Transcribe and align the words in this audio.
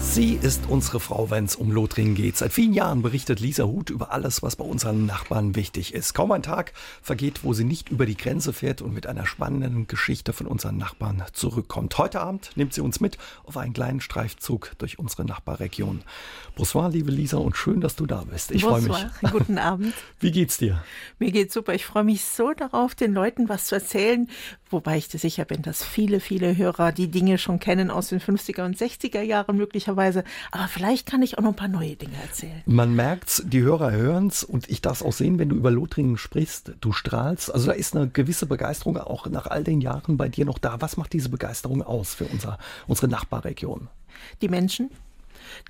Sie 0.00 0.38
ist 0.40 0.62
unsere 0.68 1.00
Frau, 1.00 1.28
wenn 1.30 1.44
es 1.44 1.56
um 1.56 1.72
Lothringen 1.72 2.14
geht. 2.14 2.36
Seit 2.36 2.52
vielen 2.52 2.72
Jahren 2.72 3.02
berichtet 3.02 3.40
Lisa 3.40 3.64
Huth 3.64 3.90
über 3.90 4.12
alles, 4.12 4.42
was 4.42 4.54
bei 4.54 4.64
unseren 4.64 5.06
Nachbarn 5.06 5.56
wichtig 5.56 5.92
ist. 5.92 6.14
Kaum 6.14 6.32
ein 6.32 6.42
Tag 6.42 6.72
vergeht, 7.02 7.42
wo 7.42 7.52
sie 7.52 7.64
nicht 7.64 7.88
über 7.88 8.06
die 8.06 8.16
Grenze 8.16 8.52
fährt 8.52 8.80
und 8.80 8.94
mit 8.94 9.06
einer 9.06 9.26
spannenden 9.26 9.88
Geschichte 9.88 10.32
von 10.32 10.46
unseren 10.46 10.76
Nachbarn 10.76 11.22
zurückkommt. 11.32 11.98
Heute 11.98 12.20
Abend 12.20 12.52
nimmt 12.54 12.74
sie 12.74 12.80
uns 12.80 13.00
mit 13.00 13.18
auf 13.44 13.56
einen 13.56 13.72
kleinen 13.72 14.00
Streifzug 14.00 14.72
durch 14.78 14.98
unsere 14.98 15.24
Nachbarregion. 15.24 16.02
Bonsoir, 16.56 16.90
liebe 16.90 17.10
Lisa, 17.10 17.38
und 17.38 17.56
schön, 17.56 17.80
dass 17.80 17.96
du 17.96 18.06
da 18.06 18.22
bist. 18.22 18.52
Ich 18.52 18.62
freue 18.62 18.82
mich. 18.82 19.06
Guten 19.32 19.58
Abend. 19.58 19.94
Wie 20.20 20.30
geht's 20.30 20.58
dir? 20.58 20.82
Mir 21.18 21.32
geht's 21.32 21.54
super. 21.54 21.74
Ich 21.74 21.84
freue 21.84 22.04
mich 22.04 22.24
so 22.24 22.52
darauf, 22.52 22.94
den 22.94 23.12
Leuten 23.12 23.48
was 23.48 23.66
zu 23.66 23.74
erzählen, 23.74 24.28
wobei 24.70 24.96
ich 24.96 25.08
sicher 25.08 25.44
bin, 25.44 25.62
dass 25.62 25.84
viele, 25.84 26.20
viele 26.20 26.56
Hörer 26.56 26.92
die 26.92 27.08
Dinge 27.08 27.38
schon 27.38 27.58
kennen 27.58 27.90
aus 27.90 28.08
den 28.08 28.20
50er 28.20 28.64
und 28.64 28.76
60er 28.76 29.22
Jahren 29.22 29.56
möglicherweise 29.56 29.87
möglicherweise. 29.88 30.24
Aber 30.50 30.68
vielleicht 30.68 31.06
kann 31.06 31.22
ich 31.22 31.38
auch 31.38 31.42
noch 31.42 31.50
ein 31.50 31.56
paar 31.56 31.68
neue 31.68 31.96
Dinge 31.96 32.16
erzählen. 32.22 32.62
Man 32.66 32.94
merkt's, 32.94 33.42
die 33.46 33.62
Hörer 33.62 33.92
hören's 33.92 34.44
und 34.44 34.68
ich 34.68 34.82
darf 34.82 35.00
es 35.00 35.06
auch 35.06 35.12
sehen, 35.12 35.38
wenn 35.38 35.48
du 35.48 35.56
über 35.56 35.70
Lothringen 35.70 36.16
sprichst. 36.16 36.72
Du 36.80 36.92
strahlst. 36.92 37.52
Also 37.52 37.66
da 37.68 37.72
ist 37.72 37.96
eine 37.96 38.08
gewisse 38.08 38.46
Begeisterung 38.46 38.96
auch 38.98 39.26
nach 39.26 39.46
all 39.46 39.64
den 39.64 39.80
Jahren 39.80 40.16
bei 40.16 40.28
dir 40.28 40.44
noch 40.44 40.58
da. 40.58 40.80
Was 40.80 40.96
macht 40.96 41.12
diese 41.12 41.28
Begeisterung 41.28 41.82
aus 41.82 42.14
für 42.14 42.26
unser, 42.26 42.58
unsere 42.86 43.08
Nachbarregion? 43.08 43.88
Die 44.42 44.48
Menschen, 44.48 44.90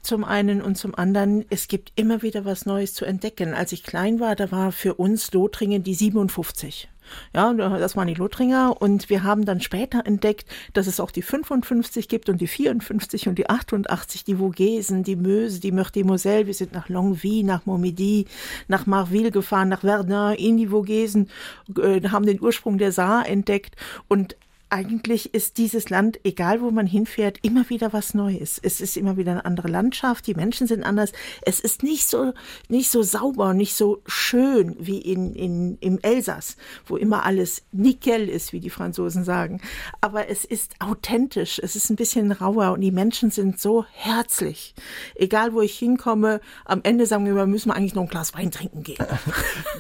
zum 0.03 0.25
einen 0.25 0.63
und 0.63 0.77
zum 0.77 0.95
anderen, 0.95 1.45
es 1.51 1.69
gibt 1.69 1.93
immer 1.97 2.23
wieder 2.23 2.45
was 2.45 2.67
Neues 2.67 2.95
zu 2.95 3.05
entdecken. 3.05 3.55
Als 3.55 3.73
ich 3.73 3.83
klein 3.83 4.21
war, 4.21 4.35
da 4.37 4.51
war 4.51 4.73
für 4.73 4.95
uns 4.95 5.33
Lothringen 5.33 5.83
die 5.83 5.95
57. 5.95 6.89
Ja, 7.35 7.53
das 7.53 7.97
waren 7.97 8.09
die 8.09 8.15
Lothringer 8.15 8.81
und 8.81 9.11
wir 9.11 9.23
haben 9.23 9.45
dann 9.45 9.61
später 9.61 10.07
entdeckt, 10.07 10.49
dass 10.73 10.87
es 10.87 11.01
auch 11.01 11.11
die 11.11 11.23
55 11.23 12.09
gibt 12.09 12.29
und 12.29 12.41
die 12.41 12.47
54 12.47 13.29
und 13.29 13.39
die 13.39 13.49
88, 13.49 14.25
die 14.25 14.37
Vogesen, 14.37 15.03
die 15.03 15.17
Meuse, 15.17 15.61
die 15.61 15.73
Meurthe 15.73 16.05
Moselle. 16.05 16.47
Wir 16.47 16.55
sind 16.55 16.73
nach 16.73 16.89
Longwy, 16.89 17.43
nach 17.43 17.67
Montmedy, 17.67 18.27
nach 18.69 18.87
Marville 18.87 19.31
gefahren, 19.31 19.69
nach 19.69 19.81
Verdun, 19.81 20.35
in 20.35 20.57
die 20.57 20.69
Vogesen, 20.69 21.29
äh, 21.77 22.01
haben 22.09 22.27
den 22.27 22.41
Ursprung 22.41 22.79
der 22.79 22.93
Saar 22.93 23.29
entdeckt 23.29 23.77
und 24.09 24.37
eigentlich 24.71 25.35
ist 25.35 25.57
dieses 25.57 25.89
Land, 25.89 26.21
egal 26.25 26.61
wo 26.61 26.71
man 26.71 26.87
hinfährt, 26.87 27.39
immer 27.43 27.69
wieder 27.71 27.93
was 27.93 28.13
Neues. 28.13 28.61
Es 28.63 28.81
ist 28.81 28.97
immer 28.97 29.17
wieder 29.17 29.33
eine 29.33 29.45
andere 29.45 29.69
Landschaft, 29.69 30.27
die 30.27 30.35
Menschen 30.35 30.67
sind 30.67 30.83
anders. 30.83 31.13
Es 31.43 31.61
ist 31.61 31.83
nicht 31.83 32.09
so, 32.09 32.33
nicht 32.69 32.91
so 32.91 33.03
sauber, 33.03 33.55
nicht 33.55 33.75
so 33.75 34.03
schön 34.07 34.77
wie 34.79 34.99
in, 34.99 35.35
in, 35.35 35.79
im 35.81 35.99
Elsass, 36.03 36.57
wo 36.87 36.97
immer 36.97 37.25
alles 37.25 37.63
nickel 37.73 38.29
ist, 38.29 38.53
wie 38.53 38.61
die 38.61 38.71
Franzosen 38.71 39.25
sagen. 39.25 39.61
Aber 40.01 40.29
es 40.29 40.45
ist 40.45 40.75
authentisch, 40.81 41.59
es 41.63 41.75
ist 41.75 41.89
ein 41.89 41.97
bisschen 41.97 42.31
rauer 42.31 42.73
und 42.73 42.83
die 42.83 42.93
Menschen 42.93 43.31
sind 43.31 43.59
so 43.59 43.87
herzlich. 43.93 44.75
Egal 45.15 45.55
wo 45.55 45.63
ich 45.63 45.79
hinkomme, 45.79 46.41
am 46.67 46.81
Ende 46.83 47.07
sagen 47.07 47.25
wir, 47.25 47.35
wir 47.35 47.47
müssen 47.47 47.71
eigentlich 47.71 47.95
noch 47.95 48.03
ein 48.03 48.09
Glas 48.09 48.35
Wein 48.35 48.51
trinken 48.51 48.83
gehen. 48.83 48.99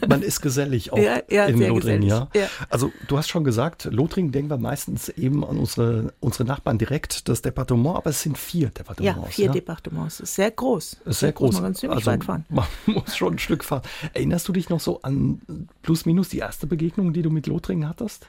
Man 0.09 0.23
ist 0.23 0.41
gesellig 0.41 0.93
auch 0.93 0.99
ja, 0.99 1.21
ja, 1.29 1.45
in 1.47 1.61
Lothringen, 1.61 2.09
ja? 2.09 2.29
ja? 2.35 2.49
Also 2.71 2.91
du 3.07 3.19
hast 3.19 3.29
schon 3.29 3.45
gesagt, 3.45 3.85
Lothringen 3.91 4.33
denken 4.33 4.49
wir 4.49 4.57
meistens 4.57 4.78
meistens 4.79 5.09
eben 5.11 5.45
an 5.45 5.59
unsere, 5.59 6.13
unsere 6.21 6.45
Nachbarn 6.45 6.79
direkt 6.79 7.29
das 7.29 7.43
Departement, 7.43 7.97
aber 7.97 8.11
es 8.11 8.23
sind 8.23 8.39
vier 8.39 8.69
Departements. 8.69 9.21
Ja, 9.21 9.27
vier 9.27 9.47
ja? 9.47 9.53
Departements. 9.53 10.21
Ist 10.21 10.35
sehr 10.35 10.51
groß. 10.51 10.99
Ist 11.05 11.21
sehr 11.21 11.33
groß. 11.33 11.55
Man 11.55 11.63
kann 11.65 11.75
ziemlich 11.75 11.99
also, 11.99 12.11
weit 12.11 12.25
fahren. 12.25 12.45
Man 12.49 12.67
muss 12.87 13.17
schon 13.17 13.35
ein 13.35 13.39
Stück 13.39 13.65
fahren. 13.65 13.83
Erinnerst 14.15 14.47
du 14.47 14.53
dich 14.53 14.69
noch 14.69 14.81
so 14.81 15.03
an 15.03 15.41
plus 15.83 16.07
minus 16.07 16.29
die 16.29 16.39
erste 16.39 16.67
Begegnung, 16.67 17.13
die 17.13 17.23
du 17.23 17.31
mit 17.31 17.47
Lothringen 17.47 17.89
hattest? 17.89 18.27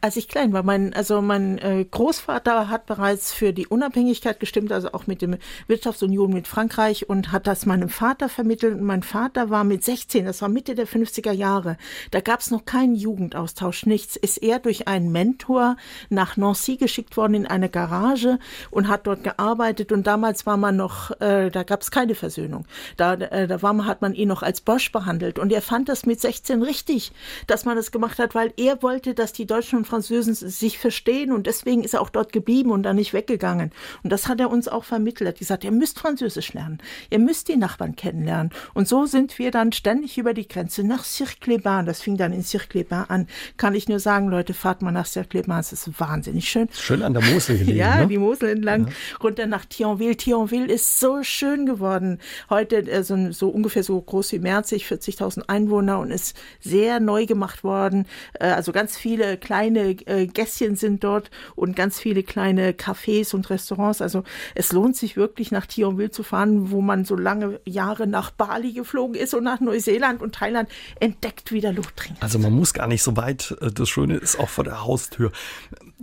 Als 0.00 0.16
ich 0.16 0.28
klein 0.28 0.52
war. 0.52 0.62
Mein, 0.62 0.94
also 0.94 1.20
mein 1.20 1.58
äh, 1.58 1.84
Großvater 1.84 2.68
hat 2.68 2.86
bereits 2.86 3.32
für 3.32 3.52
die 3.52 3.66
Unabhängigkeit 3.66 4.40
gestimmt, 4.40 4.72
also 4.72 4.92
auch 4.92 5.06
mit 5.06 5.20
der 5.20 5.38
Wirtschaftsunion 5.66 6.32
mit 6.32 6.48
Frankreich 6.48 7.08
und 7.08 7.32
hat 7.32 7.46
das 7.46 7.66
meinem 7.66 7.88
Vater 7.88 8.28
vermittelt. 8.28 8.74
Und 8.74 8.84
mein 8.84 9.02
Vater 9.02 9.50
war 9.50 9.64
mit 9.64 9.84
16, 9.84 10.24
das 10.24 10.40
war 10.40 10.48
Mitte 10.48 10.74
der 10.74 10.86
50er 10.86 11.32
Jahre. 11.32 11.76
Da 12.10 12.20
gab 12.20 12.40
es 12.40 12.50
noch 12.50 12.64
keinen 12.64 12.94
Jugendaustausch, 12.94 13.84
nichts. 13.84 14.16
Ist 14.16 14.38
er 14.38 14.58
durch 14.58 14.88
einen 14.88 15.12
Mentor 15.12 15.76
nach 16.08 16.36
Nancy 16.36 16.76
geschickt 16.76 17.16
worden 17.16 17.34
in 17.34 17.46
eine 17.46 17.68
Garage 17.68 18.38
und 18.70 18.88
hat 18.88 19.06
dort 19.06 19.22
gearbeitet. 19.22 19.92
Und 19.92 20.06
damals 20.06 20.46
war 20.46 20.56
man 20.56 20.76
noch, 20.76 21.10
äh, 21.20 21.50
da 21.50 21.62
gab 21.62 21.82
es 21.82 21.90
keine 21.90 22.14
Versöhnung. 22.14 22.64
Da, 22.96 23.14
äh, 23.14 23.46
da 23.46 23.60
war 23.60 23.74
man, 23.74 23.86
hat 23.86 24.00
man 24.00 24.14
ihn 24.14 24.28
noch 24.28 24.42
als 24.42 24.62
Bosch 24.62 24.92
behandelt. 24.92 25.38
Und 25.38 25.52
er 25.52 25.62
fand 25.62 25.90
das 25.90 26.06
mit 26.06 26.20
16 26.20 26.62
richtig, 26.62 27.12
dass 27.46 27.66
man 27.66 27.76
das 27.76 27.90
gemacht 27.92 28.18
hat, 28.18 28.34
weil 28.34 28.52
er 28.56 28.82
wollte, 28.82 29.14
dass 29.14 29.32
die 29.32 29.46
Deutschen 29.46 29.84
Französen 29.90 30.34
sich 30.34 30.78
verstehen 30.78 31.32
und 31.32 31.46
deswegen 31.46 31.82
ist 31.84 31.94
er 31.94 32.00
auch 32.00 32.10
dort 32.10 32.32
geblieben 32.32 32.70
und 32.70 32.84
dann 32.84 32.96
nicht 32.96 33.12
weggegangen. 33.12 33.72
Und 34.02 34.10
das 34.10 34.28
hat 34.28 34.40
er 34.40 34.50
uns 34.50 34.68
auch 34.68 34.84
vermittelt. 34.84 35.26
Er 35.28 35.32
hat 35.32 35.38
gesagt, 35.38 35.64
ihr 35.64 35.72
müsst 35.72 35.98
Französisch 35.98 36.52
lernen. 36.52 36.78
Ihr 37.10 37.18
müsst 37.18 37.48
die 37.48 37.56
Nachbarn 37.56 37.96
kennenlernen. 37.96 38.50
Und 38.72 38.88
so 38.88 39.06
sind 39.06 39.38
wir 39.38 39.50
dann 39.50 39.72
ständig 39.72 40.16
über 40.16 40.32
die 40.32 40.48
Grenze 40.48 40.84
nach 40.84 41.04
Cirque-les-Bains. 41.04 41.86
Das 41.86 42.00
fing 42.00 42.16
dann 42.16 42.32
in 42.32 42.42
Cirque-les-Bains 42.42 43.10
an. 43.10 43.26
Kann 43.56 43.74
ich 43.74 43.88
nur 43.88 43.98
sagen, 43.98 44.28
Leute, 44.28 44.54
fahrt 44.54 44.82
mal 44.82 44.92
nach 44.92 45.06
Cirque-les-Bains. 45.06 45.72
Es 45.72 45.86
ist 45.86 46.00
wahnsinnig 46.00 46.48
schön. 46.48 46.68
Schön 46.72 47.02
an 47.02 47.12
der 47.12 47.22
Mosel 47.22 47.58
gelegen. 47.58 47.78
ja, 47.78 48.00
ne? 48.00 48.06
die 48.06 48.18
Mosel 48.18 48.50
entlang. 48.50 48.86
Ja. 48.86 48.92
Runter 49.22 49.46
nach 49.46 49.64
Thionville. 49.64 50.16
Thionville 50.16 50.72
ist 50.72 51.00
so 51.00 51.22
schön 51.22 51.66
geworden. 51.66 52.18
Heute 52.48 52.76
äh, 52.76 53.02
so, 53.02 53.32
so 53.32 53.48
ungefähr 53.48 53.82
so 53.82 54.00
groß 54.00 54.32
wie 54.32 54.38
Merzig, 54.38 54.84
40.000 54.86 55.48
Einwohner 55.48 55.98
und 55.98 56.10
ist 56.10 56.36
sehr 56.60 57.00
neu 57.00 57.26
gemacht 57.26 57.64
worden. 57.64 58.06
Äh, 58.34 58.46
also 58.46 58.72
ganz 58.72 58.96
viele 58.96 59.36
kleine 59.36 59.79
kleine 59.80 59.90
äh, 60.06 60.26
Gässchen 60.26 60.76
sind 60.76 61.04
dort 61.04 61.30
und 61.56 61.76
ganz 61.76 61.98
viele 61.98 62.22
kleine 62.22 62.72
Cafés 62.72 63.34
und 63.34 63.48
Restaurants. 63.50 64.00
Also 64.02 64.24
es 64.54 64.72
lohnt 64.72 64.96
sich 64.96 65.16
wirklich 65.16 65.50
nach 65.50 65.66
Thionville 65.66 66.10
zu 66.10 66.22
fahren, 66.22 66.70
wo 66.70 66.80
man 66.80 67.04
so 67.04 67.16
lange 67.16 67.60
Jahre 67.64 68.06
nach 68.06 68.30
Bali 68.30 68.72
geflogen 68.72 69.14
ist 69.14 69.34
und 69.34 69.44
nach 69.44 69.60
Neuseeland 69.60 70.22
und 70.22 70.34
Thailand 70.34 70.68
entdeckt 70.98 71.52
wieder 71.52 71.72
Lothringen. 71.72 72.16
Also 72.20 72.38
man 72.38 72.52
muss 72.52 72.74
gar 72.74 72.86
nicht 72.86 73.02
so 73.02 73.16
weit. 73.16 73.56
Äh, 73.60 73.70
das 73.72 73.88
Schöne 73.88 74.16
ist 74.16 74.38
auch 74.38 74.48
vor 74.48 74.64
der 74.64 74.84
Haustür. 74.84 75.32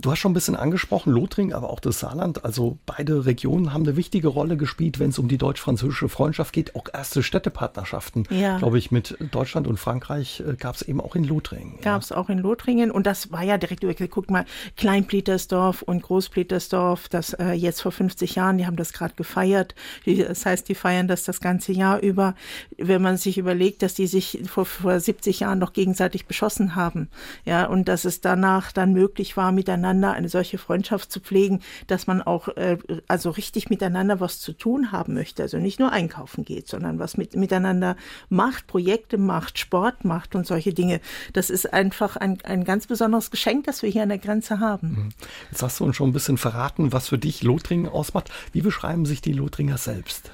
Du 0.00 0.12
hast 0.12 0.20
schon 0.20 0.30
ein 0.30 0.34
bisschen 0.34 0.54
angesprochen, 0.54 1.12
Lothringen, 1.12 1.52
aber 1.52 1.70
auch 1.70 1.80
das 1.80 1.98
Saarland. 1.98 2.44
Also 2.44 2.78
beide 2.86 3.26
Regionen 3.26 3.74
haben 3.74 3.82
eine 3.82 3.96
wichtige 3.96 4.28
Rolle 4.28 4.56
gespielt, 4.56 5.00
wenn 5.00 5.10
es 5.10 5.18
um 5.18 5.26
die 5.26 5.38
deutsch-französische 5.38 6.08
Freundschaft 6.08 6.52
geht. 6.52 6.76
Auch 6.76 6.84
erste 6.92 7.24
Städtepartnerschaften, 7.24 8.24
ja. 8.30 8.58
glaube 8.58 8.78
ich, 8.78 8.92
mit 8.92 9.16
Deutschland 9.32 9.66
und 9.66 9.76
Frankreich 9.76 10.40
äh, 10.46 10.54
gab 10.54 10.76
es 10.76 10.82
eben 10.82 11.00
auch 11.00 11.16
in 11.16 11.24
Lothringen. 11.24 11.80
Gab 11.80 12.02
es 12.02 12.10
ja. 12.10 12.16
auch 12.16 12.28
in 12.28 12.38
Lothringen 12.38 12.92
und 12.92 13.08
das 13.08 13.32
war 13.32 13.42
ja 13.42 13.58
direkt 13.58 13.82
über, 13.82 13.92
guck 14.06 14.30
mal, 14.30 14.44
Klein-Pletersdorf 14.76 15.82
und 15.82 16.02
Groß-Pletersdorf, 16.02 17.08
das 17.08 17.32
äh, 17.32 17.50
jetzt 17.52 17.82
vor 17.82 17.90
50 17.90 18.36
Jahren, 18.36 18.56
die 18.58 18.66
haben 18.66 18.76
das 18.76 18.92
gerade 18.92 19.14
gefeiert. 19.14 19.74
Das 20.06 20.46
heißt, 20.46 20.68
die 20.68 20.76
feiern 20.76 21.08
das 21.08 21.24
das 21.24 21.40
ganze 21.40 21.72
Jahr 21.72 22.00
über. 22.00 22.36
Wenn 22.76 23.02
man 23.02 23.16
sich 23.16 23.36
überlegt, 23.36 23.82
dass 23.82 23.94
die 23.94 24.06
sich 24.06 24.42
vor, 24.46 24.64
vor 24.64 25.00
70 25.00 25.40
Jahren 25.40 25.58
noch 25.58 25.72
gegenseitig 25.72 26.26
beschossen 26.26 26.76
haben, 26.76 27.08
ja, 27.44 27.66
und 27.66 27.88
dass 27.88 28.04
es 28.04 28.20
danach 28.20 28.70
dann 28.70 28.92
möglich 28.92 29.36
war, 29.36 29.50
miteinander 29.50 29.87
miteinander 29.88 30.12
eine 30.12 30.28
solche 30.28 30.58
Freundschaft 30.58 31.10
zu 31.10 31.20
pflegen, 31.20 31.60
dass 31.86 32.06
man 32.06 32.22
auch 32.22 32.48
äh, 32.48 32.78
also 33.08 33.30
richtig 33.30 33.70
miteinander 33.70 34.20
was 34.20 34.40
zu 34.40 34.52
tun 34.52 34.92
haben 34.92 35.14
möchte. 35.14 35.42
Also 35.42 35.58
nicht 35.58 35.80
nur 35.80 35.92
einkaufen 35.92 36.44
geht, 36.44 36.68
sondern 36.68 36.98
was 36.98 37.16
mit, 37.16 37.34
miteinander 37.36 37.96
macht, 38.28 38.66
Projekte 38.66 39.18
macht, 39.18 39.58
Sport 39.58 40.04
macht 40.04 40.34
und 40.34 40.46
solche 40.46 40.74
Dinge. 40.74 41.00
Das 41.32 41.50
ist 41.50 41.72
einfach 41.72 42.16
ein, 42.16 42.38
ein 42.44 42.64
ganz 42.64 42.86
besonderes 42.86 43.30
Geschenk, 43.30 43.64
das 43.64 43.82
wir 43.82 43.90
hier 43.90 44.02
an 44.02 44.10
der 44.10 44.18
Grenze 44.18 44.60
haben. 44.60 44.88
Mhm. 44.88 45.08
Jetzt 45.50 45.62
hast 45.62 45.80
du 45.80 45.84
uns 45.84 45.96
schon 45.96 46.10
ein 46.10 46.12
bisschen 46.12 46.38
verraten, 46.38 46.92
was 46.92 47.08
für 47.08 47.18
dich 47.18 47.42
Lothringen 47.42 47.88
ausmacht. 47.88 48.30
Wie 48.52 48.60
beschreiben 48.60 49.06
sich 49.06 49.20
die 49.20 49.32
Lothringer 49.32 49.78
selbst? 49.78 50.30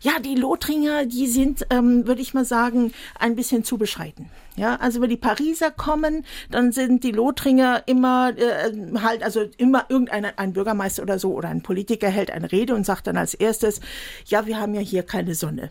Ja, 0.00 0.18
die 0.18 0.34
Lothringer, 0.34 1.06
die 1.06 1.26
sind, 1.26 1.66
ähm, 1.70 2.06
würde 2.06 2.22
ich 2.22 2.34
mal 2.34 2.44
sagen, 2.44 2.92
ein 3.18 3.36
bisschen 3.36 3.64
zu 3.64 3.78
bescheiden. 3.78 4.30
Ja, 4.56 4.76
also 4.76 5.00
wenn 5.00 5.10
die 5.10 5.16
Pariser 5.16 5.70
kommen, 5.70 6.24
dann 6.50 6.70
sind 6.70 7.02
die 7.02 7.10
Lothringer 7.10 7.82
immer 7.86 8.32
äh, 8.36 8.72
halt, 9.02 9.22
also 9.24 9.44
immer 9.56 9.86
irgendein 9.88 10.24
ein 10.24 10.52
Bürgermeister 10.52 11.02
oder 11.02 11.18
so 11.18 11.32
oder 11.34 11.48
ein 11.48 11.62
Politiker 11.62 12.08
hält 12.08 12.30
eine 12.30 12.52
Rede 12.52 12.74
und 12.74 12.86
sagt 12.86 13.08
dann 13.08 13.16
als 13.16 13.34
erstes, 13.34 13.80
ja, 14.26 14.46
wir 14.46 14.60
haben 14.60 14.74
ja 14.74 14.80
hier 14.80 15.02
keine 15.02 15.34
Sonne. 15.34 15.70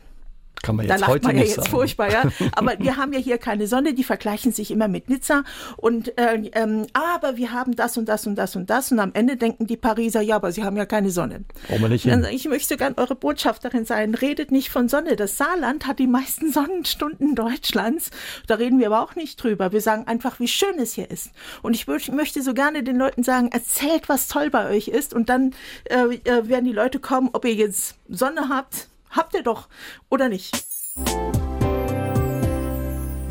Kann 0.63 0.77
man 0.77 0.87
jetzt 0.87 1.01
da 1.01 1.07
heute 1.07 1.27
man 1.27 1.35
ja 1.35 1.43
jetzt 1.43 1.55
sagen. 1.55 1.69
furchtbar, 1.69 2.09
ja. 2.09 2.23
Aber 2.53 2.79
wir 2.79 2.95
haben 2.95 3.11
ja 3.11 3.19
hier 3.19 3.37
keine 3.37 3.67
Sonne, 3.67 3.93
die 3.93 4.05
vergleichen 4.05 4.53
sich 4.53 4.71
immer 4.71 4.87
mit 4.87 5.09
Nizza. 5.09 5.43
Und 5.75 6.17
äh, 6.17 6.49
ähm, 6.53 6.87
aber 6.93 7.35
wir 7.35 7.51
haben 7.51 7.75
das 7.75 7.97
und 7.97 8.07
das 8.07 8.25
und 8.25 8.35
das 8.35 8.55
und 8.55 8.69
das. 8.69 8.89
Und 8.91 8.99
am 8.99 9.11
Ende 9.13 9.35
denken 9.35 9.67
die 9.67 9.75
Pariser, 9.75 10.21
ja, 10.21 10.37
aber 10.37 10.53
sie 10.53 10.63
haben 10.63 10.77
ja 10.77 10.85
keine 10.85 11.09
Sonne. 11.09 11.43
Brauchen 11.67 11.81
wir 11.81 11.89
nicht 11.89 12.03
hin. 12.03 12.25
Ich 12.31 12.47
möchte 12.47 12.77
gern 12.77 12.93
eure 12.95 13.13
Botschafterin 13.13 13.83
sein. 13.83 14.15
Redet 14.15 14.51
nicht 14.51 14.69
von 14.69 14.87
Sonne. 14.87 15.17
Das 15.17 15.37
Saarland 15.37 15.85
hat 15.85 15.99
die 15.99 16.07
meisten 16.07 16.51
Sonnenstunden 16.53 17.35
Deutschlands. 17.35 18.09
Da 18.47 18.55
reden 18.55 18.79
wir 18.79 18.87
aber 18.87 19.01
auch 19.01 19.15
nicht 19.15 19.43
drüber. 19.43 19.73
Wir 19.73 19.81
sagen 19.81 20.07
einfach, 20.07 20.39
wie 20.39 20.47
schön 20.47 20.79
es 20.79 20.93
hier 20.93 21.11
ist. 21.11 21.31
Und 21.61 21.75
ich 21.75 21.87
möchte 21.87 22.41
so 22.41 22.53
gerne 22.53 22.83
den 22.83 22.95
Leuten 22.95 23.23
sagen, 23.23 23.49
erzählt, 23.51 24.07
was 24.07 24.29
toll 24.29 24.49
bei 24.49 24.69
euch 24.69 24.87
ist. 24.87 25.13
Und 25.13 25.27
dann 25.27 25.53
äh, 25.89 26.15
äh 26.23 26.47
werden 26.47 26.63
die 26.63 26.71
Leute 26.71 26.99
kommen, 26.99 27.31
ob 27.33 27.43
ihr 27.43 27.53
jetzt 27.53 27.95
Sonne 28.07 28.47
habt, 28.47 28.87
Habt 29.13 29.35
ihr 29.35 29.43
doch, 29.43 29.69
oder 30.09 30.27
nicht? 30.27 30.51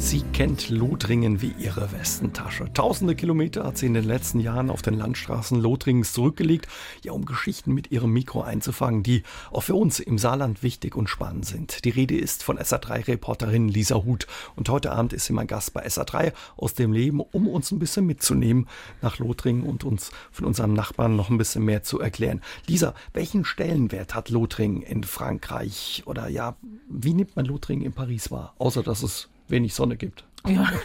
Sie 0.04 0.22
kennt 0.32 0.68
Lothringen 0.68 1.40
wie 1.40 1.54
ihre 1.58 1.92
Westentasche. 1.92 2.70
Tausende 2.74 3.14
Kilometer 3.14 3.64
hat 3.64 3.78
sie 3.78 3.86
in 3.86 3.94
den 3.94 4.04
letzten 4.04 4.40
Jahren 4.40 4.68
auf 4.68 4.82
den 4.82 4.94
Landstraßen 4.94 5.58
Lothringens 5.58 6.12
zurückgelegt, 6.12 6.66
ja, 7.02 7.12
um 7.12 7.24
Geschichten 7.24 7.72
mit 7.72 7.92
ihrem 7.92 8.12
Mikro 8.12 8.42
einzufangen, 8.42 9.04
die 9.04 9.22
auch 9.52 9.62
für 9.62 9.76
uns 9.76 10.00
im 10.00 10.18
Saarland 10.18 10.64
wichtig 10.64 10.96
und 10.96 11.08
spannend 11.08 11.46
sind. 11.46 11.84
Die 11.84 11.90
Rede 11.90 12.18
ist 12.18 12.42
von 12.42 12.58
SA3-Reporterin 12.58 13.68
Lisa 13.68 14.04
Huth. 14.04 14.26
Und 14.56 14.68
heute 14.68 14.90
Abend 14.90 15.12
ist 15.12 15.26
sie 15.26 15.32
mein 15.32 15.46
Gast 15.46 15.72
bei 15.72 15.86
SA3 15.86 16.32
aus 16.56 16.74
dem 16.74 16.92
Leben, 16.92 17.20
um 17.20 17.46
uns 17.46 17.70
ein 17.70 17.78
bisschen 17.78 18.04
mitzunehmen 18.04 18.68
nach 19.02 19.18
Lothringen 19.18 19.62
und 19.62 19.84
uns 19.84 20.10
von 20.32 20.46
unserem 20.46 20.74
Nachbarn 20.74 21.14
noch 21.14 21.30
ein 21.30 21.38
bisschen 21.38 21.64
mehr 21.64 21.84
zu 21.84 22.00
erklären. 22.00 22.42
Lisa, 22.66 22.92
welchen 23.14 23.44
Stellenwert 23.44 24.16
hat 24.16 24.30
Lothringen 24.30 24.82
in 24.82 25.04
Frankreich? 25.04 26.02
Oder 26.06 26.28
ja, 26.28 26.56
wie 26.90 27.14
nimmt 27.14 27.36
man 27.36 27.46
Lothringen 27.46 27.86
in 27.86 27.92
Paris 27.92 28.32
wahr? 28.32 28.52
Außer, 28.58 28.82
dass 28.82 29.04
es 29.04 29.28
wenig 29.52 29.74
Sonne 29.74 29.96
gibt. 29.96 30.24
Ja. 30.46 30.72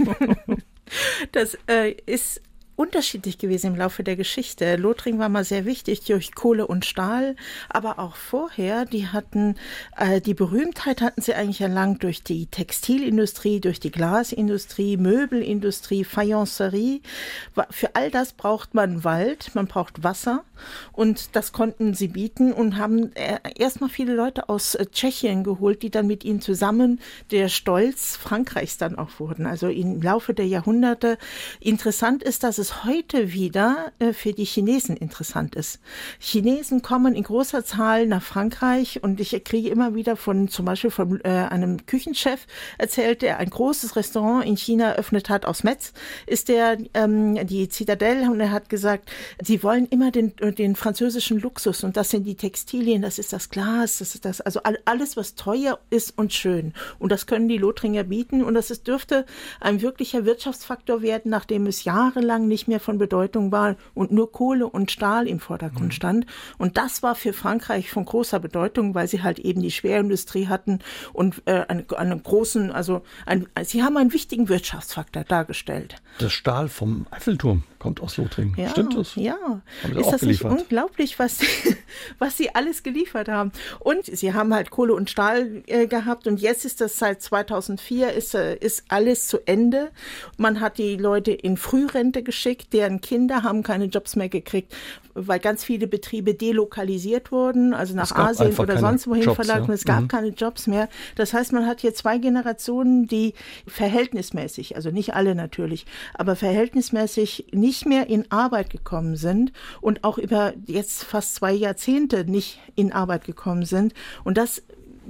Das 1.33 1.57
äh, 1.67 1.97
ist 2.05 2.41
unterschiedlich 2.77 3.39
gewesen 3.39 3.73
im 3.73 3.75
Laufe 3.75 4.03
der 4.03 4.15
Geschichte. 4.15 4.75
Lothringen 4.77 5.19
war 5.19 5.29
mal 5.29 5.43
sehr 5.43 5.65
wichtig 5.65 6.01
durch 6.05 6.35
Kohle 6.35 6.67
und 6.67 6.85
Stahl, 6.85 7.35
aber 7.69 7.97
auch 7.97 8.15
vorher, 8.15 8.85
die 8.85 9.07
hatten, 9.07 9.55
äh, 9.97 10.21
die 10.21 10.35
Berühmtheit 10.35 11.01
hatten 11.01 11.21
sie 11.21 11.33
eigentlich 11.33 11.59
erlangt 11.59 12.03
durch 12.03 12.23
die 12.23 12.45
Textilindustrie, 12.45 13.59
durch 13.59 13.79
die 13.79 13.91
Glasindustrie, 13.91 14.95
Möbelindustrie, 14.95 16.03
Fayencerie. 16.03 17.01
Für 17.71 17.95
all 17.95 18.11
das 18.11 18.33
braucht 18.33 18.75
man 18.75 19.03
Wald, 19.03 19.55
man 19.55 19.65
braucht 19.65 20.03
Wasser 20.03 20.43
und 20.91 21.35
das 21.35 21.51
konnten 21.51 21.95
sie 21.95 22.09
bieten 22.09 22.53
und 22.53 22.77
haben 22.77 23.15
äh, 23.15 23.39
erstmal 23.57 23.89
viele 23.89 24.13
Leute 24.13 24.49
aus 24.49 24.75
äh, 24.75 24.85
Tschechien 24.85 25.43
geholt, 25.43 25.81
die 25.81 25.89
dann 25.89 26.05
mit 26.05 26.23
ihnen 26.23 26.41
zusammen 26.41 26.99
der 27.31 27.49
Stolz 27.49 28.15
Frankreichs 28.17 28.77
dann 28.77 28.97
auch 28.97 29.19
wurden. 29.19 29.47
Also 29.47 29.67
im 29.67 30.01
Laufe 30.01 30.35
der 30.35 30.45
Jahrhunderte. 30.45 31.17
Interessant 31.59 32.21
ist, 32.21 32.43
dass 32.43 32.59
es 32.59 32.66
es 32.67 32.83
heute 32.83 33.31
wieder 33.31 33.91
äh, 33.99 34.11
für 34.11 34.33
die 34.33 34.43
Chinesen 34.43 34.97
interessant 34.97 35.55
ist. 35.55 35.79
Chinesen 36.19 36.81
kommen 36.81 37.15
in 37.15 37.23
großer 37.23 37.63
Zahl 37.63 38.07
nach 38.07 38.21
Frankreich 38.21 39.01
und 39.03 39.21
ich 39.21 39.43
kriege 39.43 39.69
immer 39.69 39.95
wieder 39.95 40.15
von 40.17 40.49
zum 40.49 40.65
Beispiel 40.65 40.91
von 40.91 41.21
äh, 41.21 41.29
einem 41.29 41.85
Küchenchef 41.85 42.45
erzählt, 42.77 43.21
der 43.21 43.37
ein 43.37 43.49
großes 43.49 43.95
Restaurant 43.95 44.45
in 44.45 44.57
China 44.57 44.91
eröffnet 44.91 45.29
hat 45.29 45.45
aus 45.45 45.63
Metz, 45.63 45.93
ist 46.25 46.49
der 46.49 46.77
ähm, 46.93 47.47
die 47.47 47.69
Zitadelle 47.69 48.29
und 48.29 48.39
er 48.41 48.51
hat 48.51 48.69
gesagt, 48.69 49.09
sie 49.41 49.63
wollen 49.63 49.87
immer 49.87 50.11
den, 50.11 50.33
den 50.35 50.75
französischen 50.75 51.39
Luxus 51.39 51.83
und 51.83 51.95
das 51.95 52.09
sind 52.09 52.25
die 52.25 52.35
Textilien, 52.35 53.01
das 53.01 53.17
ist 53.17 53.31
das 53.31 53.49
Glas, 53.49 53.99
das 53.99 54.13
ist 54.13 54.25
das, 54.25 54.41
also 54.41 54.59
alles, 54.85 55.15
was 55.15 55.35
teuer 55.35 55.79
ist 55.89 56.17
und 56.17 56.33
schön. 56.33 56.73
Und 56.99 57.11
das 57.11 57.27
können 57.27 57.47
die 57.47 57.57
Lothringer 57.57 58.03
bieten 58.03 58.43
und 58.43 58.55
das 58.55 58.71
ist, 58.71 58.87
dürfte 58.87 59.25
ein 59.61 59.81
wirklicher 59.81 60.25
Wirtschaftsfaktor 60.25 61.01
werden, 61.01 61.31
nachdem 61.31 61.65
es 61.67 61.85
jahrelang 61.85 62.47
nicht 62.47 62.56
nicht 62.57 62.67
mehr 62.67 62.79
von 62.79 62.97
Bedeutung 62.97 63.51
war 63.51 63.75
und 63.93 64.11
nur 64.11 64.31
Kohle 64.31 64.67
und 64.67 64.89
Stahl 64.89 65.27
im 65.27 65.39
Vordergrund 65.39 65.89
mhm. 65.89 65.91
stand. 65.91 66.25
Und 66.57 66.77
das 66.77 67.03
war 67.03 67.13
für 67.13 67.31
Frankreich 67.31 67.91
von 67.91 68.03
großer 68.03 68.39
Bedeutung, 68.39 68.95
weil 68.95 69.07
sie 69.07 69.21
halt 69.21 69.37
eben 69.37 69.61
die 69.61 69.69
Schwerindustrie 69.69 70.47
hatten 70.47 70.79
und 71.13 71.43
äh, 71.45 71.65
einen, 71.67 71.87
einen 71.91 72.23
großen, 72.23 72.71
also 72.71 73.03
ein, 73.27 73.47
sie 73.63 73.83
haben 73.83 73.95
einen 73.97 74.11
wichtigen 74.11 74.49
Wirtschaftsfaktor 74.49 75.23
dargestellt. 75.23 76.01
Das 76.17 76.33
Stahl 76.33 76.67
vom 76.67 77.05
Eiffelturm 77.11 77.61
kommt 77.79 78.01
aus 78.01 78.17
Lothringen. 78.17 78.55
Ja, 78.57 78.69
Stimmt 78.69 78.97
das? 78.97 79.15
Ja. 79.15 79.61
Ist 79.95 80.11
das 80.11 80.21
nicht 80.21 80.43
unglaublich, 80.43 81.19
was, 81.19 81.39
was 82.19 82.37
sie 82.37 82.53
alles 82.55 82.83
geliefert 82.83 83.29
haben? 83.29 83.51
Und 83.79 84.05
sie 84.05 84.33
haben 84.33 84.53
halt 84.53 84.69
Kohle 84.69 84.93
und 84.93 85.09
Stahl 85.09 85.63
äh, 85.67 85.87
gehabt 85.87 86.27
und 86.27 86.41
jetzt 86.41 86.65
ist 86.65 86.81
das 86.81 86.97
seit 86.97 87.21
2004 87.21 88.13
ist, 88.13 88.35
äh, 88.35 88.55
ist 88.55 88.85
alles 88.87 89.27
zu 89.27 89.39
Ende. 89.45 89.91
Man 90.37 90.59
hat 90.59 90.77
die 90.77 90.95
Leute 90.95 91.31
in 91.31 91.57
Frührente 91.57 92.23
geschickt, 92.23 92.73
deren 92.73 93.01
Kinder 93.01 93.43
haben 93.43 93.63
keine 93.63 93.85
Jobs 93.85 94.15
mehr 94.15 94.29
gekriegt, 94.29 94.73
weil 95.17 95.39
ganz 95.39 95.63
viele 95.63 95.87
Betriebe 95.87 96.33
delokalisiert 96.33 97.31
wurden, 97.31 97.73
also 97.73 97.95
nach 97.95 98.11
Asien 98.11 98.55
oder 98.57 98.77
sonst 98.77 99.07
wohin 99.07 99.33
verlagert. 99.33 99.67
Ja. 99.67 99.73
Es 99.73 99.83
gab 99.83 100.01
mhm. 100.01 100.07
keine 100.07 100.27
Jobs 100.27 100.67
mehr. 100.67 100.87
Das 101.15 101.33
heißt, 101.33 101.51
man 101.53 101.65
hat 101.65 101.81
hier 101.81 101.93
zwei 101.93 102.17
Generationen, 102.19 103.07
die 103.07 103.33
verhältnismäßig, 103.65 104.75
also 104.75 104.91
nicht 104.91 105.13
alle 105.13 105.35
natürlich, 105.35 105.85
aber 106.13 106.35
verhältnismäßig 106.35 107.47
nicht 107.51 107.85
mehr 107.85 108.07
in 108.07 108.31
Arbeit 108.31 108.69
gekommen 108.69 109.15
sind 109.15 109.51
und 109.81 110.03
auch 110.03 110.17
über 110.17 110.53
jetzt 110.65 111.03
fast 111.03 111.35
zwei 111.35 111.53
Jahrzehnte 111.53 112.25
nicht 112.25 112.59
in 112.75 112.93
Arbeit 112.93 113.25
gekommen 113.25 113.65
sind. 113.65 113.93
Und 114.23 114.37
das 114.37 114.61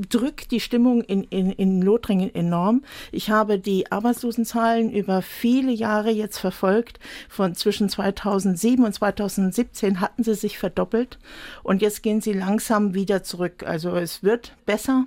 drückt 0.09 0.51
die 0.51 0.59
Stimmung 0.59 1.01
in, 1.01 1.23
in, 1.23 1.51
in 1.51 1.81
Lothringen 1.81 2.33
enorm. 2.33 2.83
Ich 3.11 3.29
habe 3.29 3.59
die 3.59 3.91
Arbeitslosenzahlen 3.91 4.91
über 4.91 5.21
viele 5.21 5.71
Jahre 5.71 6.11
jetzt 6.11 6.37
verfolgt. 6.37 6.99
Von 7.29 7.55
zwischen 7.55 7.89
2007 7.89 8.83
und 8.85 8.93
2017 8.93 10.01
hatten 10.01 10.23
sie 10.23 10.35
sich 10.35 10.57
verdoppelt 10.57 11.17
und 11.63 11.81
jetzt 11.81 12.03
gehen 12.03 12.21
sie 12.21 12.33
langsam 12.33 12.93
wieder 12.93 13.23
zurück. 13.23 13.63
Also 13.65 13.95
es 13.95 14.23
wird 14.23 14.55
besser. 14.65 15.05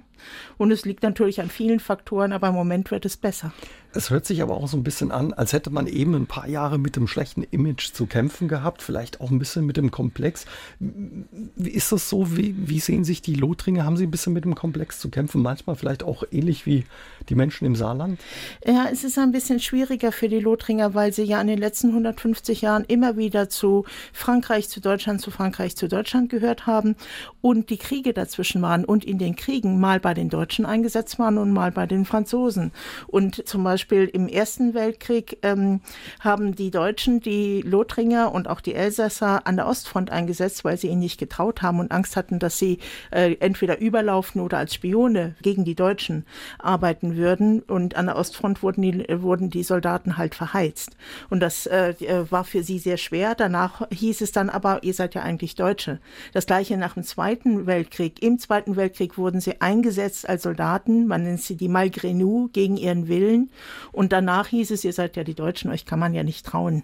Und 0.58 0.70
es 0.70 0.84
liegt 0.84 1.02
natürlich 1.02 1.40
an 1.40 1.50
vielen 1.50 1.81
Faktoren, 1.81 2.32
aber 2.32 2.49
im 2.49 2.55
Moment 2.55 2.90
wird 2.90 3.05
es 3.05 3.17
besser. 3.17 3.52
Es 3.93 4.11
hört 4.11 4.25
sich 4.25 4.40
aber 4.40 4.56
auch 4.56 4.69
so 4.69 4.76
ein 4.76 4.84
bisschen 4.84 5.11
an, 5.11 5.32
als 5.32 5.52
hätte 5.52 5.70
man 5.70 5.88
eben 5.88 6.14
ein 6.14 6.26
paar 6.26 6.46
Jahre 6.46 6.78
mit 6.78 6.94
dem 6.94 7.08
schlechten 7.08 7.43
Image 7.43 7.93
zu 7.93 8.06
kämpfen 8.06 8.46
gehabt, 8.46 8.82
vielleicht 8.82 9.20
auch 9.20 9.32
ein 9.32 9.40
bisschen 9.40 9.67
mit 9.67 9.76
dem 9.76 9.90
Komplex. 9.90 10.46
Wie 10.78 11.70
ist 11.70 11.90
das 11.90 12.08
so? 12.08 12.37
Wie, 12.37 12.55
wie 12.56 12.78
sehen 12.78 13.02
sich 13.05 13.20
die 13.20 13.34
Lothringer? 13.34 13.84
Haben 13.84 13.96
sie 13.96 14.06
ein 14.06 14.11
bisschen 14.11 14.32
mit 14.32 14.44
dem 14.44 14.55
Komplex 14.55 15.00
zu 15.00 15.11
kämpfen? 15.11 15.43
Manchmal 15.43 15.75
vielleicht 15.75 16.05
auch 16.05 16.22
ähnlich 16.31 16.67
wie 16.67 16.84
die 17.28 17.34
Menschen 17.34 17.64
im 17.64 17.75
Saarland? 17.75 18.20
Ja, 18.64 18.87
es 18.93 19.02
ist 19.02 19.19
ein 19.19 19.32
bisschen 19.32 19.58
schwieriger 19.58 20.12
für 20.12 20.28
die 20.28 20.38
Lothringer, 20.38 20.94
weil 20.94 21.12
sie 21.12 21.25
ja 21.25 21.40
in 21.40 21.49
den 21.49 21.58
letzten 21.58 21.88
150 21.88 22.61
Jahren 22.61 22.84
immer 22.84 23.17
wieder 23.17 23.49
zu 23.49 23.84
Frankreich, 24.12 24.69
zu 24.69 24.81
Deutschland, 24.81 25.20
zu 25.20 25.32
Frankreich, 25.32 25.75
zu 25.75 25.88
Deutschland 25.88 26.31
gehört 26.31 26.67
haben 26.67 26.94
und 27.40 27.70
die 27.70 27.78
Kriege 27.78 28.12
dazwischen 28.12 28.62
waren 28.62 28.84
und 28.84 29.05
in 29.05 29.19
den 29.19 29.34
Kriegen 29.34 29.81
mal 29.81 29.99
bei 29.99 30.09
bei 30.10 30.14
den 30.14 30.28
Deutschen 30.28 30.66
eingesetzt 30.66 31.20
waren 31.20 31.38
und 31.38 31.52
mal 31.52 31.70
bei 31.70 31.86
den 31.86 32.04
Franzosen. 32.04 32.72
Und 33.06 33.46
zum 33.46 33.62
Beispiel 33.62 34.06
im 34.06 34.26
Ersten 34.26 34.74
Weltkrieg 34.74 35.38
ähm, 35.42 35.82
haben 36.18 36.56
die 36.56 36.72
Deutschen 36.72 37.20
die 37.20 37.62
Lothringer 37.62 38.32
und 38.32 38.48
auch 38.48 38.60
die 38.60 38.74
Elsässer 38.74 39.46
an 39.46 39.54
der 39.54 39.68
Ostfront 39.68 40.10
eingesetzt, 40.10 40.64
weil 40.64 40.76
sie 40.76 40.88
ihnen 40.88 40.98
nicht 40.98 41.20
getraut 41.20 41.62
haben 41.62 41.78
und 41.78 41.92
Angst 41.92 42.16
hatten, 42.16 42.40
dass 42.40 42.58
sie 42.58 42.80
äh, 43.12 43.36
entweder 43.38 43.78
überlaufen 43.78 44.40
oder 44.40 44.58
als 44.58 44.74
Spione 44.74 45.36
gegen 45.42 45.64
die 45.64 45.76
Deutschen 45.76 46.26
arbeiten 46.58 47.14
würden. 47.14 47.60
Und 47.60 47.94
an 47.94 48.06
der 48.06 48.16
Ostfront 48.16 48.64
wurden 48.64 48.82
die, 48.82 49.22
wurden 49.22 49.48
die 49.48 49.62
Soldaten 49.62 50.16
halt 50.16 50.34
verheizt. 50.34 50.96
Und 51.28 51.38
das 51.38 51.68
äh, 51.68 51.94
war 52.30 52.42
für 52.42 52.64
sie 52.64 52.80
sehr 52.80 52.96
schwer. 52.96 53.36
Danach 53.36 53.88
hieß 53.92 54.22
es 54.22 54.32
dann 54.32 54.50
aber, 54.50 54.82
ihr 54.82 54.93
seid 54.93 55.14
ja 55.14 55.22
eigentlich 55.22 55.55
Deutsche. 55.55 56.00
Das 56.32 56.46
gleiche 56.46 56.76
nach 56.76 56.94
dem 56.94 57.05
Zweiten 57.05 57.69
Weltkrieg. 57.69 58.20
Im 58.24 58.40
Zweiten 58.40 58.74
Weltkrieg 58.74 59.17
wurden 59.17 59.40
sie 59.40 59.60
eingesetzt 59.60 59.99
eingesetzt 60.00 60.28
als 60.28 60.42
Soldaten. 60.42 61.06
Man 61.06 61.24
nennt 61.24 61.42
sie 61.42 61.56
die 61.56 61.69
Malgrenu 61.69 62.48
gegen 62.52 62.76
ihren 62.76 63.08
Willen. 63.08 63.50
Und 63.92 64.12
danach 64.12 64.48
hieß 64.48 64.70
es, 64.70 64.84
ihr 64.84 64.92
seid 64.92 65.16
ja 65.16 65.24
die 65.24 65.34
Deutschen, 65.34 65.70
euch 65.70 65.84
kann 65.84 65.98
man 65.98 66.14
ja 66.14 66.22
nicht 66.22 66.46
trauen. 66.46 66.82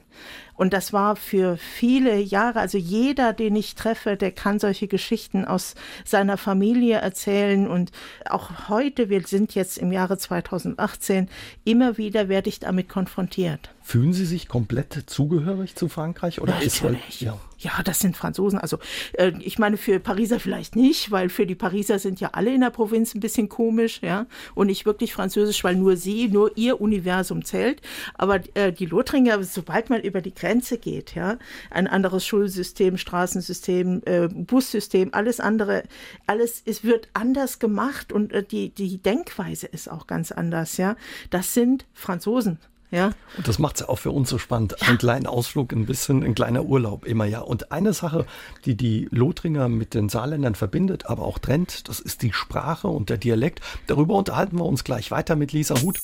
Und 0.54 0.72
das 0.72 0.92
war 0.92 1.16
für 1.16 1.56
viele 1.56 2.18
Jahre, 2.18 2.60
also 2.60 2.78
jeder, 2.78 3.32
den 3.32 3.56
ich 3.56 3.74
treffe, 3.74 4.16
der 4.16 4.32
kann 4.32 4.58
solche 4.58 4.88
Geschichten 4.88 5.44
aus 5.44 5.74
seiner 6.04 6.36
Familie 6.36 6.96
erzählen. 6.96 7.68
Und 7.68 7.92
auch 8.28 8.68
heute, 8.68 9.08
wir 9.08 9.22
sind 9.26 9.54
jetzt 9.54 9.78
im 9.78 9.92
Jahre 9.92 10.18
2018, 10.18 11.28
immer 11.64 11.98
wieder 11.98 12.28
werde 12.28 12.48
ich 12.48 12.60
damit 12.60 12.88
konfrontiert. 12.88 13.70
Fühlen 13.86 14.12
Sie 14.12 14.26
sich 14.26 14.48
komplett 14.48 15.04
zugehörig 15.06 15.76
zu 15.76 15.88
Frankreich 15.88 16.40
oder 16.40 16.54
Natürlich. 16.54 16.74
ist 16.74 16.82
halt, 16.82 17.20
ja. 17.20 17.38
ja, 17.58 17.84
das 17.84 18.00
sind 18.00 18.16
Franzosen. 18.16 18.58
Also 18.58 18.78
äh, 19.12 19.30
ich 19.38 19.60
meine 19.60 19.76
für 19.76 20.00
Pariser 20.00 20.40
vielleicht 20.40 20.74
nicht, 20.74 21.12
weil 21.12 21.28
für 21.28 21.46
die 21.46 21.54
Pariser 21.54 22.00
sind 22.00 22.18
ja 22.18 22.30
alle 22.32 22.52
in 22.52 22.62
der 22.62 22.70
Provinz 22.70 23.14
ein 23.14 23.20
bisschen 23.20 23.48
komisch, 23.48 24.00
ja, 24.02 24.26
und 24.56 24.66
nicht 24.66 24.86
wirklich 24.86 25.12
französisch, 25.12 25.62
weil 25.62 25.76
nur 25.76 25.96
sie, 25.96 26.26
nur 26.26 26.56
ihr 26.58 26.80
Universum 26.80 27.44
zählt. 27.44 27.80
Aber 28.14 28.40
äh, 28.54 28.72
die 28.72 28.86
Lothringer, 28.86 29.40
sobald 29.44 29.88
man 29.88 30.00
über 30.00 30.20
die 30.20 30.34
Grenze 30.34 30.78
geht, 30.78 31.14
ja, 31.14 31.38
ein 31.70 31.86
anderes 31.86 32.26
Schulsystem, 32.26 32.98
Straßensystem, 32.98 34.02
äh, 34.04 34.26
Bussystem, 34.26 35.10
alles 35.12 35.38
andere, 35.38 35.84
alles 36.26 36.60
es 36.64 36.82
wird 36.82 37.06
anders 37.12 37.60
gemacht 37.60 38.12
und 38.12 38.32
äh, 38.32 38.42
die 38.42 38.70
die 38.70 38.98
Denkweise 38.98 39.68
ist 39.68 39.88
auch 39.88 40.08
ganz 40.08 40.32
anders, 40.32 40.76
ja. 40.76 40.96
Das 41.30 41.54
sind 41.54 41.86
Franzosen. 41.94 42.58
Ja. 42.90 43.10
Und 43.36 43.48
das 43.48 43.58
macht 43.58 43.76
es 43.76 43.80
ja 43.80 43.88
auch 43.88 43.98
für 43.98 44.10
uns 44.10 44.30
so 44.30 44.38
spannend. 44.38 44.76
Ja. 44.80 44.88
Ein 44.88 44.98
kleiner 44.98 45.30
Ausflug, 45.30 45.72
ein 45.72 45.86
bisschen 45.86 46.22
ein 46.22 46.34
kleiner 46.34 46.64
Urlaub 46.64 47.04
immer 47.04 47.24
ja. 47.24 47.40
Und 47.40 47.72
eine 47.72 47.92
Sache, 47.92 48.26
die 48.64 48.76
die 48.76 49.08
Lothringer 49.10 49.68
mit 49.68 49.94
den 49.94 50.08
Saarländern 50.08 50.54
verbindet, 50.54 51.06
aber 51.06 51.24
auch 51.24 51.38
trennt, 51.38 51.88
das 51.88 52.00
ist 52.00 52.22
die 52.22 52.32
Sprache 52.32 52.88
und 52.88 53.10
der 53.10 53.18
Dialekt. 53.18 53.60
Darüber 53.86 54.14
unterhalten 54.14 54.58
wir 54.58 54.64
uns 54.64 54.84
gleich 54.84 55.10
weiter 55.10 55.36
mit 55.36 55.52
Lisa 55.52 55.80
Huth. 55.82 55.98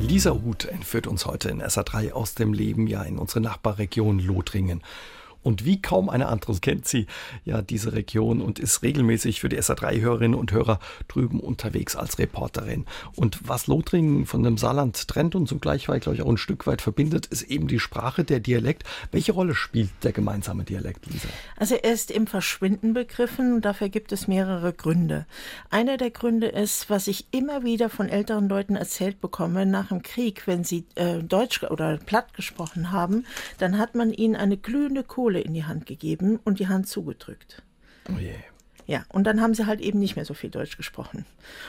Lisa 0.00 0.30
Huth 0.32 0.64
entführt 0.64 1.06
uns 1.06 1.26
heute 1.26 1.50
in 1.50 1.62
SA3 1.62 2.12
aus 2.12 2.34
dem 2.34 2.52
Leben 2.52 2.86
ja 2.86 3.02
in 3.02 3.18
unsere 3.18 3.40
Nachbarregion 3.40 4.18
Lothringen. 4.18 4.82
Und 5.42 5.64
wie 5.64 5.80
kaum 5.80 6.08
eine 6.08 6.26
andere 6.26 6.58
kennt 6.60 6.86
sie 6.88 7.06
ja 7.44 7.62
diese 7.62 7.92
Region 7.92 8.40
und 8.40 8.58
ist 8.58 8.82
regelmäßig 8.82 9.40
für 9.40 9.48
die 9.48 9.58
SA3-Hörerinnen 9.58 10.38
und 10.38 10.52
Hörer 10.52 10.80
drüben 11.06 11.40
unterwegs 11.40 11.96
als 11.96 12.18
Reporterin. 12.18 12.86
Und 13.14 13.40
was 13.46 13.66
Lothringen 13.66 14.26
von 14.26 14.42
dem 14.42 14.58
Saarland 14.58 15.08
trennt 15.08 15.34
und 15.34 15.48
zugleich, 15.48 15.88
weil 15.88 16.00
glaube 16.00 16.16
ich, 16.16 16.22
auch 16.22 16.28
ein 16.28 16.36
Stück 16.36 16.66
weit 16.66 16.82
verbindet, 16.82 17.26
ist 17.26 17.42
eben 17.42 17.68
die 17.68 17.78
Sprache, 17.78 18.24
der 18.24 18.40
Dialekt. 18.40 18.84
Welche 19.12 19.32
Rolle 19.32 19.54
spielt 19.54 19.90
der 20.02 20.12
gemeinsame 20.12 20.64
Dialekt, 20.64 21.06
Lisa? 21.06 21.28
Also 21.56 21.76
er 21.76 21.92
ist 21.92 22.10
im 22.10 22.26
Verschwinden 22.26 22.92
begriffen 22.94 23.54
und 23.54 23.64
dafür 23.64 23.88
gibt 23.88 24.12
es 24.12 24.28
mehrere 24.28 24.72
Gründe. 24.72 25.26
Einer 25.70 25.96
der 25.96 26.10
Gründe 26.10 26.48
ist, 26.48 26.90
was 26.90 27.06
ich 27.06 27.26
immer 27.30 27.64
wieder 27.64 27.90
von 27.90 28.08
älteren 28.08 28.48
Leuten 28.48 28.76
erzählt 28.76 29.20
bekomme, 29.20 29.66
nach 29.66 29.88
dem 29.88 30.02
Krieg, 30.02 30.46
wenn 30.46 30.64
sie 30.64 30.84
äh, 30.94 31.22
Deutsch 31.22 31.62
oder 31.62 31.98
Platt 31.98 32.34
gesprochen 32.34 32.90
haben, 32.92 33.24
dann 33.58 33.78
hat 33.78 33.94
man 33.94 34.12
ihnen 34.12 34.36
eine 34.36 34.56
glühende 34.56 35.04
Kohle 35.04 35.27
in 35.36 35.54
die 35.54 35.64
Hand 35.64 35.86
gegeben 35.86 36.38
und 36.44 36.58
die 36.58 36.68
Hand 36.68 36.88
zugedrückt. 36.88 37.62
Oh 38.08 38.18
je. 38.18 38.34
Ja, 38.88 39.04
und 39.10 39.24
dann 39.24 39.42
haben 39.42 39.52
sie 39.52 39.66
halt 39.66 39.82
eben 39.82 39.98
nicht 39.98 40.16
mehr 40.16 40.24
so 40.24 40.32
viel 40.32 40.48
Deutsch 40.48 40.78
gesprochen. 40.78 41.26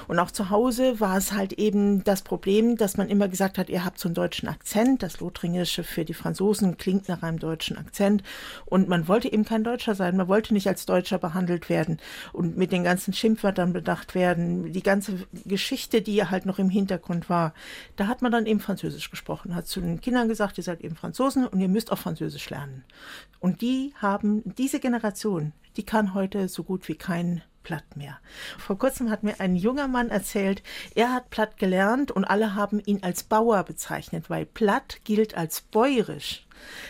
Und 0.07 0.19
auch 0.19 0.31
zu 0.31 0.49
Hause 0.49 1.01
war 1.01 1.17
es 1.17 1.33
halt 1.33 1.51
eben 1.51 2.01
das 2.05 2.21
Problem, 2.21 2.77
dass 2.77 2.95
man 2.95 3.09
immer 3.09 3.27
gesagt 3.27 3.57
hat, 3.57 3.67
ihr 3.67 3.83
habt 3.83 3.99
so 3.99 4.07
einen 4.07 4.15
deutschen 4.15 4.47
Akzent. 4.47 5.03
Das 5.03 5.19
Lothringische 5.19 5.83
für 5.83 6.05
die 6.05 6.13
Franzosen 6.13 6.77
klingt 6.77 7.09
nach 7.09 7.21
einem 7.21 7.37
deutschen 7.37 7.77
Akzent. 7.77 8.23
Und 8.65 8.87
man 8.87 9.09
wollte 9.09 9.29
eben 9.33 9.43
kein 9.43 9.65
Deutscher 9.65 9.95
sein. 9.95 10.15
Man 10.15 10.29
wollte 10.29 10.53
nicht 10.53 10.69
als 10.69 10.85
Deutscher 10.85 11.17
behandelt 11.17 11.67
werden 11.67 11.97
und 12.31 12.55
mit 12.55 12.71
den 12.71 12.85
ganzen 12.85 13.11
Schimpfwörtern 13.11 13.73
bedacht 13.73 14.15
werden. 14.15 14.71
Die 14.71 14.81
ganze 14.81 15.27
Geschichte, 15.43 16.01
die 16.01 16.23
halt 16.23 16.45
noch 16.45 16.57
im 16.57 16.69
Hintergrund 16.69 17.29
war, 17.29 17.53
da 17.97 18.07
hat 18.07 18.21
man 18.21 18.31
dann 18.31 18.45
eben 18.45 18.61
Französisch 18.61 19.11
gesprochen, 19.11 19.55
hat 19.55 19.67
zu 19.67 19.81
den 19.81 19.99
Kindern 19.99 20.29
gesagt, 20.29 20.57
ihr 20.57 20.63
seid 20.63 20.79
eben 20.79 20.95
Franzosen 20.95 21.45
und 21.45 21.59
ihr 21.59 21.67
müsst 21.67 21.91
auch 21.91 21.99
Französisch 21.99 22.49
lernen. 22.49 22.85
Und 23.41 23.59
die 23.59 23.93
haben, 23.97 24.41
diese 24.57 24.79
Generation, 24.79 25.51
die 25.79 25.85
kann 25.85 26.13
heute 26.13 26.49
so 26.49 26.65
gut 26.65 26.89
wie 26.89 26.95
kein 26.95 27.41
Platt 27.63 27.95
mehr. 27.95 28.19
Vor 28.57 28.77
kurzem 28.77 29.09
hat 29.09 29.23
mir 29.23 29.39
ein 29.39 29.55
junger 29.55 29.87
Mann 29.87 30.09
erzählt, 30.09 30.61
er 30.93 31.13
hat 31.13 31.29
Platt 31.29 31.55
gelernt 31.55 32.11
und 32.11 32.25
alle 32.25 32.53
haben 32.53 32.81
ihn 32.81 33.01
als 33.01 33.23
Bauer 33.23 33.63
bezeichnet, 33.63 34.29
weil 34.29 34.45
Platt 34.45 34.97
gilt 35.05 35.37
als 35.37 35.61
bäuerisch. 35.61 36.45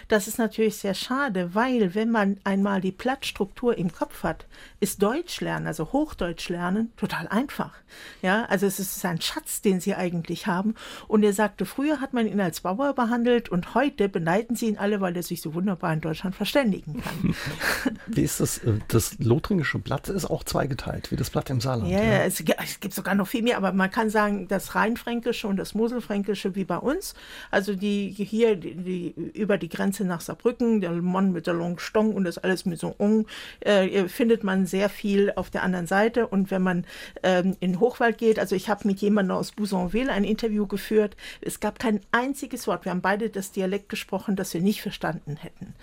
Das 0.07 0.27
ist 0.27 0.37
natürlich 0.37 0.77
sehr 0.77 0.93
schade, 0.93 1.53
weil 1.53 1.95
wenn 1.95 2.11
man 2.11 2.37
einmal 2.43 2.81
die 2.81 2.91
Plattstruktur 2.91 3.77
im 3.77 3.91
Kopf 3.91 4.23
hat, 4.23 4.45
ist 4.79 5.01
Deutsch 5.01 5.41
lernen, 5.41 5.67
also 5.67 5.91
Hochdeutsch 5.91 6.49
lernen, 6.49 6.91
total 6.97 7.27
einfach. 7.27 7.73
Ja, 8.21 8.45
also 8.45 8.65
es 8.65 8.79
ist 8.79 9.03
ein 9.05 9.21
Schatz, 9.21 9.61
den 9.61 9.79
sie 9.79 9.95
eigentlich 9.95 10.47
haben. 10.47 10.75
Und 11.07 11.23
er 11.23 11.33
sagte, 11.33 11.65
früher 11.65 12.01
hat 12.01 12.13
man 12.13 12.27
ihn 12.27 12.39
als 12.39 12.61
Bauer 12.61 12.93
behandelt 12.93 13.49
und 13.49 13.73
heute 13.75 14.09
beneiden 14.09 14.55
sie 14.55 14.67
ihn 14.67 14.77
alle, 14.77 15.01
weil 15.01 15.15
er 15.15 15.23
sich 15.23 15.41
so 15.41 15.53
wunderbar 15.53 15.93
in 15.93 16.01
Deutschland 16.01 16.35
verständigen 16.35 17.01
kann. 17.01 17.35
Wie 18.07 18.21
ist 18.21 18.39
das? 18.39 18.59
Äh, 18.59 18.79
das 18.87 19.17
lothringische 19.19 19.79
Blatt 19.79 20.09
ist 20.09 20.25
auch 20.25 20.43
zweigeteilt, 20.43 21.11
wie 21.11 21.15
das 21.15 21.29
Blatt 21.29 21.49
im 21.49 21.61
Saarland. 21.61 21.89
Ja, 21.89 22.03
ja. 22.03 22.23
Es, 22.23 22.41
es, 22.41 22.79
gibt 22.79 22.93
sogar 22.93 23.15
noch 23.15 23.27
viel 23.27 23.43
mehr, 23.43 23.57
aber 23.57 23.71
man 23.71 23.91
kann 23.91 24.09
sagen, 24.09 24.47
das 24.47 24.75
Rheinfränkische 24.75 25.47
und 25.47 25.57
das 25.57 25.73
Moselfränkische 25.73 26.55
wie 26.55 26.63
bei 26.63 26.77
uns. 26.77 27.13
Also 27.51 27.75
die 27.75 28.09
hier 28.09 28.55
die, 28.55 28.75
die 28.75 29.09
über 29.33 29.57
die 29.59 29.69
Grenze 29.69 30.05
nach 30.05 30.21
Saarbrücken, 30.21 30.81
der 30.81 30.91
Mann 30.91 31.31
mit 31.31 31.47
der 31.47 31.53
Longstong 31.53 32.13
und 32.13 32.23
das 32.23 32.37
alles 32.37 32.65
mit 32.65 32.79
so 32.79 32.95
Ong, 32.97 33.27
äh, 33.61 34.07
findet 34.07 34.43
man 34.43 34.65
sehr 34.65 34.89
viel 34.89 35.31
auf 35.35 35.49
der 35.49 35.63
anderen 35.63 35.87
Seite. 35.87 36.27
Und 36.27 36.51
wenn 36.51 36.61
man 36.61 36.85
ähm, 37.23 37.55
in 37.59 37.79
Hochwald 37.79 38.17
geht, 38.17 38.39
also 38.39 38.55
ich 38.55 38.69
habe 38.69 38.87
mit 38.87 38.99
jemandem 38.99 39.37
aus 39.37 39.51
Bousonville 39.51 40.11
ein 40.11 40.23
Interview 40.23 40.67
geführt, 40.67 41.15
es 41.41 41.59
gab 41.59 41.79
kein 41.79 42.01
einziges 42.11 42.67
Wort. 42.67 42.85
Wir 42.85 42.91
haben 42.91 43.01
beide 43.01 43.29
das 43.29 43.51
Dialekt 43.51 43.89
gesprochen, 43.89 44.35
das 44.35 44.53
wir 44.53 44.61
nicht 44.61 44.81
verstanden 44.81 45.37
hätten. 45.37 45.73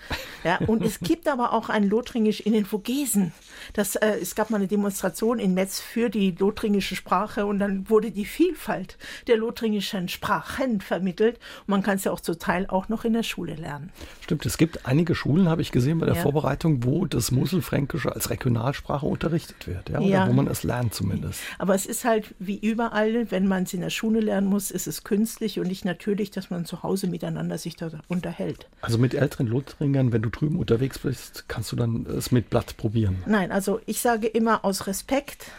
Ja, 0.43 0.57
und 0.67 0.83
es 0.83 0.99
gibt 0.99 1.27
aber 1.27 1.53
auch 1.53 1.69
ein 1.69 1.83
Lothringisch 1.83 2.39
in 2.39 2.53
den 2.53 2.65
Vogesen. 2.65 3.33
Das, 3.73 3.95
äh, 3.95 4.17
es 4.21 4.35
gab 4.35 4.49
mal 4.49 4.57
eine 4.57 4.67
Demonstration 4.67 5.39
in 5.39 5.53
Metz 5.53 5.79
für 5.79 6.09
die 6.09 6.31
lothringische 6.31 6.95
Sprache 6.95 7.45
und 7.45 7.59
dann 7.59 7.89
wurde 7.89 8.11
die 8.11 8.25
Vielfalt 8.25 8.97
der 9.27 9.37
lothringischen 9.37 10.09
Sprachen 10.09 10.81
vermittelt. 10.81 11.39
Und 11.61 11.69
man 11.69 11.83
kann 11.83 11.97
es 11.97 12.03
ja 12.03 12.11
auch 12.11 12.19
zum 12.19 12.39
Teil 12.39 12.65
auch 12.67 12.89
noch 12.89 13.05
in 13.05 13.13
der 13.13 13.23
Schule 13.23 13.55
lernen 13.55 13.66
lernen. 13.67 13.91
Stimmt, 14.21 14.45
es 14.45 14.57
gibt 14.57 14.85
einige 14.85 15.13
Schulen, 15.13 15.49
habe 15.49 15.61
ich 15.61 15.71
gesehen 15.71 15.99
bei 15.99 16.05
der 16.05 16.15
ja. 16.15 16.21
Vorbereitung, 16.21 16.83
wo 16.83 17.05
das 17.05 17.31
Moselfränkische 17.31 18.13
als 18.13 18.29
Regionalsprache 18.29 19.05
unterrichtet 19.05 19.67
wird, 19.67 19.89
ja, 19.89 19.99
oder 19.99 20.07
ja. 20.07 20.27
wo 20.27 20.33
man 20.33 20.47
es 20.47 20.63
lernt 20.63 20.93
zumindest. 20.93 21.41
Aber 21.59 21.75
es 21.75 21.85
ist 21.85 22.05
halt 22.05 22.33
wie 22.39 22.57
überall, 22.57 23.29
wenn 23.29 23.47
man 23.47 23.63
es 23.63 23.73
in 23.73 23.81
der 23.81 23.89
Schule 23.89 24.21
lernen 24.21 24.47
muss, 24.47 24.71
ist 24.71 24.87
es 24.87 25.03
künstlich 25.03 25.59
und 25.59 25.67
nicht 25.67 25.85
natürlich, 25.85 26.31
dass 26.31 26.49
man 26.49 26.65
zu 26.65 26.83
Hause 26.83 27.07
miteinander 27.07 27.57
sich 27.57 27.75
da 27.75 27.89
unterhält. 28.07 28.67
Also 28.81 28.97
mit 28.97 29.13
älteren 29.13 29.47
Lothringern, 29.47 30.11
wenn 30.11 30.21
du 30.21 30.29
drüben 30.29 30.57
unterwegs 30.57 30.99
bist, 30.99 31.45
kannst 31.47 31.71
du 31.71 31.75
dann 31.75 32.05
es 32.05 32.31
mit 32.31 32.49
Blatt 32.49 32.77
probieren? 32.77 33.17
Nein, 33.25 33.51
also 33.51 33.81
ich 33.85 33.99
sage 33.99 34.27
immer 34.27 34.63
aus 34.63 34.87
Respekt, 34.87 35.51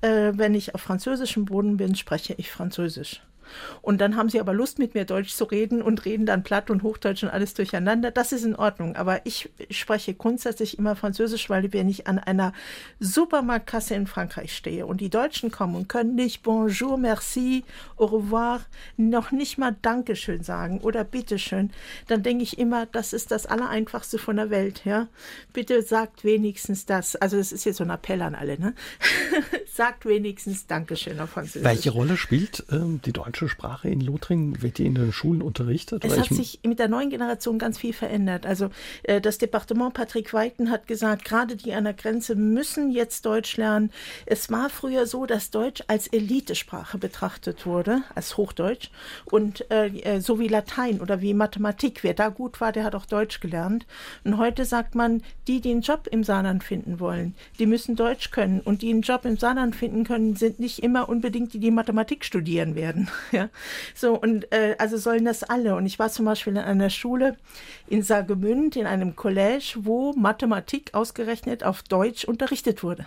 äh, 0.00 0.32
wenn 0.34 0.54
ich 0.54 0.74
auf 0.74 0.80
französischem 0.80 1.46
Boden 1.46 1.76
bin, 1.76 1.96
spreche 1.96 2.34
ich 2.36 2.50
Französisch. 2.50 3.22
Und 3.82 4.00
dann 4.00 4.16
haben 4.16 4.28
sie 4.28 4.40
aber 4.40 4.54
Lust, 4.54 4.78
mit 4.78 4.94
mir 4.94 5.04
Deutsch 5.04 5.34
zu 5.34 5.44
reden 5.44 5.82
und 5.82 6.04
reden 6.04 6.26
dann 6.26 6.42
Platt 6.42 6.70
und 6.70 6.82
Hochdeutsch 6.82 7.22
und 7.22 7.30
alles 7.30 7.54
durcheinander. 7.54 8.10
Das 8.10 8.32
ist 8.32 8.44
in 8.44 8.56
Ordnung. 8.56 8.96
Aber 8.96 9.24
ich 9.24 9.50
spreche 9.70 10.14
grundsätzlich 10.14 10.78
immer 10.78 10.96
Französisch, 10.96 11.48
weil 11.50 11.72
wenn 11.72 11.88
ich 11.88 12.06
an 12.06 12.18
einer 12.18 12.52
Supermarktkasse 13.00 13.94
in 13.94 14.06
Frankreich 14.06 14.54
stehe 14.54 14.86
und 14.86 15.00
die 15.00 15.10
Deutschen 15.10 15.50
kommen 15.50 15.76
und 15.76 15.88
können 15.88 16.14
nicht 16.14 16.42
Bonjour, 16.42 16.96
merci, 16.96 17.64
au 17.96 18.06
revoir, 18.06 18.60
noch 18.96 19.32
nicht 19.32 19.58
mal 19.58 19.76
Dankeschön 19.82 20.42
sagen 20.42 20.80
oder 20.80 21.04
Bitteschön, 21.04 21.70
dann 22.06 22.22
denke 22.22 22.42
ich 22.44 22.58
immer, 22.58 22.86
das 22.86 23.12
ist 23.12 23.30
das 23.30 23.46
Allereinfachste 23.46 24.18
von 24.18 24.36
der 24.36 24.50
Welt. 24.50 24.82
Ja? 24.84 25.08
Bitte 25.52 25.82
sagt 25.82 26.24
wenigstens 26.24 26.86
das. 26.86 27.16
Also 27.16 27.36
es 27.36 27.52
ist 27.52 27.64
jetzt 27.64 27.76
so 27.76 27.84
ein 27.84 27.90
Appell 27.90 28.22
an 28.22 28.34
alle. 28.34 28.58
Ne? 28.58 28.74
sagt 29.72 30.06
wenigstens 30.06 30.66
Dankeschön 30.66 31.20
auf 31.20 31.30
Französisch. 31.30 31.64
Welche 31.64 31.90
Rolle 31.90 32.16
spielt 32.16 32.64
ähm, 32.70 33.00
die 33.04 33.12
deutsche 33.12 33.35
deutsche 33.36 33.48
Sprache 33.48 33.88
in 33.88 34.00
Lothringen? 34.00 34.62
Wird 34.62 34.78
die 34.78 34.86
in 34.86 34.94
den 34.94 35.12
Schulen 35.12 35.42
unterrichtet? 35.42 36.04
Es 36.04 36.18
hat 36.18 36.28
sich 36.28 36.60
mit 36.64 36.78
der 36.78 36.88
neuen 36.88 37.10
Generation 37.10 37.58
ganz 37.58 37.76
viel 37.78 37.92
verändert. 37.92 38.46
Also 38.46 38.70
äh, 39.02 39.20
das 39.20 39.36
Departement 39.36 39.92
Patrick 39.92 40.32
Weiten 40.32 40.70
hat 40.70 40.86
gesagt, 40.86 41.24
gerade 41.24 41.56
die 41.56 41.74
an 41.74 41.84
der 41.84 41.92
Grenze 41.92 42.34
müssen 42.34 42.90
jetzt 42.90 43.26
Deutsch 43.26 43.58
lernen. 43.58 43.90
Es 44.24 44.50
war 44.50 44.70
früher 44.70 45.06
so, 45.06 45.26
dass 45.26 45.50
Deutsch 45.50 45.82
als 45.86 46.06
Elitesprache 46.06 46.96
betrachtet 46.96 47.66
wurde, 47.66 48.02
als 48.14 48.38
Hochdeutsch. 48.38 48.90
Und 49.26 49.70
äh, 49.70 49.88
äh, 49.88 50.20
so 50.20 50.38
wie 50.38 50.48
Latein 50.48 51.00
oder 51.00 51.20
wie 51.20 51.34
Mathematik. 51.34 52.02
Wer 52.02 52.14
da 52.14 52.28
gut 52.28 52.60
war, 52.60 52.72
der 52.72 52.84
hat 52.84 52.94
auch 52.94 53.06
Deutsch 53.06 53.40
gelernt. 53.40 53.86
Und 54.24 54.38
heute 54.38 54.64
sagt 54.64 54.94
man, 54.94 55.22
die, 55.46 55.60
die 55.60 55.72
einen 55.72 55.82
Job 55.82 56.08
im 56.10 56.24
Saarland 56.24 56.64
finden 56.64 57.00
wollen, 57.00 57.34
die 57.58 57.66
müssen 57.66 57.96
Deutsch 57.96 58.30
können. 58.30 58.60
Und 58.60 58.80
die 58.80 58.90
einen 58.90 59.02
Job 59.02 59.26
im 59.26 59.36
Saarland 59.36 59.76
finden 59.76 60.04
können, 60.04 60.36
sind 60.36 60.58
nicht 60.58 60.78
immer 60.78 61.08
unbedingt 61.10 61.52
die, 61.52 61.58
die 61.58 61.70
Mathematik 61.70 62.24
studieren 62.24 62.74
werden. 62.74 63.08
Ja, 63.32 63.48
so 63.94 64.14
und 64.14 64.52
äh, 64.52 64.76
also 64.78 64.96
sollen 64.96 65.24
das 65.24 65.42
alle. 65.42 65.74
Und 65.74 65.86
ich 65.86 65.98
war 65.98 66.10
zum 66.10 66.24
Beispiel 66.24 66.54
in 66.54 66.58
einer 66.58 66.90
Schule 66.90 67.36
in 67.88 68.02
Saargemünd 68.02 68.76
in 68.76 68.86
einem 68.86 69.16
College, 69.16 69.74
wo 69.78 70.12
Mathematik 70.12 70.94
ausgerechnet 70.94 71.64
auf 71.64 71.82
Deutsch 71.82 72.24
unterrichtet 72.24 72.82
wurde. 72.82 73.06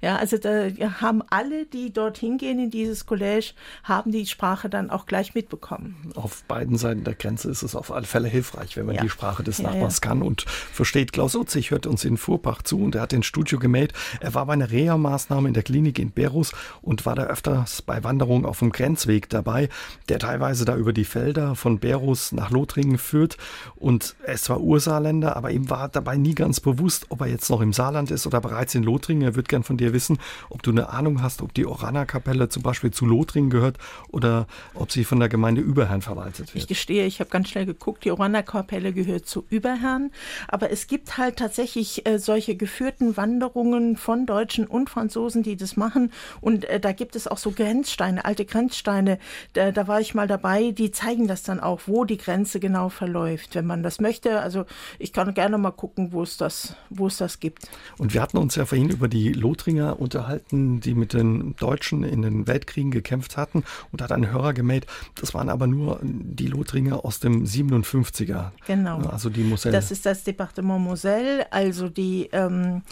Ja, 0.00 0.16
also 0.16 0.38
da 0.38 0.68
haben 1.00 1.22
alle, 1.30 1.66
die 1.66 1.92
dorthin 1.92 2.38
gehen 2.38 2.58
in 2.58 2.70
dieses 2.70 3.06
College, 3.06 3.52
haben 3.84 4.12
die 4.12 4.26
Sprache 4.26 4.68
dann 4.68 4.90
auch 4.90 5.06
gleich 5.06 5.34
mitbekommen. 5.34 6.12
Auf 6.14 6.44
beiden 6.44 6.76
Seiten 6.76 7.04
der 7.04 7.14
Grenze 7.14 7.50
ist 7.50 7.62
es 7.62 7.74
auf 7.74 7.92
alle 7.92 8.06
Fälle 8.06 8.28
hilfreich, 8.28 8.76
wenn 8.76 8.86
man 8.86 8.96
ja. 8.96 9.02
die 9.02 9.10
Sprache 9.10 9.42
des 9.42 9.58
ja, 9.58 9.70
Nachbars 9.70 10.00
ja. 10.02 10.08
kann 10.08 10.22
und 10.22 10.42
versteht. 10.42 11.12
Klaus 11.12 11.34
Utzig 11.34 11.70
hört 11.70 11.86
uns 11.86 12.04
in 12.04 12.16
Fuhrpach 12.16 12.62
zu 12.62 12.82
und 12.82 12.94
er 12.94 13.02
hat 13.02 13.12
ins 13.12 13.26
Studio 13.26 13.58
gemeldet. 13.58 13.96
Er 14.20 14.34
war 14.34 14.46
bei 14.46 14.52
einer 14.52 14.70
Reha-Maßnahme 14.70 15.48
in 15.48 15.54
der 15.54 15.62
Klinik 15.62 15.98
in 15.98 16.10
Berus 16.10 16.52
und 16.82 17.06
war 17.06 17.14
da 17.14 17.24
öfters 17.24 17.82
bei 17.82 18.04
Wanderungen 18.04 18.44
auf 18.44 18.60
dem 18.60 18.72
Grenzweg 18.72 19.28
dabei, 19.28 19.68
der 20.08 20.18
teilweise 20.18 20.64
da 20.64 20.76
über 20.76 20.92
die 20.92 21.04
Felder 21.04 21.54
von 21.54 21.78
Berus 21.78 22.32
nach 22.32 22.50
Lothringen 22.50 22.98
führt. 22.98 23.36
Und 23.76 24.16
es 24.24 24.48
war 24.48 24.60
Ursaarländer, 24.60 25.36
aber 25.36 25.50
ihm 25.50 25.70
war 25.70 25.88
dabei 25.88 26.16
nie 26.16 26.34
ganz 26.34 26.60
bewusst, 26.60 27.06
ob 27.08 27.20
er 27.20 27.26
jetzt 27.28 27.50
noch 27.50 27.60
im 27.60 27.72
Saarland 27.72 28.10
ist 28.10 28.26
oder 28.26 28.40
bereits 28.40 28.74
in 28.74 28.82
Lothringen. 28.82 29.22
Er 29.22 29.34
wird 29.34 29.48
gern 29.56 29.62
von 29.62 29.78
dir 29.78 29.94
wissen, 29.94 30.18
ob 30.50 30.62
du 30.62 30.70
eine 30.70 30.90
Ahnung 30.90 31.22
hast, 31.22 31.40
ob 31.40 31.54
die 31.54 31.64
Orana-Kapelle 31.64 32.50
zum 32.50 32.62
Beispiel 32.62 32.90
zu 32.90 33.06
Lothringen 33.06 33.48
gehört 33.48 33.78
oder 34.08 34.46
ob 34.74 34.92
sie 34.92 35.04
von 35.04 35.18
der 35.18 35.30
Gemeinde 35.30 35.62
Überherrn 35.62 36.02
verwaltet 36.02 36.54
wird. 36.54 36.62
Ich 36.62 36.66
gestehe, 36.66 37.06
ich 37.06 37.20
habe 37.20 37.30
ganz 37.30 37.48
schnell 37.48 37.64
geguckt, 37.64 38.04
die 38.04 38.10
Orana-Kapelle 38.10 38.92
gehört 38.92 39.26
zu 39.26 39.46
Überherrn, 39.48 40.10
aber 40.48 40.70
es 40.70 40.88
gibt 40.88 41.16
halt 41.16 41.36
tatsächlich 41.36 42.06
äh, 42.06 42.18
solche 42.18 42.54
geführten 42.54 43.16
Wanderungen 43.16 43.96
von 43.96 44.26
Deutschen 44.26 44.66
und 44.66 44.90
Franzosen, 44.90 45.42
die 45.42 45.56
das 45.56 45.78
machen 45.78 46.12
und 46.42 46.66
äh, 46.66 46.78
da 46.78 46.92
gibt 46.92 47.16
es 47.16 47.26
auch 47.26 47.38
so 47.38 47.52
Grenzsteine, 47.52 48.26
alte 48.26 48.44
Grenzsteine, 48.44 49.18
da, 49.54 49.72
da 49.72 49.88
war 49.88 50.02
ich 50.02 50.14
mal 50.14 50.26
dabei, 50.26 50.72
die 50.72 50.90
zeigen 50.90 51.28
das 51.28 51.44
dann 51.44 51.60
auch, 51.60 51.80
wo 51.86 52.04
die 52.04 52.18
Grenze 52.18 52.60
genau 52.60 52.90
verläuft, 52.90 53.54
wenn 53.54 53.66
man 53.66 53.82
das 53.82 54.00
möchte. 54.00 54.40
Also 54.40 54.66
ich 54.98 55.14
kann 55.14 55.32
gerne 55.32 55.56
mal 55.56 55.70
gucken, 55.70 56.12
wo 56.12 56.22
es 56.22 56.36
das, 56.36 56.76
wo 56.90 57.06
es 57.06 57.16
das 57.16 57.40
gibt. 57.40 57.68
Und 57.96 58.12
wir 58.12 58.20
hatten 58.20 58.36
uns 58.36 58.54
ja 58.56 58.66
vorhin 58.66 58.90
über 58.90 59.08
die 59.08 59.32
Lothringer 59.46 60.00
unterhalten, 60.00 60.80
die 60.80 60.94
mit 60.94 61.12
den 61.12 61.54
Deutschen 61.56 62.02
in 62.02 62.22
den 62.22 62.48
Weltkriegen 62.48 62.90
gekämpft 62.90 63.36
hatten. 63.36 63.62
Und 63.92 64.02
hat 64.02 64.10
ein 64.10 64.30
Hörer 64.30 64.52
gemeldet, 64.52 64.90
das 65.14 65.34
waren 65.34 65.48
aber 65.48 65.66
nur 65.66 66.00
die 66.02 66.48
Lothringer 66.48 67.04
aus 67.04 67.20
dem 67.20 67.44
57er. 67.44 68.50
Genau. 68.66 68.98
Also 69.08 69.30
die 69.30 69.44
Moselle. 69.44 69.72
Das 69.72 69.90
ist 69.90 70.04
das 70.04 70.24
Departement 70.24 70.82
Moselle, 70.82 71.50
also 71.52 71.88
die 71.88 72.28
ähm, 72.32 72.82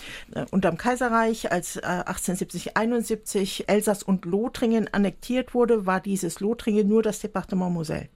unterm 0.50 0.76
Kaiserreich, 0.76 1.50
als 1.50 1.76
äh, 1.76 1.80
1870, 1.80 2.76
71 2.76 3.68
Elsass 3.68 4.02
und 4.02 4.24
Lothringen 4.24 4.88
annektiert 4.92 5.54
wurde, 5.54 5.86
war 5.86 6.00
dieses 6.00 6.40
Lothringen 6.40 6.86
nur 6.86 7.02
das 7.02 7.18
Departement 7.18 7.72
Moselle. 7.72 8.08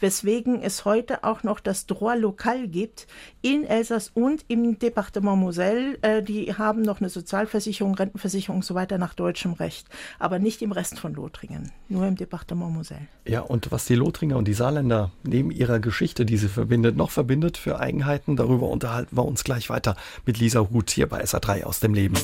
Weswegen 0.00 0.60
es 0.62 0.84
heute 0.84 1.24
auch 1.24 1.42
noch 1.42 1.60
das 1.60 1.86
Droit 1.86 2.20
Local 2.20 2.68
gibt 2.68 3.06
in 3.42 3.64
Elsass 3.64 4.10
und 4.14 4.44
im 4.48 4.78
Departement 4.78 5.38
Moselle. 5.38 5.98
Äh, 6.02 6.22
die 6.22 6.54
haben 6.54 6.82
noch 6.82 7.00
eine 7.00 7.08
Sozialversicherung, 7.08 7.94
Rentenversicherung 7.94 8.56
und 8.56 8.64
so 8.64 8.74
weiter 8.74 8.98
nach 8.98 9.14
deutschem 9.14 9.52
Recht, 9.52 9.88
aber 10.18 10.38
nicht 10.38 10.62
im 10.62 10.72
Rest 10.72 10.98
von 10.98 11.14
Lothringen, 11.14 11.72
nur 11.88 12.06
im 12.06 12.16
Departement 12.16 12.72
Moselle. 12.72 13.06
Ja, 13.26 13.40
und 13.40 13.70
was 13.70 13.86
die 13.86 13.94
Lothringer 13.94 14.36
und 14.36 14.48
die 14.48 14.54
Saarländer 14.54 15.12
neben 15.22 15.50
ihrer 15.50 15.80
Geschichte, 15.80 16.26
die 16.26 16.36
sie 16.36 16.48
verbindet, 16.48 16.96
noch 16.96 17.10
verbindet 17.10 17.56
für 17.56 17.80
Eigenheiten, 17.80 18.36
darüber 18.36 18.68
unterhalten 18.68 19.16
wir 19.16 19.24
uns 19.24 19.44
gleich 19.44 19.70
weiter 19.70 19.96
mit 20.24 20.38
Lisa 20.38 20.68
Huth 20.70 20.90
hier 20.90 21.08
bei 21.08 21.22
SA3 21.22 21.64
aus 21.64 21.80
dem 21.80 21.94
Leben. 21.94 22.16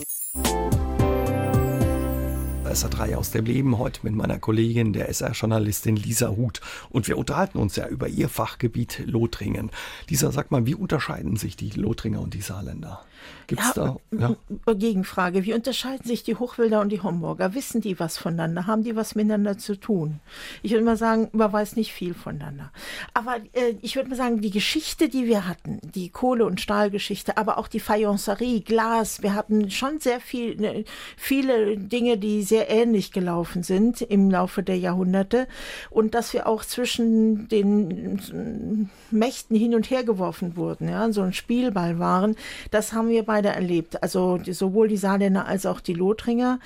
SR3 2.72 3.16
aus 3.16 3.30
dem 3.30 3.44
Leben, 3.44 3.78
heute 3.78 4.00
mit 4.02 4.14
meiner 4.14 4.38
Kollegin, 4.38 4.94
der 4.94 5.10
SR-Journalistin 5.10 5.94
Lisa 5.94 6.30
Huth. 6.30 6.62
Und 6.88 7.06
wir 7.06 7.18
unterhalten 7.18 7.58
uns 7.58 7.76
ja 7.76 7.86
über 7.86 8.08
ihr 8.08 8.30
Fachgebiet 8.30 9.02
Lothringen. 9.04 9.70
Lisa, 10.08 10.32
sag 10.32 10.50
mal, 10.50 10.64
wie 10.64 10.74
unterscheiden 10.74 11.36
sich 11.36 11.54
die 11.54 11.68
Lothringer 11.68 12.22
und 12.22 12.32
die 12.32 12.40
Saarländer? 12.40 13.04
Gibt 13.46 13.60
es 13.60 13.76
ja, 13.76 13.96
da? 14.10 14.36
Ja. 14.66 14.74
Gegenfrage. 14.74 15.44
Wie 15.44 15.54
unterscheiden 15.54 16.06
sich 16.06 16.22
die 16.22 16.36
Hochwälder 16.36 16.80
und 16.80 16.90
die 16.90 17.02
Homburger? 17.02 17.54
Wissen 17.54 17.80
die 17.80 17.98
was 17.98 18.16
voneinander? 18.16 18.66
Haben 18.66 18.84
die 18.84 18.96
was 18.96 19.14
miteinander 19.14 19.58
zu 19.58 19.76
tun? 19.76 20.20
Ich 20.62 20.72
würde 20.72 20.84
mal 20.84 20.96
sagen, 20.96 21.28
man 21.32 21.52
weiß 21.52 21.76
nicht 21.76 21.92
viel 21.92 22.14
voneinander. 22.14 22.72
Aber 23.14 23.36
äh, 23.52 23.74
ich 23.82 23.96
würde 23.96 24.10
mal 24.10 24.16
sagen, 24.16 24.40
die 24.40 24.50
Geschichte, 24.50 25.08
die 25.08 25.26
wir 25.26 25.46
hatten, 25.46 25.80
die 25.82 26.08
Kohle- 26.08 26.46
und 26.46 26.60
Stahlgeschichte, 26.60 27.36
aber 27.36 27.58
auch 27.58 27.68
die 27.68 27.80
Fayencerie, 27.80 28.60
Glas, 28.62 29.22
wir 29.22 29.34
hatten 29.34 29.70
schon 29.70 30.00
sehr 30.00 30.20
viel, 30.20 30.56
ne, 30.56 30.84
viele 31.16 31.76
Dinge, 31.76 32.18
die 32.18 32.42
sehr 32.42 32.70
ähnlich 32.70 33.12
gelaufen 33.12 33.62
sind 33.62 34.00
im 34.00 34.30
Laufe 34.30 34.62
der 34.62 34.78
Jahrhunderte. 34.78 35.46
Und 35.90 36.14
dass 36.14 36.32
wir 36.32 36.46
auch 36.46 36.64
zwischen 36.64 37.48
den 37.48 38.90
Mächten 39.10 39.56
hin 39.56 39.74
und 39.74 39.90
her 39.90 40.04
geworfen 40.04 40.56
wurden, 40.56 40.88
ja, 40.88 41.12
so 41.12 41.22
ein 41.22 41.32
Spielball 41.32 41.98
waren, 41.98 42.36
das 42.70 42.92
haben 42.92 43.08
wir 43.12 43.22
beide 43.22 43.50
erlebt. 43.50 44.02
Also 44.02 44.38
die, 44.38 44.52
sowohl 44.52 44.88
die 44.88 44.96
Saarländer 44.96 45.46
als 45.46 45.66
auch 45.66 45.80
die 45.80 45.94
Lothringer, 45.94 46.58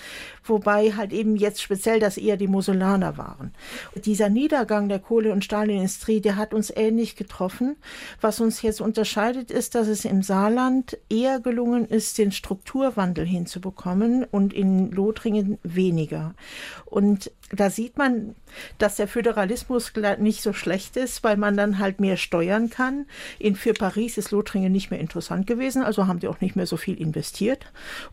wobei 0.45 0.93
halt 0.93 1.13
eben 1.13 1.37
jetzt 1.37 1.61
speziell 1.61 2.01
das 2.01 2.17
eher 2.17 2.39
die 2.39 2.47
Moselaner 2.47 3.19
waren. 3.19 3.53
Dieser 3.95 4.31
Niedergang 4.31 4.89
der 4.89 5.01
Kohle- 5.01 5.33
und 5.33 5.45
Stahlindustrie, 5.45 6.21
der 6.21 6.37
hat 6.37 6.55
uns 6.55 6.73
ähnlich 6.75 7.17
getroffen. 7.17 7.77
Was 8.21 8.41
uns 8.41 8.63
jetzt 8.63 8.81
unterscheidet, 8.81 9.51
ist, 9.51 9.75
dass 9.75 9.89
es 9.89 10.05
im 10.05 10.23
Saarland 10.23 10.97
eher 11.11 11.41
gelungen 11.41 11.87
ist, 11.87 12.17
den 12.17 12.33
Strukturwandel 12.33 13.27
hinzubekommen 13.27 14.25
und 14.25 14.55
in 14.55 14.91
Lothringen 14.91 15.59
weniger. 15.63 16.35
Und 16.87 17.31
da 17.53 17.71
sieht 17.71 17.97
man, 17.97 18.35
dass 18.79 18.97
der 18.97 19.07
Föderalismus 19.07 19.93
nicht 20.19 20.43
so 20.43 20.53
schlecht 20.53 20.97
ist, 20.97 21.23
weil 21.23 21.37
man 21.37 21.57
dann 21.57 21.79
halt 21.79 22.01
mehr 22.01 22.17
steuern 22.17 22.71
kann. 22.71 23.07
In, 23.39 23.55
für 23.55 23.73
Paris 23.73 24.19
ist 24.19 24.31
Lothringen 24.33 24.73
nicht 24.73 24.91
mehr 24.91 24.99
interessant 24.99 25.47
gewesen, 25.47 25.83
also 25.83 26.07
haben 26.07 26.19
die 26.19 26.29
auch 26.29 26.36
nicht 26.43 26.57
mehr 26.57 26.67
so 26.67 26.77
viel 26.77 27.01
investiert. 27.01 27.67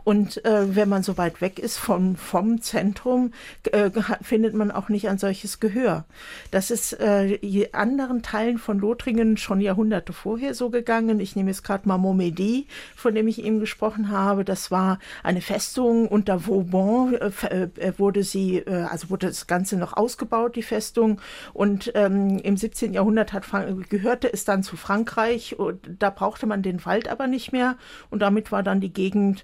Und 0.04 0.44
äh, 0.46 0.76
wenn 0.76 0.90
man 0.90 1.04
so 1.04 1.18
weit 1.18 1.42
weg 1.42 1.60
ist 1.60 1.78
vom, 1.78 2.16
vom 2.16 2.62
Zentrum, 2.62 3.34
äh, 3.72 3.90
findet 4.22 4.54
man 4.54 4.72
auch 4.72 4.90
nicht 4.90 5.10
ein 5.10 5.18
solches 5.18 5.60
Gehör. 5.60 6.06
Das 6.52 6.72
ist 6.72 6.94
äh, 7.00 7.70
anderen 7.74 8.22
Teilen 8.24 8.58
von 8.58 8.80
Lothringen 8.80 9.38
schon 9.38 9.62
Jahrhunderte 9.62 10.14
vorher 10.14 10.54
so 10.54 10.70
gegangen. 10.70 11.20
Ich 11.20 11.36
nehme 11.36 11.50
jetzt 11.50 11.64
gerade 11.64 11.88
mal 11.88 11.98
Montmédy, 11.98 12.66
von 12.96 13.16
dem 13.16 13.28
ich 13.28 13.44
eben 13.44 13.60
gesprochen 13.60 14.10
habe. 14.10 14.44
Das 14.44 14.72
war 14.72 15.00
eine 15.24 15.42
Festung 15.42 16.08
unter 16.08 16.48
Vauban, 16.48 17.16
äh, 17.16 17.68
äh 17.78 17.94
wurde 17.98 18.24
sie, 18.24 18.58
äh, 18.58 18.84
also 18.90 19.10
wurde 19.10 19.28
das 19.28 19.48
Ganze 19.48 19.78
noch 19.78 19.94
ausgebaut, 19.94 20.56
die 20.56 20.64
Festung. 20.64 21.20
Und 21.54 21.92
ähm, 21.96 22.40
im 22.40 22.58
17. 22.58 22.94
Jahrhundert 22.94 23.34
hat, 23.34 23.46
gehörte 23.90 24.32
es 24.32 24.46
dann 24.46 24.64
zu 24.64 24.78
Frankreich. 24.78 25.60
Und 25.60 25.80
da 26.00 26.10
brauchte 26.10 26.46
man 26.46 26.62
den 26.62 26.86
Wald 26.86 27.08
aber 27.08 27.28
nicht 27.28 27.52
mehr. 27.52 27.78
Und 28.14 28.20
damit 28.20 28.52
war 28.52 28.62
dann 28.62 28.80
die 28.80 28.94
Gegend 28.94 29.44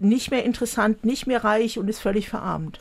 nicht 0.00 0.32
mehr 0.32 0.44
interessant, 0.44 1.04
nicht 1.04 1.28
mehr 1.28 1.44
reich 1.44 1.78
und 1.78 1.88
ist 1.88 2.00
völlig 2.00 2.28
verarmt. 2.28 2.80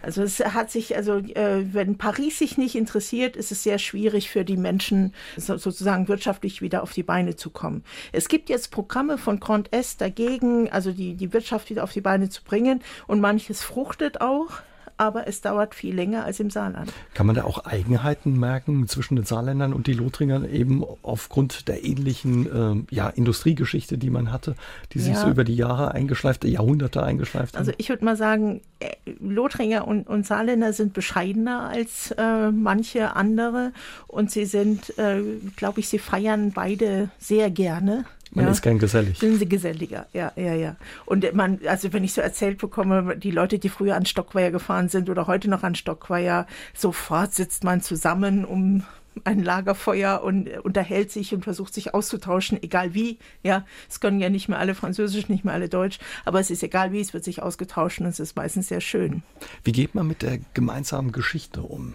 Also 0.00 0.22
es 0.22 0.38
hat 0.38 0.70
sich, 0.70 0.94
also 0.94 1.16
äh, 1.16 1.74
wenn 1.74 1.98
Paris 1.98 2.38
sich 2.38 2.56
nicht 2.56 2.76
interessiert, 2.76 3.34
ist 3.34 3.50
es 3.50 3.64
sehr 3.64 3.78
schwierig 3.78 4.30
für 4.30 4.44
die 4.44 4.56
Menschen 4.56 5.12
so, 5.36 5.56
sozusagen 5.56 6.06
wirtschaftlich 6.06 6.62
wieder 6.62 6.84
auf 6.84 6.92
die 6.92 7.02
Beine 7.02 7.34
zu 7.34 7.50
kommen. 7.50 7.82
Es 8.12 8.28
gibt 8.28 8.48
jetzt 8.48 8.70
Programme 8.70 9.18
von 9.18 9.40
Grand 9.40 9.72
Est 9.72 10.00
dagegen, 10.00 10.70
also 10.70 10.92
die, 10.92 11.14
die 11.14 11.32
Wirtschaft 11.32 11.68
wieder 11.68 11.82
auf 11.82 11.92
die 11.92 12.00
Beine 12.00 12.28
zu 12.28 12.44
bringen 12.44 12.80
und 13.08 13.20
manches 13.20 13.60
fruchtet 13.60 14.20
auch 14.20 14.60
aber 14.96 15.26
es 15.26 15.40
dauert 15.40 15.74
viel 15.74 15.94
länger 15.94 16.24
als 16.24 16.40
im 16.40 16.50
Saarland. 16.50 16.92
Kann 17.14 17.26
man 17.26 17.34
da 17.34 17.44
auch 17.44 17.64
Eigenheiten 17.64 18.38
merken 18.38 18.88
zwischen 18.88 19.16
den 19.16 19.24
Saarländern 19.24 19.72
und 19.72 19.86
die 19.86 19.92
Lothringern 19.92 20.48
eben 20.48 20.84
aufgrund 21.02 21.68
der 21.68 21.84
ähnlichen 21.84 22.86
äh, 22.90 22.94
ja, 22.94 23.08
Industriegeschichte, 23.08 23.98
die 23.98 24.10
man 24.10 24.32
hatte, 24.32 24.54
die 24.92 24.98
sich 24.98 25.14
ja. 25.14 25.20
so 25.20 25.28
über 25.28 25.44
die 25.44 25.56
Jahre 25.56 25.92
eingeschleift, 25.92 26.44
Jahrhunderte 26.44 27.02
eingeschleift 27.02 27.54
haben? 27.54 27.60
Also 27.60 27.72
ich 27.76 27.88
würde 27.88 28.04
mal 28.04 28.16
sagen, 28.16 28.60
äh, 28.80 28.94
Lothringer 29.20 29.86
und, 29.86 30.06
und 30.06 30.26
Saarländer 30.26 30.72
sind 30.72 30.92
bescheidener 30.92 31.68
als 31.68 32.12
äh, 32.12 32.50
manche 32.50 33.16
andere 33.16 33.72
und 34.06 34.30
sie 34.30 34.44
sind, 34.44 34.98
äh, 34.98 35.22
glaube 35.56 35.80
ich, 35.80 35.88
sie 35.88 35.98
feiern 35.98 36.52
beide 36.52 37.10
sehr 37.18 37.50
gerne. 37.50 38.04
Man 38.36 38.44
ja. 38.44 38.50
ist 38.50 38.60
gern 38.60 38.78
gesellig. 38.78 39.18
Sind 39.18 39.38
sie 39.38 39.48
geselliger, 39.48 40.08
ja, 40.12 40.30
ja, 40.36 40.52
ja. 40.52 40.76
Und 41.06 41.32
man, 41.32 41.58
also 41.66 41.94
wenn 41.94 42.04
ich 42.04 42.12
so 42.12 42.20
erzählt 42.20 42.58
bekomme, 42.58 43.16
die 43.16 43.30
Leute, 43.30 43.58
die 43.58 43.70
früher 43.70 43.96
an 43.96 44.04
Stockweier 44.04 44.50
gefahren 44.50 44.90
sind 44.90 45.08
oder 45.08 45.26
heute 45.26 45.48
noch 45.48 45.62
an 45.62 45.74
Stockweier, 45.74 46.46
sofort 46.74 47.32
sitzt 47.32 47.64
man 47.64 47.80
zusammen 47.80 48.44
um 48.44 48.84
ein 49.24 49.42
Lagerfeuer 49.42 50.22
und 50.22 50.50
unterhält 50.58 51.10
sich 51.10 51.32
und 51.32 51.44
versucht 51.44 51.72
sich 51.72 51.94
auszutauschen, 51.94 52.62
egal 52.62 52.92
wie. 52.92 53.18
Ja, 53.42 53.64
es 53.88 54.00
können 54.00 54.20
ja 54.20 54.28
nicht 54.28 54.50
mehr 54.50 54.58
alle 54.58 54.74
Französisch, 54.74 55.30
nicht 55.30 55.46
mehr 55.46 55.54
alle 55.54 55.70
Deutsch, 55.70 55.98
aber 56.26 56.38
es 56.38 56.50
ist 56.50 56.62
egal 56.62 56.92
wie, 56.92 57.00
es 57.00 57.14
wird 57.14 57.24
sich 57.24 57.42
ausgetauscht 57.42 58.00
und 58.00 58.06
es 58.06 58.20
ist 58.20 58.36
meistens 58.36 58.68
sehr 58.68 58.82
schön. 58.82 59.22
Wie 59.64 59.72
geht 59.72 59.94
man 59.94 60.06
mit 60.06 60.20
der 60.20 60.40
gemeinsamen 60.52 61.10
Geschichte 61.10 61.62
um? 61.62 61.94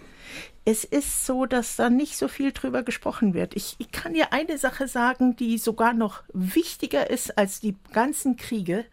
Es 0.64 0.84
ist 0.84 1.26
so, 1.26 1.44
dass 1.44 1.76
da 1.76 1.90
nicht 1.90 2.16
so 2.16 2.28
viel 2.28 2.52
drüber 2.52 2.84
gesprochen 2.84 3.34
wird. 3.34 3.56
Ich, 3.56 3.74
ich 3.78 3.90
kann 3.90 4.14
dir 4.14 4.32
eine 4.32 4.58
Sache 4.58 4.86
sagen, 4.86 5.34
die 5.34 5.58
sogar 5.58 5.92
noch 5.92 6.22
wichtiger 6.32 7.10
ist 7.10 7.36
als 7.36 7.58
die 7.58 7.76
ganzen 7.92 8.36
Kriege. 8.36 8.84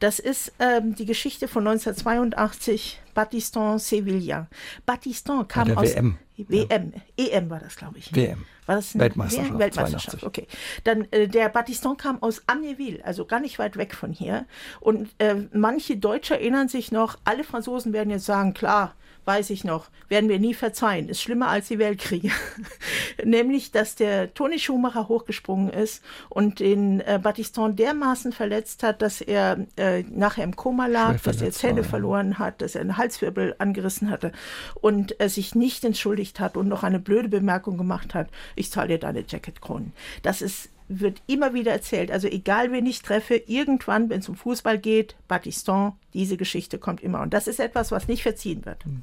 Das 0.00 0.18
ist 0.18 0.52
ähm, 0.58 0.96
die 0.96 1.06
Geschichte 1.06 1.46
von 1.46 1.66
1982, 1.66 3.00
Battiston 3.14 3.78
Sevilla. 3.78 4.48
Battiston 4.86 5.46
kam 5.46 5.76
aus 5.76 5.94
WM. 5.94 6.18
WM, 6.36 6.92
ja. 7.16 7.26
EM 7.26 7.48
war 7.48 7.60
das, 7.60 7.76
glaube 7.76 7.98
ich. 7.98 8.12
WM. 8.12 8.44
War 8.66 8.76
das 8.76 8.98
Weltmeisterschaft? 8.98 9.50
WM? 9.50 9.58
Weltmeisterschaft, 9.60 10.20
82. 10.20 10.26
okay. 10.26 10.48
Dann 10.82 11.06
äh, 11.12 11.28
der 11.28 11.48
Battiston 11.48 11.96
kam 11.96 12.20
aus 12.24 12.42
Amnéville, 12.48 13.02
also 13.02 13.24
gar 13.24 13.38
nicht 13.38 13.60
weit 13.60 13.76
weg 13.76 13.94
von 13.94 14.10
hier. 14.10 14.46
Und 14.80 15.10
äh, 15.18 15.36
manche 15.52 15.96
Deutsche 15.96 16.34
erinnern 16.34 16.68
sich 16.68 16.90
noch, 16.90 17.18
alle 17.24 17.44
Franzosen 17.44 17.92
werden 17.92 18.10
jetzt 18.10 18.24
sagen, 18.24 18.52
klar, 18.52 18.96
weiß 19.24 19.50
ich 19.50 19.64
noch, 19.64 19.86
werden 20.08 20.28
wir 20.28 20.38
nie 20.38 20.54
verzeihen. 20.54 21.08
Ist 21.08 21.22
schlimmer 21.22 21.48
als 21.48 21.68
die 21.68 21.78
Weltkriege. 21.78 22.30
Nämlich, 23.24 23.72
dass 23.72 23.94
der 23.94 24.32
Toni 24.34 24.58
Schumacher 24.58 25.08
hochgesprungen 25.08 25.70
ist 25.70 26.02
und 26.28 26.60
den 26.60 27.00
äh, 27.00 27.18
Battiston 27.22 27.76
dermaßen 27.76 28.32
verletzt 28.32 28.82
hat, 28.82 29.02
dass 29.02 29.20
er 29.20 29.66
äh, 29.76 30.02
nachher 30.02 30.44
im 30.44 30.56
Koma 30.56 30.86
lag, 30.86 31.20
dass 31.22 31.40
er 31.40 31.52
Zähne 31.52 31.82
war, 31.82 31.84
verloren 31.84 32.38
hat, 32.38 32.62
dass 32.62 32.74
er 32.74 32.82
einen 32.82 32.96
Halswirbel 32.96 33.54
angerissen 33.58 34.10
hatte 34.10 34.32
und 34.80 35.20
er 35.20 35.28
sich 35.28 35.54
nicht 35.54 35.84
entschuldigt 35.84 36.40
hat 36.40 36.56
und 36.56 36.68
noch 36.68 36.82
eine 36.82 37.00
blöde 37.00 37.28
Bemerkung 37.28 37.78
gemacht 37.78 38.14
hat, 38.14 38.28
ich 38.56 38.70
zahle 38.70 38.88
dir 38.88 38.98
deine 38.98 39.24
Jacketkronen. 39.26 39.92
Das 40.22 40.42
ist 40.42 40.70
wird 40.88 41.22
immer 41.26 41.54
wieder 41.54 41.72
erzählt. 41.72 42.10
Also 42.10 42.28
egal, 42.28 42.72
wen 42.72 42.86
ich 42.86 43.02
treffe, 43.02 43.36
irgendwann, 43.36 44.10
wenn 44.10 44.20
es 44.20 44.28
um 44.28 44.36
Fußball 44.36 44.78
geht, 44.78 45.16
Battiston, 45.28 45.92
diese 46.12 46.36
Geschichte 46.36 46.78
kommt 46.78 47.02
immer. 47.02 47.20
Und 47.20 47.32
das 47.32 47.46
ist 47.46 47.60
etwas, 47.60 47.90
was 47.90 48.08
nicht 48.08 48.22
verziehen 48.22 48.64
wird. 48.64 48.84
Hm. 48.84 49.02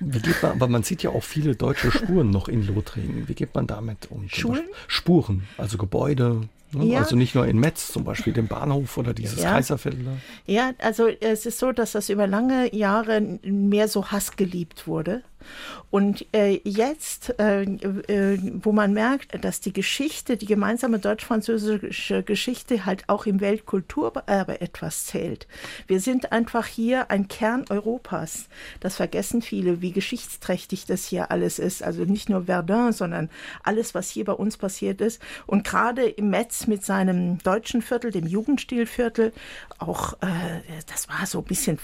Wie 0.00 0.20
geht 0.20 0.42
man, 0.42 0.52
aber 0.52 0.68
man 0.68 0.82
sieht 0.82 1.02
ja 1.02 1.10
auch 1.10 1.22
viele 1.22 1.54
deutsche 1.54 1.90
Spuren 1.90 2.30
noch 2.30 2.48
in 2.48 2.66
Lothringen. 2.66 3.28
Wie 3.28 3.34
geht 3.34 3.54
man 3.54 3.66
damit 3.66 4.10
um? 4.10 4.28
Schulen? 4.28 4.64
Spuren, 4.86 5.44
also 5.56 5.78
Gebäude. 5.78 6.48
Ne? 6.72 6.86
Ja. 6.86 6.98
Also 7.00 7.16
nicht 7.16 7.34
nur 7.34 7.46
in 7.46 7.58
Metz, 7.58 7.92
zum 7.92 8.04
Beispiel 8.04 8.32
den 8.32 8.48
Bahnhof 8.48 8.98
oder 8.98 9.14
dieses 9.14 9.42
ja. 9.42 9.52
Kaiserviertel. 9.52 10.04
Ja, 10.46 10.72
also 10.78 11.06
es 11.06 11.46
ist 11.46 11.58
so, 11.58 11.72
dass 11.72 11.92
das 11.92 12.08
über 12.08 12.26
lange 12.26 12.74
Jahre 12.74 13.20
mehr 13.42 13.88
so 13.88 14.06
hassgeliebt 14.06 14.86
wurde. 14.86 15.22
Und 15.90 16.26
äh, 16.34 16.60
jetzt, 16.64 17.38
äh, 17.38 17.62
äh, 17.62 18.38
wo 18.54 18.72
man 18.72 18.92
merkt, 18.92 19.44
dass 19.44 19.60
die 19.60 19.72
Geschichte, 19.72 20.36
die 20.36 20.46
gemeinsame 20.46 20.98
deutsch-französische 20.98 22.22
Geschichte 22.22 22.84
halt 22.84 23.08
auch 23.08 23.26
im 23.26 23.40
Weltkulturerbe 23.40 24.60
etwas 24.60 25.06
zählt. 25.06 25.46
Wir 25.86 26.00
sind 26.00 26.32
einfach 26.32 26.66
hier 26.66 27.10
ein 27.10 27.28
Kern 27.28 27.64
Europas. 27.70 28.48
Das 28.80 28.96
vergessen 28.96 29.42
viele, 29.42 29.80
wie 29.80 29.92
geschichtsträchtig 29.92 30.86
das 30.86 31.06
hier 31.06 31.30
alles 31.30 31.58
ist. 31.58 31.82
Also 31.82 32.04
nicht 32.04 32.28
nur 32.28 32.44
Verdun, 32.46 32.92
sondern 32.92 33.30
alles, 33.62 33.94
was 33.94 34.10
hier 34.10 34.24
bei 34.24 34.32
uns 34.32 34.56
passiert 34.56 35.00
ist. 35.00 35.20
Und 35.46 35.64
gerade 35.64 36.08
im 36.08 36.30
Metz 36.30 36.66
mit 36.66 36.84
seinem 36.84 37.38
deutschen 37.38 37.82
Viertel, 37.82 38.10
dem 38.10 38.26
Jugendstilviertel, 38.26 39.32
auch, 39.78 40.14
äh, 40.14 40.60
das 40.86 41.08
war 41.08 41.26
so 41.26 41.38
ein 41.38 41.44
bisschen 41.44 41.78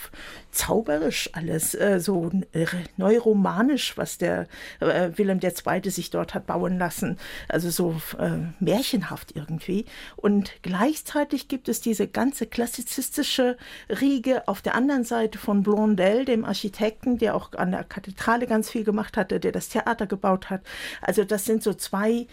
zauberisch 0.50 1.30
alles, 1.32 1.74
äh, 1.74 2.00
so 2.00 2.30
äh, 2.52 2.66
neuromanisch, 2.96 3.96
was 3.96 4.18
der 4.18 4.46
äh, 4.80 5.10
Wilhelm 5.16 5.40
II. 5.42 5.90
sich 5.90 6.10
dort 6.10 6.34
hat 6.34 6.46
bauen 6.46 6.78
lassen. 6.78 7.18
Also 7.48 7.70
so 7.70 8.00
äh, 8.18 8.38
märchenhaft 8.58 9.36
irgendwie. 9.36 9.86
Und 10.16 10.52
gleichzeitig 10.62 11.48
gibt 11.48 11.68
es 11.68 11.80
diese 11.80 12.08
ganze 12.08 12.46
klassizistische 12.46 13.56
Riege 13.88 14.46
auf 14.48 14.62
der 14.62 14.74
anderen 14.74 15.04
Seite 15.04 15.38
von 15.38 15.62
Blondel, 15.62 16.24
dem 16.24 16.44
Architekten, 16.44 17.18
der 17.18 17.34
auch 17.34 17.52
an 17.52 17.72
der 17.72 17.84
Kathedrale 17.84 18.46
ganz 18.46 18.70
viel 18.70 18.84
gemacht 18.84 19.16
hatte, 19.16 19.40
der 19.40 19.52
das 19.52 19.68
Theater 19.68 20.06
gebaut 20.06 20.50
hat. 20.50 20.62
Also 21.00 21.24
das 21.24 21.44
sind 21.44 21.62
so 21.62 21.74
zwei 21.74 22.26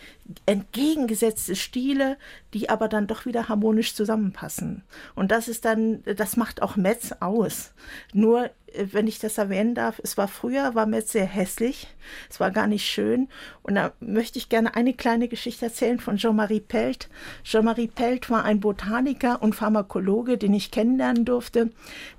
entgegengesetzte 0.45 1.55
Stile, 1.55 2.17
die 2.57 2.69
aber 2.69 2.87
dann 2.87 3.05
doch 3.05 3.25
wieder 3.25 3.49
harmonisch 3.49 3.93
zusammenpassen. 3.93 4.83
Und 5.13 5.31
das 5.31 5.47
ist 5.47 5.63
dann, 5.63 6.03
das 6.03 6.37
macht 6.37 6.63
auch 6.63 6.75
Metz 6.75 7.13
aus. 7.19 7.71
Nur, 8.13 8.45
äh, 8.45 8.87
wenn 8.91 9.05
ich 9.05 9.19
das 9.19 9.37
erwähnen 9.37 9.75
darf, 9.75 9.99
es 10.03 10.17
war 10.17 10.27
früher, 10.27 10.73
war 10.73 10.87
Metz 10.87 11.11
sehr 11.11 11.25
hässlich, 11.25 11.87
es 12.29 12.39
war 12.39 12.49
gar 12.49 12.65
nicht 12.65 12.85
schön. 12.85 13.29
Und 13.61 13.75
da 13.75 13.91
möchte 13.99 14.39
ich 14.39 14.49
gerne 14.49 14.75
eine 14.75 14.93
kleine 14.93 15.27
Geschichte 15.27 15.65
erzählen 15.65 15.99
von 15.99 16.17
Jean-Marie 16.17 16.61
Pelt. 16.61 17.09
Jean-Marie 17.43 17.89
Pelt 17.89 18.29
war 18.31 18.43
ein 18.43 18.59
Botaniker 18.59 19.41
und 19.43 19.53
Pharmakologe, 19.53 20.39
den 20.39 20.55
ich 20.55 20.71
kennenlernen 20.71 21.25
durfte, 21.25 21.69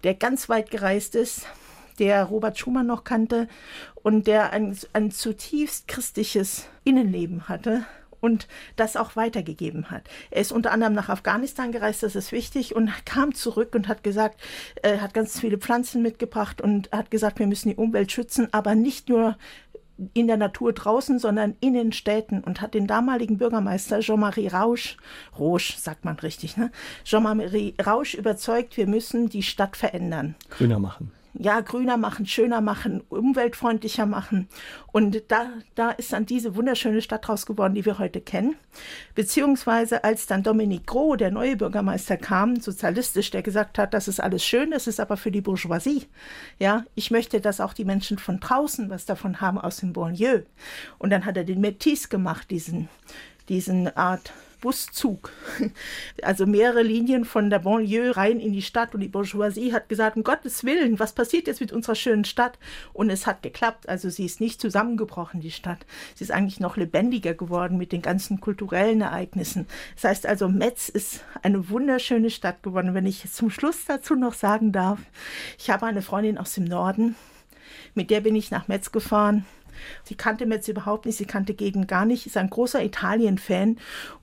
der 0.05 0.15
ganz 0.15 0.49
weit 0.49 0.71
gereist 0.71 1.17
ist 1.17 1.47
der 1.99 2.23
Robert 2.23 2.57
Schumann 2.57 2.87
noch 2.87 3.03
kannte 3.03 3.49
und 4.05 4.29
der 4.29 4.53
ein, 4.53 4.79
ein 4.93 5.11
zutiefst 5.11 5.89
christliches 5.89 6.69
Innenleben 6.85 7.49
hatte 7.49 7.85
und 8.21 8.49
das 8.77 8.97
auch 8.97 9.17
weitergegeben 9.17 9.91
hat. 9.91 10.03
Er 10.31 10.41
ist 10.41 10.53
unter 10.53 10.73
anderem 10.73 10.95
nach 10.95 11.09
Afghanistan 11.09 11.73
gereist, 11.73 12.03
das 12.03 12.17
ist 12.17 12.33
wichtig, 12.33 12.75
und 12.75 12.91
kam 13.05 13.35
zurück 13.35 13.75
und 13.75 13.89
hat 13.89 14.03
gesagt, 14.03 14.41
äh, 14.83 14.99
hat 14.99 15.15
ganz 15.15 15.41
viele 15.41 15.59
Pflanzen 15.59 16.03
mitgebracht 16.03 16.61
und 16.61 16.91
hat 16.93 17.11
gesagt, 17.11 17.39
wir 17.39 17.47
müssen 17.47 17.69
die 17.69 17.77
Umwelt 17.77 18.13
schützen, 18.13 18.49
aber 18.53 18.75
nicht 18.75 19.09
nur 19.09 19.37
in 20.15 20.29
der 20.29 20.37
Natur 20.37 20.73
draußen, 20.73 21.19
sondern 21.19 21.57
in 21.61 21.75
den 21.75 21.91
Städten 21.91 22.45
und 22.45 22.61
hat 22.61 22.75
den 22.75 22.87
damaligen 22.87 23.39
Bürgermeister 23.39 23.99
Jean-Marie 23.99 24.47
Rausch, 24.47 24.97
Rausch 25.37 25.77
sagt 25.77 26.05
man 26.05 26.17
richtig, 26.21 26.57
ne? 26.57 26.71
Jean-Marie 27.05 27.75
Rausch 27.85 28.15
überzeugt, 28.15 28.77
wir 28.77 28.87
müssen 28.87 29.29
die 29.29 29.43
Stadt 29.43 29.77
verändern. 29.77 30.37
Grüner 30.51 30.79
machen 30.79 31.11
ja, 31.41 31.61
grüner 31.61 31.97
machen, 31.97 32.27
schöner 32.27 32.61
machen, 32.61 33.03
umweltfreundlicher 33.09 34.07
machen. 34.07 34.49
Und 34.91 35.23
da, 35.29 35.47
da 35.77 35.93
ist 35.93 36.13
dann 36.13 36.27
diese 36.27 36.57
wunderschöne 36.57 37.01
Stadt 37.01 37.29
raus 37.29 37.47
geworden, 37.47 37.75
die 37.75 37.85
wir 37.85 37.99
heute 37.99 38.21
kennen. 38.21 38.57
Beziehungsweise 39.15 40.03
als 40.03 40.27
dann 40.27 40.43
Dominique 40.43 40.87
Gros, 40.87 41.17
der 41.17 41.31
neue 41.31 41.57
Bürgermeister, 41.57 42.17
kam, 42.17 42.61
sozialistisch, 42.61 43.31
der 43.31 43.43
gesagt 43.43 43.79
hat, 43.79 43.95
das 43.95 44.09
ist 44.09 44.21
alles 44.21 44.45
schön, 44.45 44.73
das 44.73 44.89
ist 44.89 44.99
aber 44.99 45.17
für 45.17 45.31
die 45.31 45.41
Bourgeoisie. 45.41 46.07
Ja, 46.59 46.85
ich 46.97 47.13
möchte, 47.13 47.41
dass 47.41 47.61
auch 47.61 47.73
die 47.73 47.85
Menschen 47.85 48.19
von 48.19 48.41
draußen 48.41 48.91
was 48.91 49.05
davon 49.05 49.41
haben 49.41 49.59
aus 49.59 49.77
dem 49.77 49.93
Banlieue. 49.93 50.45
Und 50.99 51.11
dann 51.11 51.25
hat 51.25 51.37
er 51.37 51.45
den 51.45 51.65
Métis 51.65 52.09
gemacht, 52.09 52.51
diesen, 52.51 52.89
diesen 53.49 53.97
Art 53.97 54.33
Buszug. 54.61 55.31
Also 56.23 56.47
mehrere 56.47 56.83
Linien 56.83 57.25
von 57.25 57.49
der 57.49 57.61
Banlieue 57.61 58.17
rein 58.17 58.41
in 58.41 58.53
die 58.53 58.63
Stadt 58.63 58.95
und 58.95 59.01
die 59.01 59.09
Bourgeoisie 59.09 59.73
hat 59.73 59.89
gesagt, 59.89 60.17
um 60.17 60.25
Gottes 60.25 60.65
Willen, 60.65 60.99
was 60.99 61.13
passiert 61.13 61.47
jetzt 61.47 61.61
mit 61.61 61.73
unserer 61.73 61.95
schönen 61.95 62.25
Stadt? 62.25 62.59
Und 62.93 63.11
es 63.11 63.27
hat 63.27 63.43
geklappt. 63.43 63.89
Also 63.89 64.11
sie 64.11 64.25
ist 64.25 64.41
nicht 64.41 64.61
zusammengebrochen, 64.61 65.41
die 65.41 65.51
Stadt. 65.51 65.87
Sie 66.15 66.25
ist 66.25 66.31
eigentlich 66.31 66.61
noch 66.61 66.77
lebendiger 66.77 67.35
geworden 67.35 67.79
mit 67.79 67.93
den 67.93 68.03
ganzen 68.03 68.41
kulturellen 68.41 69.01
Ereignissen. 69.01 69.67
Das 69.95 70.05
heißt 70.05 70.27
also, 70.27 70.49
Metz 70.49 70.89
ist 70.89 71.25
eine 71.43 71.71
wunderschöne 71.71 72.31
Stadt 72.31 72.63
geworden. 72.63 72.95
Wenn 72.95 73.07
ich 73.07 73.31
zum 73.31 73.51
Schluss 73.51 73.85
dazu 73.87 74.15
noch 74.15 74.35
sagen 74.35 74.73
darf, 74.73 74.99
ich 75.59 75.71
habe 75.71 75.87
eine 75.87 76.03
Freundin 76.03 76.39
aus 76.39 76.55
dem 76.55 76.65
Norden, 76.65 77.15
mit 77.95 78.11
der 78.11 78.21
bin 78.21 78.35
ich 78.35 78.51
nach 78.51 78.69
Metz 78.69 78.93
gefahren 78.93 79.47
Sie 80.05 80.15
kannte 80.15 80.47
Metz 80.47 80.69
überhaupt 80.69 81.07
nicht, 81.07 81.17
sie 81.17 81.27
kannte 81.27 81.55
Gegend 81.55 81.89
gar 81.89 82.05
nicht, 82.05 82.27
ist 82.27 82.37
ein 82.37 82.51
großer 82.51 82.83
Italien-Fan. 82.83 83.79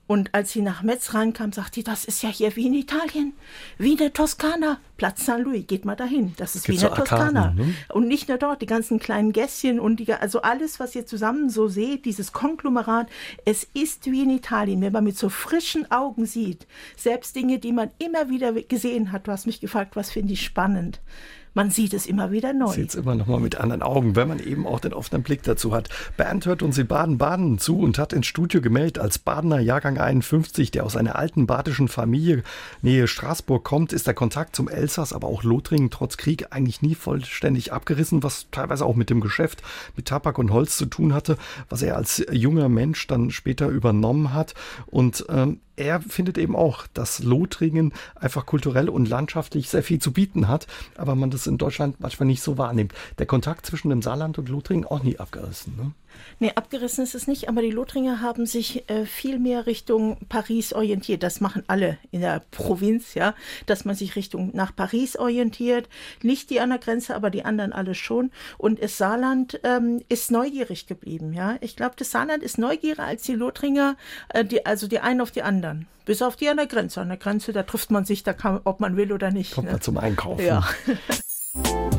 Und 0.08 0.32
als 0.34 0.52
sie 0.52 0.62
nach 0.62 0.82
Metz 0.82 1.14
reinkam, 1.14 1.52
sagte 1.52 1.76
sie, 1.76 1.82
das 1.82 2.04
ist 2.04 2.22
ja 2.22 2.28
hier 2.28 2.54
wie 2.54 2.68
in 2.68 2.74
Italien, 2.74 3.32
wie 3.76 3.92
in 3.92 3.98
der 3.98 4.12
Toskana. 4.12 4.78
Platz 4.96 5.22
St. 5.22 5.38
Louis, 5.38 5.66
geht 5.66 5.84
mal 5.84 5.96
dahin. 5.96 6.32
Das 6.36 6.54
ist 6.54 6.66
Gibt's 6.66 6.80
wie 6.80 6.86
in 6.86 6.94
der 6.94 7.04
Toskana. 7.04 7.52
ne? 7.52 7.74
Und 7.92 8.06
nicht 8.06 8.28
nur 8.28 8.38
dort, 8.38 8.62
die 8.62 8.66
ganzen 8.66 9.00
kleinen 9.00 9.32
Gässchen 9.32 9.80
und 9.80 9.96
die, 9.96 10.12
also 10.12 10.42
alles, 10.42 10.78
was 10.78 10.94
ihr 10.94 11.06
zusammen 11.06 11.50
so 11.50 11.66
seht, 11.66 12.04
dieses 12.04 12.32
Konglomerat, 12.32 13.08
es 13.44 13.66
ist 13.74 14.06
wie 14.06 14.22
in 14.22 14.30
Italien, 14.30 14.80
wenn 14.80 14.92
man 14.92 15.04
mit 15.04 15.18
so 15.18 15.28
frischen 15.28 15.90
Augen 15.90 16.24
sieht. 16.24 16.68
Selbst 16.96 17.34
Dinge, 17.34 17.58
die 17.58 17.72
man 17.72 17.90
immer 17.98 18.30
wieder 18.30 18.52
gesehen 18.52 19.10
hat. 19.10 19.26
Du 19.26 19.32
hast 19.32 19.46
mich 19.46 19.60
gefragt, 19.60 19.96
was 19.96 20.12
finde 20.12 20.34
ich 20.34 20.44
spannend 20.44 21.00
man 21.56 21.70
sieht 21.70 21.94
es 21.94 22.04
immer 22.04 22.30
wieder 22.30 22.52
neu. 22.52 22.68
Sieht 22.68 22.90
es 22.90 22.94
immer 22.94 23.14
noch 23.14 23.26
mal 23.26 23.40
mit 23.40 23.56
anderen 23.56 23.80
Augen, 23.80 24.14
wenn 24.14 24.28
man 24.28 24.40
eben 24.40 24.66
auch 24.66 24.78
den 24.78 24.92
offenen 24.92 25.22
Blick 25.22 25.42
dazu 25.42 25.74
hat. 25.74 25.88
Bernd 26.18 26.44
hört 26.44 26.62
uns 26.62 26.76
in 26.76 26.86
Baden-Baden 26.86 27.58
zu 27.58 27.78
und 27.78 27.98
hat 27.98 28.12
ins 28.12 28.26
Studio 28.26 28.60
gemeldet, 28.60 28.98
als 28.98 29.18
Badener 29.18 29.58
Jahrgang 29.58 29.96
51, 29.96 30.70
der 30.70 30.84
aus 30.84 30.96
einer 30.96 31.16
alten 31.16 31.46
badischen 31.46 31.88
Familie 31.88 32.42
Nähe 32.82 33.08
Straßburg 33.08 33.64
kommt, 33.64 33.94
ist 33.94 34.06
der 34.06 34.12
Kontakt 34.12 34.54
zum 34.54 34.68
Elsass, 34.68 35.14
aber 35.14 35.28
auch 35.28 35.44
Lothringen 35.44 35.88
trotz 35.88 36.18
Krieg 36.18 36.48
eigentlich 36.50 36.82
nie 36.82 36.94
vollständig 36.94 37.72
abgerissen, 37.72 38.22
was 38.22 38.48
teilweise 38.50 38.84
auch 38.84 38.94
mit 38.94 39.08
dem 39.08 39.22
Geschäft 39.22 39.62
mit 39.96 40.08
Tabak 40.08 40.38
und 40.38 40.52
Holz 40.52 40.76
zu 40.76 40.84
tun 40.84 41.14
hatte, 41.14 41.38
was 41.70 41.80
er 41.80 41.96
als 41.96 42.22
junger 42.30 42.68
Mensch 42.68 43.06
dann 43.06 43.30
später 43.30 43.68
übernommen 43.68 44.34
hat. 44.34 44.52
Und 44.88 45.24
ähm, 45.30 45.60
er 45.76 46.00
findet 46.00 46.38
eben 46.38 46.56
auch, 46.56 46.86
dass 46.94 47.22
Lothringen 47.22 47.92
einfach 48.14 48.46
kulturell 48.46 48.88
und 48.88 49.08
landschaftlich 49.08 49.68
sehr 49.68 49.82
viel 49.82 50.00
zu 50.00 50.12
bieten 50.12 50.48
hat, 50.48 50.66
aber 50.96 51.14
man 51.14 51.30
das 51.30 51.46
in 51.46 51.58
Deutschland 51.58 52.00
manchmal 52.00 52.26
nicht 52.26 52.42
so 52.42 52.58
wahrnimmt. 52.58 52.94
Der 53.18 53.26
Kontakt 53.26 53.66
zwischen 53.66 53.90
dem 53.90 54.02
Saarland 54.02 54.38
und 54.38 54.48
Lothringen 54.48 54.86
auch 54.86 55.02
nie 55.02 55.18
abgerissen. 55.18 55.76
Ne? 55.76 55.92
Nee, 56.38 56.52
abgerissen 56.54 57.04
ist 57.04 57.14
es 57.14 57.26
nicht, 57.26 57.48
aber 57.48 57.62
die 57.62 57.70
Lothringer 57.70 58.20
haben 58.20 58.46
sich 58.46 58.88
äh, 58.90 59.06
viel 59.06 59.38
mehr 59.38 59.66
Richtung 59.66 60.18
Paris 60.28 60.72
orientiert. 60.72 61.22
Das 61.22 61.40
machen 61.40 61.62
alle 61.66 61.98
in 62.10 62.20
der 62.20 62.42
Provinz, 62.50 63.14
ja, 63.14 63.34
dass 63.66 63.84
man 63.84 63.94
sich 63.94 64.16
Richtung 64.16 64.50
nach 64.54 64.74
Paris 64.74 65.16
orientiert. 65.16 65.88
Nicht 66.22 66.50
die 66.50 66.60
an 66.60 66.70
der 66.70 66.78
Grenze, 66.78 67.14
aber 67.14 67.30
die 67.30 67.44
anderen 67.44 67.72
alle 67.72 67.94
schon. 67.94 68.30
Und 68.58 68.82
das 68.82 68.98
Saarland 68.98 69.60
ähm, 69.64 70.02
ist 70.08 70.30
neugierig 70.30 70.86
geblieben, 70.86 71.32
ja. 71.32 71.56
Ich 71.60 71.76
glaube, 71.76 71.94
das 71.96 72.10
Saarland 72.10 72.42
ist 72.42 72.58
neugieriger 72.58 73.04
als 73.04 73.22
die 73.22 73.34
Lothringer, 73.34 73.96
äh, 74.28 74.44
die, 74.44 74.66
also 74.66 74.86
die 74.88 75.00
einen 75.00 75.20
auf 75.20 75.30
die 75.30 75.42
anderen. 75.42 75.86
Bis 76.04 76.22
auf 76.22 76.36
die 76.36 76.48
an 76.48 76.56
der 76.56 76.66
Grenze. 76.66 77.00
An 77.00 77.08
der 77.08 77.16
Grenze, 77.16 77.52
da 77.52 77.64
trifft 77.64 77.90
man 77.90 78.04
sich, 78.04 78.22
da 78.22 78.32
kann, 78.32 78.60
ob 78.64 78.80
man 78.80 78.96
will 78.96 79.12
oder 79.12 79.30
nicht. 79.30 79.54
Kommt 79.54 79.66
ne? 79.66 79.72
man 79.72 79.80
zum 79.80 79.98
Einkaufen. 79.98 80.44
Ja. 80.44 80.66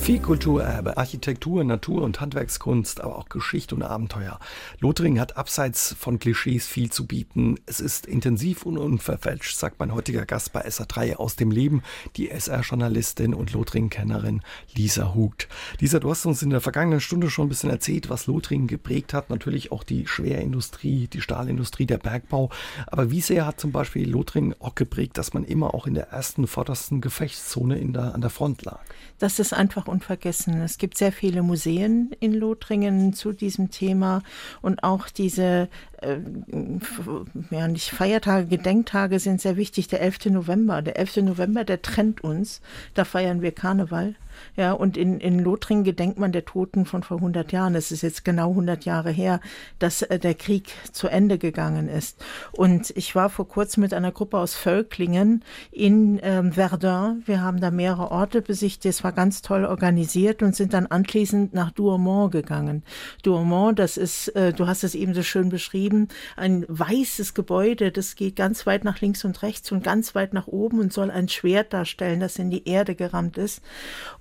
Viel 0.00 0.18
Kulturerbe, 0.18 0.96
Architektur, 0.96 1.62
Natur- 1.62 2.02
und 2.02 2.20
Handwerkskunst, 2.20 3.02
aber 3.02 3.18
auch 3.18 3.28
Geschichte 3.28 3.74
und 3.74 3.82
Abenteuer. 3.82 4.40
Lothringen 4.80 5.20
hat 5.20 5.36
abseits 5.36 5.94
von 5.96 6.18
Klischees 6.18 6.66
viel 6.66 6.90
zu 6.90 7.06
bieten. 7.06 7.56
Es 7.66 7.80
ist 7.80 8.06
intensiv 8.06 8.64
und 8.64 8.78
unverfälscht, 8.78 9.56
sagt 9.56 9.78
mein 9.78 9.94
heutiger 9.94 10.24
Gast 10.24 10.52
bei 10.54 10.66
SA3 10.66 11.16
aus 11.16 11.36
dem 11.36 11.50
Leben, 11.50 11.82
die 12.16 12.30
SR-Journalistin 12.30 13.34
und 13.34 13.52
Lothringen-Kennerin 13.52 14.40
Lisa 14.74 15.14
Hugt. 15.14 15.48
Lisa, 15.80 16.00
du 16.00 16.10
hast 16.10 16.24
uns 16.24 16.42
in 16.42 16.50
der 16.50 16.62
vergangenen 16.62 17.00
Stunde 17.00 17.28
schon 17.28 17.46
ein 17.46 17.50
bisschen 17.50 17.70
erzählt, 17.70 18.08
was 18.08 18.26
Lothringen 18.26 18.66
geprägt 18.68 19.12
hat. 19.12 19.28
Natürlich 19.28 19.70
auch 19.70 19.84
die 19.84 20.06
Schwerindustrie, 20.06 21.08
die 21.08 21.20
Stahlindustrie, 21.20 21.86
der 21.86 21.98
Bergbau. 21.98 22.48
Aber 22.86 23.10
wie 23.10 23.20
sehr 23.20 23.46
hat 23.46 23.60
zum 23.60 23.70
Beispiel 23.70 24.10
Lothringen 24.10 24.56
auch 24.60 24.74
geprägt, 24.74 25.18
dass 25.18 25.34
man 25.34 25.44
immer 25.44 25.74
auch 25.74 25.86
in 25.86 25.94
der 25.94 26.08
ersten, 26.08 26.46
vordersten 26.46 27.02
Gefechtszone 27.02 27.78
in 27.78 27.92
der, 27.92 28.14
an 28.14 28.22
der 28.22 28.30
Front 28.30 28.64
lag? 28.64 28.80
Das 29.20 29.38
ist 29.38 29.52
einfach 29.52 29.86
unvergessen. 29.86 30.62
Es 30.62 30.78
gibt 30.78 30.96
sehr 30.96 31.12
viele 31.12 31.42
Museen 31.42 32.10
in 32.20 32.32
Lothringen 32.32 33.12
zu 33.12 33.32
diesem 33.32 33.70
Thema 33.70 34.22
und 34.62 34.82
auch 34.82 35.10
diese 35.10 35.68
ja 36.02 37.68
nicht 37.68 37.90
Feiertage, 37.90 38.46
Gedenktage 38.46 39.18
sind 39.18 39.40
sehr 39.40 39.56
wichtig. 39.56 39.88
Der 39.88 40.00
11. 40.00 40.26
November, 40.26 40.82
der 40.82 40.98
11. 40.98 41.16
November, 41.18 41.64
der 41.64 41.82
trennt 41.82 42.22
uns. 42.22 42.60
Da 42.94 43.04
feiern 43.04 43.42
wir 43.42 43.52
Karneval. 43.52 44.14
Ja, 44.56 44.72
und 44.72 44.96
in, 44.96 45.20
in 45.20 45.38
Lothringen 45.38 45.84
gedenkt 45.84 46.18
man 46.18 46.32
der 46.32 46.44
Toten 46.44 46.84
von 46.84 47.02
vor 47.02 47.18
100 47.18 47.52
Jahren. 47.52 47.74
Es 47.74 47.92
ist 47.92 48.02
jetzt 48.02 48.24
genau 48.24 48.50
100 48.50 48.84
Jahre 48.84 49.10
her, 49.10 49.40
dass 49.78 50.02
äh, 50.02 50.18
der 50.18 50.34
Krieg 50.34 50.70
zu 50.92 51.08
Ende 51.08 51.38
gegangen 51.38 51.88
ist. 51.88 52.22
Und 52.52 52.90
ich 52.96 53.14
war 53.14 53.30
vor 53.30 53.48
kurzem 53.48 53.82
mit 53.82 53.94
einer 53.94 54.12
Gruppe 54.12 54.38
aus 54.38 54.54
Völklingen 54.54 55.44
in 55.70 56.20
ähm, 56.22 56.52
Verdun. 56.52 57.22
Wir 57.26 57.42
haben 57.42 57.60
da 57.60 57.70
mehrere 57.70 58.10
Orte 58.10 58.42
besichtigt. 58.42 58.86
Es 58.86 59.04
war 59.04 59.12
ganz 59.12 59.42
toll 59.42 59.64
organisiert 59.64 60.42
und 60.42 60.56
sind 60.56 60.74
dann 60.74 60.86
anschließend 60.86 61.54
nach 61.54 61.70
Douaumont 61.70 62.32
gegangen. 62.32 62.82
Douaumont, 63.22 63.78
das 63.78 63.96
ist, 63.96 64.28
äh, 64.28 64.52
du 64.52 64.66
hast 64.66 64.84
es 64.84 64.94
eben 64.94 65.14
so 65.14 65.22
schön 65.22 65.48
beschrieben, 65.48 65.89
ein 66.36 66.64
weißes 66.68 67.34
Gebäude. 67.34 67.92
Das 67.92 68.16
geht 68.16 68.36
ganz 68.36 68.66
weit 68.66 68.84
nach 68.84 69.00
links 69.00 69.24
und 69.24 69.42
rechts 69.42 69.72
und 69.72 69.84
ganz 69.84 70.14
weit 70.14 70.32
nach 70.32 70.46
oben 70.46 70.80
und 70.80 70.92
soll 70.92 71.10
ein 71.10 71.28
Schwert 71.28 71.72
darstellen, 71.72 72.20
das 72.20 72.38
in 72.38 72.50
die 72.50 72.68
Erde 72.68 72.94
gerammt 72.94 73.38
ist. 73.38 73.62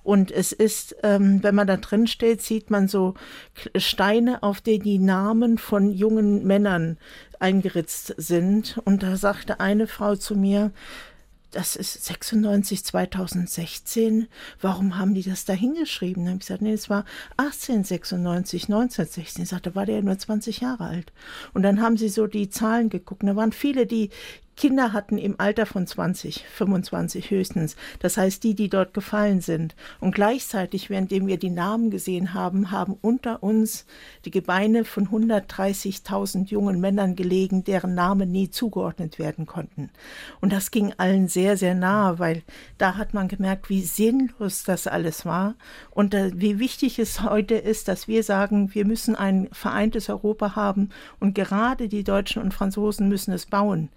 Und 0.03 0.32
es 0.32 0.51
ist, 0.51 0.95
ähm, 1.03 1.43
wenn 1.43 1.55
man 1.55 1.67
da 1.67 1.77
drin 1.77 2.08
steht, 2.08 2.41
sieht 2.41 2.69
man 2.69 2.88
so 2.88 3.13
Steine, 3.75 4.43
auf 4.43 4.62
denen 4.62 4.84
die 4.84 4.99
Namen 4.99 5.58
von 5.58 5.91
jungen 5.91 6.45
Männern 6.45 6.97
eingeritzt 7.39 8.13
sind. 8.17 8.79
Und 8.86 9.03
da 9.03 9.15
sagte 9.15 9.60
eine 9.60 9.88
Frau 9.88 10.15
zu 10.15 10.36
mir, 10.36 10.71
das 11.52 11.76
ist 11.76 12.06
96, 12.06 12.84
2016. 12.84 14.28
Warum 14.62 14.98
haben 14.98 15.14
die 15.14 15.24
das 15.24 15.46
da 15.46 15.54
hingeschrieben? 15.54 16.26
Dann 16.26 16.34
habe 16.34 16.42
ich 16.42 16.48
gesagt, 16.48 16.62
nee, 16.62 16.74
es 16.74 16.90
war 16.90 17.06
1896, 17.38 18.64
1916. 18.64 19.44
Ich 19.44 19.50
sagte, 19.50 19.72
da 19.72 19.76
war 19.76 19.86
der 19.86 19.96
ja 19.96 20.02
nur 20.02 20.18
20 20.18 20.62
Jahre 20.62 20.86
alt. 20.86 21.12
Und 21.54 21.64
dann 21.64 21.82
haben 21.82 21.98
sie 21.98 22.10
so 22.10 22.28
die 22.28 22.50
Zahlen 22.50 22.90
geguckt. 22.90 23.24
Da 23.24 23.36
waren 23.36 23.52
viele, 23.52 23.86
die 23.86 24.10
Kinder 24.60 24.91
hatten 24.91 25.17
im 25.17 25.36
Alter 25.39 25.65
von 25.65 25.88
20, 25.88 26.43
25 26.43 27.32
höchstens. 27.32 27.78
Das 28.00 28.17
heißt, 28.17 28.43
die, 28.43 28.56
die 28.56 28.67
dort 28.67 28.93
gefallen 28.93 29.39
sind. 29.39 29.74
Und 30.02 30.13
gleichzeitig, 30.13 30.89
währenddem 30.89 31.28
wir 31.28 31.39
die 31.39 31.50
Namen 31.50 31.91
gesehen 31.91 32.34
haben, 32.34 32.69
haben 32.69 32.98
unter 33.02 33.41
uns 33.41 33.86
die 34.26 34.32
Gebeine 34.32 34.84
von 34.84 35.08
130.000 35.08 36.50
jungen 36.50 36.82
Männern 36.82 37.15
gelegen, 37.15 37.63
deren 37.63 37.95
Namen 37.95 38.34
nie 38.34 38.50
zugeordnet 38.50 39.17
werden 39.17 39.45
konnten. 39.45 39.91
Und 40.41 40.52
das 40.52 40.72
ging 40.72 40.93
allen 40.98 41.30
sehr, 41.30 41.56
sehr 41.56 41.74
nahe, 41.74 42.19
weil 42.19 42.43
da 42.78 42.98
hat 42.98 43.13
man 43.13 43.30
gemerkt, 43.30 43.69
wie 43.69 43.84
sinnlos 43.84 44.65
das 44.65 44.88
alles 44.88 45.26
war 45.26 45.56
und 45.89 46.13
äh, 46.13 46.32
wie 46.36 46.60
wichtig 46.60 47.00
es 47.00 47.24
heute 47.24 47.56
ist, 47.56 47.88
dass 47.88 48.10
wir 48.10 48.24
sagen, 48.24 48.74
wir 48.74 48.84
müssen 48.84 49.15
ein 49.15 49.48
vereintes 49.54 50.10
Europa 50.10 50.58
haben 50.58 50.89
und 51.22 51.34
gerade 51.34 51.88
die 51.88 52.04
Deutschen 52.04 52.41
und 52.41 52.54
Franzosen 52.54 53.08
müssen 53.08 53.32
es 53.32 53.45
bauen 53.45 53.88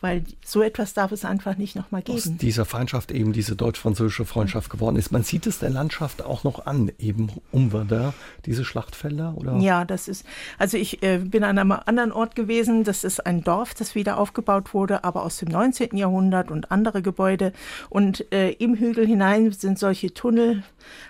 weil 0.00 0.24
so 0.44 0.62
etwas 0.62 0.94
darf 0.94 1.12
es 1.12 1.24
einfach 1.24 1.56
nicht 1.56 1.74
nochmal 1.74 2.02
geben. 2.02 2.18
Aus 2.18 2.30
dieser 2.36 2.64
Feindschaft 2.64 3.10
eben 3.10 3.32
diese 3.32 3.56
deutsch-französische 3.56 4.24
Freundschaft 4.24 4.70
geworden 4.70 4.96
ist. 4.96 5.10
Man 5.10 5.24
sieht 5.24 5.46
es 5.46 5.58
der 5.58 5.70
Landschaft 5.70 6.22
auch 6.22 6.44
noch 6.44 6.66
an, 6.66 6.92
eben 6.98 7.30
um 7.50 7.70
Verdun, 7.70 8.12
diese 8.46 8.64
Schlachtfelder, 8.64 9.34
oder? 9.36 9.56
Ja, 9.58 9.84
das 9.84 10.08
ist, 10.08 10.24
also 10.58 10.76
ich 10.76 11.02
äh, 11.02 11.18
bin 11.18 11.42
an 11.42 11.58
einem 11.58 11.72
anderen 11.72 12.12
Ort 12.12 12.36
gewesen, 12.36 12.84
das 12.84 13.02
ist 13.04 13.26
ein 13.26 13.42
Dorf, 13.42 13.74
das 13.74 13.94
wieder 13.94 14.18
aufgebaut 14.18 14.72
wurde, 14.74 15.04
aber 15.04 15.24
aus 15.24 15.38
dem 15.38 15.48
19. 15.48 15.96
Jahrhundert 15.96 16.50
und 16.50 16.70
andere 16.70 17.02
Gebäude 17.02 17.52
und 17.88 18.30
äh, 18.32 18.50
im 18.52 18.74
Hügel 18.76 19.06
hinein 19.06 19.50
sind 19.52 19.78
solche 19.78 20.14
Tunnel 20.14 20.62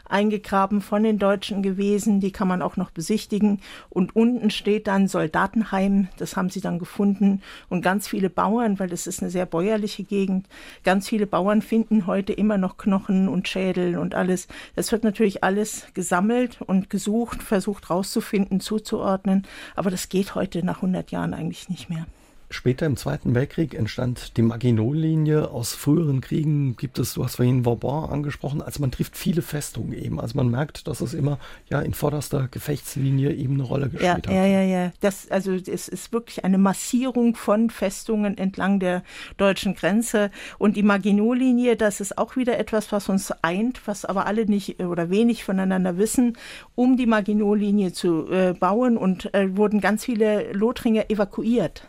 eingegraben 0.09 0.81
von 0.81 1.03
den 1.03 1.19
Deutschen 1.19 1.63
gewesen, 1.63 2.21
die 2.21 2.33
kann 2.33 2.49
man 2.49 2.63
auch 2.63 2.77
noch 2.77 2.91
besichtigen 2.91 3.61
und 3.91 4.17
unten 4.17 4.51
steht 4.51 4.87
dann 4.87 5.09
Soldatenheim, 5.09 6.09
das 6.17 6.37
haben 6.37 6.51
sie 6.51 6.61
dann 6.61 6.79
gefunden 6.79 7.43
und 7.69 7.83
ganz 7.83 8.09
viele 8.09 8.31
Bauern 8.31 8.78
weil 8.79 8.89
das 8.89 9.07
ist 9.07 9.23
eine 9.23 9.31
sehr 9.31 9.47
bäuerliche 9.47 10.05
Gegend. 10.05 10.47
Ganz 10.85 11.09
viele 11.09 11.27
Bauern 11.27 11.63
finden 11.63 12.07
heute 12.07 12.33
immer 12.33 12.59
noch 12.59 12.77
Knochen 12.77 13.29
und 13.29 13.49
Schädel 13.49 13.99
und 13.99 14.15
alles. 14.15 14.49
Das 14.77 14.93
wird 14.93 15.05
natürlich 15.05 15.45
alles 15.45 15.87
gesammelt 15.95 16.61
und 16.63 16.91
gesucht, 16.91 17.43
versucht 17.43 17.91
rauszufinden, 17.91 18.61
zuzuordnen. 18.61 19.47
Aber 19.77 19.91
das 19.91 20.09
geht 20.09 20.35
heute 20.35 20.65
nach 20.65 20.77
100 20.77 21.11
Jahren 21.11 21.35
eigentlich 21.35 21.69
nicht 21.69 21.91
mehr. 21.91 22.07
Später 22.51 22.87
im 22.87 22.97
Zweiten 22.97 23.35
Weltkrieg 23.35 23.75
entstand 23.75 24.39
die 24.39 24.43
Maginot-Linie. 24.43 25.51
Aus 25.51 25.75
früheren 25.75 26.23
Kriegen 26.23 26.77
gibt 26.77 26.99
es, 26.99 27.13
du 27.13 27.23
hast 27.23 27.37
vorhin 27.37 27.67
Vauban 27.67 28.09
angesprochen, 28.09 28.63
also 28.63 28.81
man 28.81 28.91
trifft 28.91 29.19
viele 29.19 29.43
Festungen 29.43 29.93
eben. 29.93 30.19
Also 30.19 30.35
man 30.35 30.51
merkt, 30.51 30.89
dass 30.89 31.03
es 31.03 31.13
immer 31.13 31.39
ja 31.69 31.81
in 31.83 31.93
vorderster 31.93 32.49
Gefechtslinie 32.51 33.35
eben 33.35 33.55
eine 33.55 33.65
Rolle 33.65 33.91
gespielt 33.91 34.03
ja, 34.03 34.15
hat. 34.15 34.27
Ja, 34.31 34.47
ja, 34.47 34.63
ja. 34.63 34.93
Das, 35.01 35.31
also 35.31 35.53
es 35.53 35.89
ist 35.89 36.13
wirklich 36.13 36.43
eine 36.43 36.57
Massierung 36.57 37.37
von 37.37 37.69
Festungen 37.69 38.39
entlang 38.39 38.81
der 38.81 39.03
deutschen 39.37 39.75
Grenze. 39.75 40.31
Und 40.57 40.77
die 40.77 40.83
Maginot-Linie, 40.83 41.77
das 41.77 42.01
ist 42.01 42.17
auch 42.17 42.37
wieder 42.37 42.59
etwas, 42.59 42.93
was 42.93 43.11
uns 43.11 43.31
eint, 43.43 43.87
was 43.87 44.07
aber 44.07 44.25
alle 44.25 44.47
nicht 44.47 44.83
oder 44.83 45.11
wenig 45.11 45.45
voneinander 45.45 45.99
wissen. 45.99 46.39
Um 46.75 46.97
die 46.97 47.07
Maginot-Linie 47.07 47.93
zu 47.93 48.31
äh, 48.31 48.55
bauen 48.55 48.97
und 48.97 49.35
äh, 49.35 49.55
wurden 49.55 49.83
ganz 49.83 50.07
viele 50.07 50.51
Lothringer 50.53 51.11
evakuiert 51.11 51.87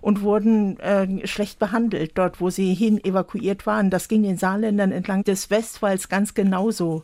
und 0.00 0.22
wurden 0.22 0.78
äh, 0.80 1.26
schlecht 1.26 1.58
behandelt, 1.58 2.12
dort 2.14 2.40
wo 2.40 2.50
sie 2.50 2.74
hin 2.74 3.02
evakuiert 3.02 3.66
waren. 3.66 3.90
Das 3.90 4.08
ging 4.08 4.22
den 4.22 4.36
Saarländern 4.36 4.92
entlang 4.92 5.24
des 5.24 5.50
Westwalls 5.50 6.08
ganz 6.08 6.34
genauso. 6.34 7.02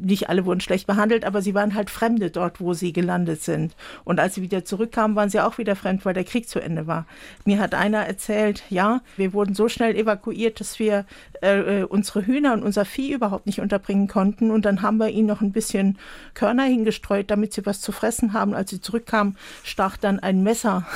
Nicht 0.00 0.28
alle 0.28 0.44
wurden 0.46 0.60
schlecht 0.60 0.86
behandelt, 0.86 1.24
aber 1.24 1.42
sie 1.42 1.54
waren 1.54 1.74
halt 1.74 1.90
Fremde 1.90 2.30
dort, 2.30 2.60
wo 2.60 2.74
sie 2.74 2.92
gelandet 2.92 3.42
sind. 3.42 3.74
Und 4.04 4.20
als 4.20 4.34
sie 4.34 4.42
wieder 4.42 4.64
zurückkamen, 4.64 5.16
waren 5.16 5.30
sie 5.30 5.40
auch 5.40 5.58
wieder 5.58 5.76
fremd, 5.76 6.04
weil 6.04 6.14
der 6.14 6.24
Krieg 6.24 6.48
zu 6.48 6.60
Ende 6.60 6.86
war. 6.86 7.06
Mir 7.44 7.58
hat 7.58 7.74
einer 7.74 8.06
erzählt, 8.06 8.62
ja, 8.70 9.00
wir 9.16 9.32
wurden 9.32 9.54
so 9.54 9.68
schnell 9.68 9.96
evakuiert, 9.96 10.60
dass 10.60 10.78
wir 10.78 11.04
äh, 11.42 11.80
äh 11.80 11.84
unsere 11.84 12.26
Hühner 12.26 12.52
und 12.52 12.62
unser 12.62 12.84
Vieh 12.84 13.12
überhaupt 13.12 13.46
nicht 13.46 13.60
unterbringen 13.60 14.08
konnten. 14.08 14.50
Und 14.50 14.64
dann 14.64 14.82
haben 14.82 14.98
wir 14.98 15.08
ihnen 15.08 15.26
noch 15.26 15.40
ein 15.40 15.52
bisschen 15.52 15.98
Körner 16.34 16.64
hingestreut, 16.64 17.30
damit 17.30 17.52
sie 17.52 17.66
was 17.66 17.80
zu 17.80 17.92
fressen 17.92 18.32
haben. 18.32 18.54
Als 18.54 18.70
sie 18.70 18.80
zurückkamen, 18.80 19.36
stach 19.62 19.96
dann 19.96 20.20
ein 20.20 20.42
Messer 20.42 20.86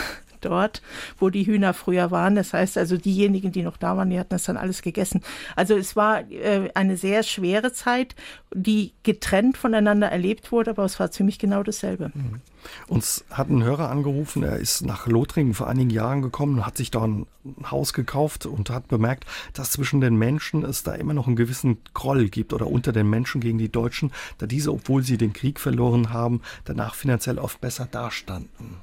dort, 0.41 0.83
wo 1.19 1.31
die 1.31 1.47
Hühner 1.47 1.75
früher 1.75 2.11
waren. 2.11 2.35
Das 2.35 2.53
heißt 2.53 2.79
also, 2.79 2.97
diejenigen, 2.97 3.53
die 3.53 3.63
noch 3.63 3.77
da 3.77 3.97
waren, 3.97 4.11
die 4.11 4.19
hatten 4.19 4.31
das 4.31 4.45
dann 4.45 4.57
alles 4.57 4.83
gegessen. 4.83 5.23
Also 5.57 5.77
es 5.77 5.97
war 5.97 6.31
äh, 6.31 6.71
eine 6.75 6.97
sehr 6.97 7.23
schwere 7.23 7.73
Zeit, 7.73 8.15
die 8.53 8.93
getrennt 9.03 9.57
voneinander 9.57 10.09
erlebt 10.09 10.53
wurde, 10.53 10.71
aber 10.71 10.85
es 10.85 10.99
war 10.99 11.11
ziemlich 11.11 11.39
genau 11.39 11.63
dasselbe. 11.63 12.11
Mhm. 12.15 12.41
Uns 12.89 13.25
hat 13.31 13.49
ein 13.49 13.63
Hörer 13.63 13.91
angerufen, 13.91 14.43
er 14.43 14.59
ist 14.59 14.83
nach 14.83 15.07
Lothringen 15.07 15.55
vor 15.55 15.69
einigen 15.69 15.91
Jahren 15.91 16.23
gekommen, 16.23 16.67
hat 16.67 16.77
sich 16.77 16.91
da 16.91 17.03
ein 17.03 17.27
Haus 17.71 17.93
gekauft 17.93 18.47
und 18.47 18.71
hat 18.71 18.89
bemerkt, 18.89 19.25
dass 19.55 19.71
zwischen 19.71 20.01
den 20.01 20.17
Menschen 20.17 20.65
es 20.65 20.83
da 20.83 20.95
immer 20.95 21.15
noch 21.15 21.27
einen 21.27 21.37
gewissen 21.37 21.79
Groll 21.95 22.29
gibt 22.29 22.53
oder 22.53 22.67
unter 22.67 22.93
den 22.93 23.09
Menschen 23.09 23.41
gegen 23.41 23.59
die 23.59 23.71
Deutschen, 23.73 24.13
da 24.39 24.47
diese, 24.47 24.73
obwohl 24.73 25.03
sie 25.03 25.17
den 25.17 25.33
Krieg 25.33 25.59
verloren 25.61 26.13
haben, 26.13 26.43
danach 26.65 26.95
finanziell 26.95 27.39
oft 27.39 27.61
besser 27.61 27.87
dastanden. 27.87 28.77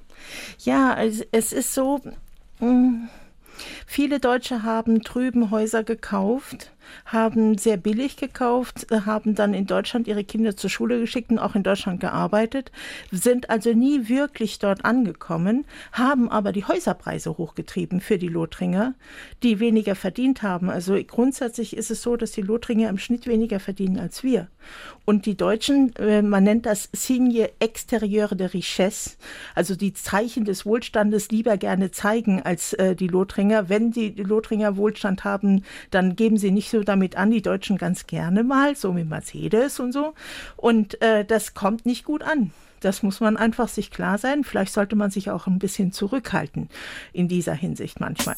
Ja, 0.60 0.95
es 1.01 1.53
ist 1.53 1.73
so, 1.73 2.01
hm, 2.60 3.10
viele 3.86 4.19
Deutsche 4.19 4.63
haben 4.63 5.03
trüben 5.03 5.51
Häuser 5.51 5.84
gekauft 5.84 6.71
haben 7.06 7.58
sehr 7.58 7.78
billig 7.78 8.17
gekauft, 8.17 8.91
äh, 8.91 9.02
haben 9.02 9.36
dann 9.36 9.54
in 9.54 9.65
Deutschland 9.65 10.08
ihre 10.08 10.23
Kinder 10.23 10.56
zur 10.56 10.69
Schule 10.69 11.00
geschickt 11.00 11.32
und 11.32 11.39
auch 11.39 11.56
in 11.56 11.63
Deutschland 11.63 12.00
gearbeitet, 12.00 12.71
sind 13.12 13.50
also 13.50 13.73
nie 13.73 14.10
wirklich 14.10 14.60
dort 14.60 14.86
angekommen, 14.86 15.65
haben 15.91 16.30
aber 16.30 16.52
die 16.52 16.65
Häuserpreise 16.65 17.38
hochgetrieben 17.38 18.02
für 18.02 18.17
die 18.17 18.28
Lothringer, 18.28 18.93
die 19.43 19.60
weniger 19.60 19.95
verdient 19.95 20.41
haben. 20.41 20.69
Also 20.69 20.97
grundsätzlich 21.06 21.76
ist 21.76 21.91
es 21.91 22.02
so, 22.02 22.17
dass 22.17 22.32
die 22.32 22.41
Lothringer 22.41 22.89
im 22.89 22.97
Schnitt 22.97 23.28
weniger 23.28 23.60
verdienen 23.60 24.00
als 24.00 24.23
wir. 24.23 24.47
Und 25.06 25.26
die 25.26 25.38
Deutschen, 25.38 25.95
äh, 25.95 26.21
man 26.21 26.43
nennt 26.43 26.65
das 26.65 26.89
Signe 26.91 27.50
extérieure 27.60 28.36
de 28.36 28.47
richesse, 28.47 29.12
also 29.56 29.76
die 29.76 29.93
Zeichen 29.93 30.43
des 30.43 30.65
Wohlstandes 30.65 31.30
lieber 31.30 31.58
gerne 31.58 31.91
zeigen 31.91 32.41
als 32.41 32.73
äh, 32.73 32.95
die 32.95 33.08
Lothringer. 33.08 33.69
Wenn 33.69 33.91
die 33.91 34.10
Lothringer 34.10 34.76
Wohlstand 34.76 35.23
haben, 35.23 35.63
dann 35.91 36.15
geben 36.15 36.38
sie 36.38 36.52
nicht 36.52 36.69
so 36.69 36.76
so 36.77 36.83
damit 36.83 37.15
an, 37.15 37.31
die 37.31 37.41
Deutschen 37.41 37.77
ganz 37.77 38.07
gerne 38.07 38.43
mal, 38.43 38.75
so 38.75 38.95
wie 38.95 39.03
Mercedes 39.03 39.79
und 39.79 39.91
so. 39.91 40.13
Und 40.55 41.01
äh, 41.01 41.25
das 41.25 41.53
kommt 41.53 41.85
nicht 41.85 42.05
gut 42.05 42.23
an. 42.23 42.51
Das 42.79 43.01
muss 43.01 43.19
man 43.19 43.37
einfach 43.37 43.67
sich 43.67 43.89
klar 43.89 44.17
sein. 44.17 44.43
Vielleicht 44.43 44.73
sollte 44.73 44.95
man 44.95 45.09
sich 45.09 45.31
auch 45.31 45.47
ein 45.47 45.59
bisschen 45.59 45.91
zurückhalten 45.91 46.69
in 47.11 47.27
dieser 47.27 47.55
Hinsicht 47.55 47.99
manchmal. 47.99 48.35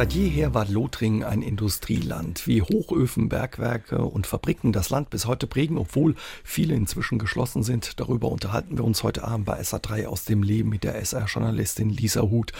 Seit 0.00 0.14
jeher 0.14 0.54
war 0.54 0.64
Lothringen 0.64 1.24
ein 1.24 1.42
Industrieland. 1.42 2.46
Wie 2.46 2.62
Hochöfen, 2.62 3.28
Bergwerke 3.28 3.98
und 3.98 4.26
Fabriken 4.26 4.72
das 4.72 4.88
Land 4.88 5.10
bis 5.10 5.26
heute 5.26 5.46
prägen, 5.46 5.76
obwohl 5.76 6.14
viele 6.42 6.74
inzwischen 6.74 7.18
geschlossen 7.18 7.62
sind. 7.62 8.00
Darüber 8.00 8.32
unterhalten 8.32 8.78
wir 8.78 8.84
uns 8.84 9.02
heute 9.02 9.24
Abend 9.24 9.44
bei 9.44 9.60
SA3 9.60 10.06
aus 10.06 10.24
dem 10.24 10.42
Leben 10.42 10.70
mit 10.70 10.84
der 10.84 10.94
SR-Journalistin 10.94 11.90
Lisa 11.90 12.22
Huth. 12.22 12.54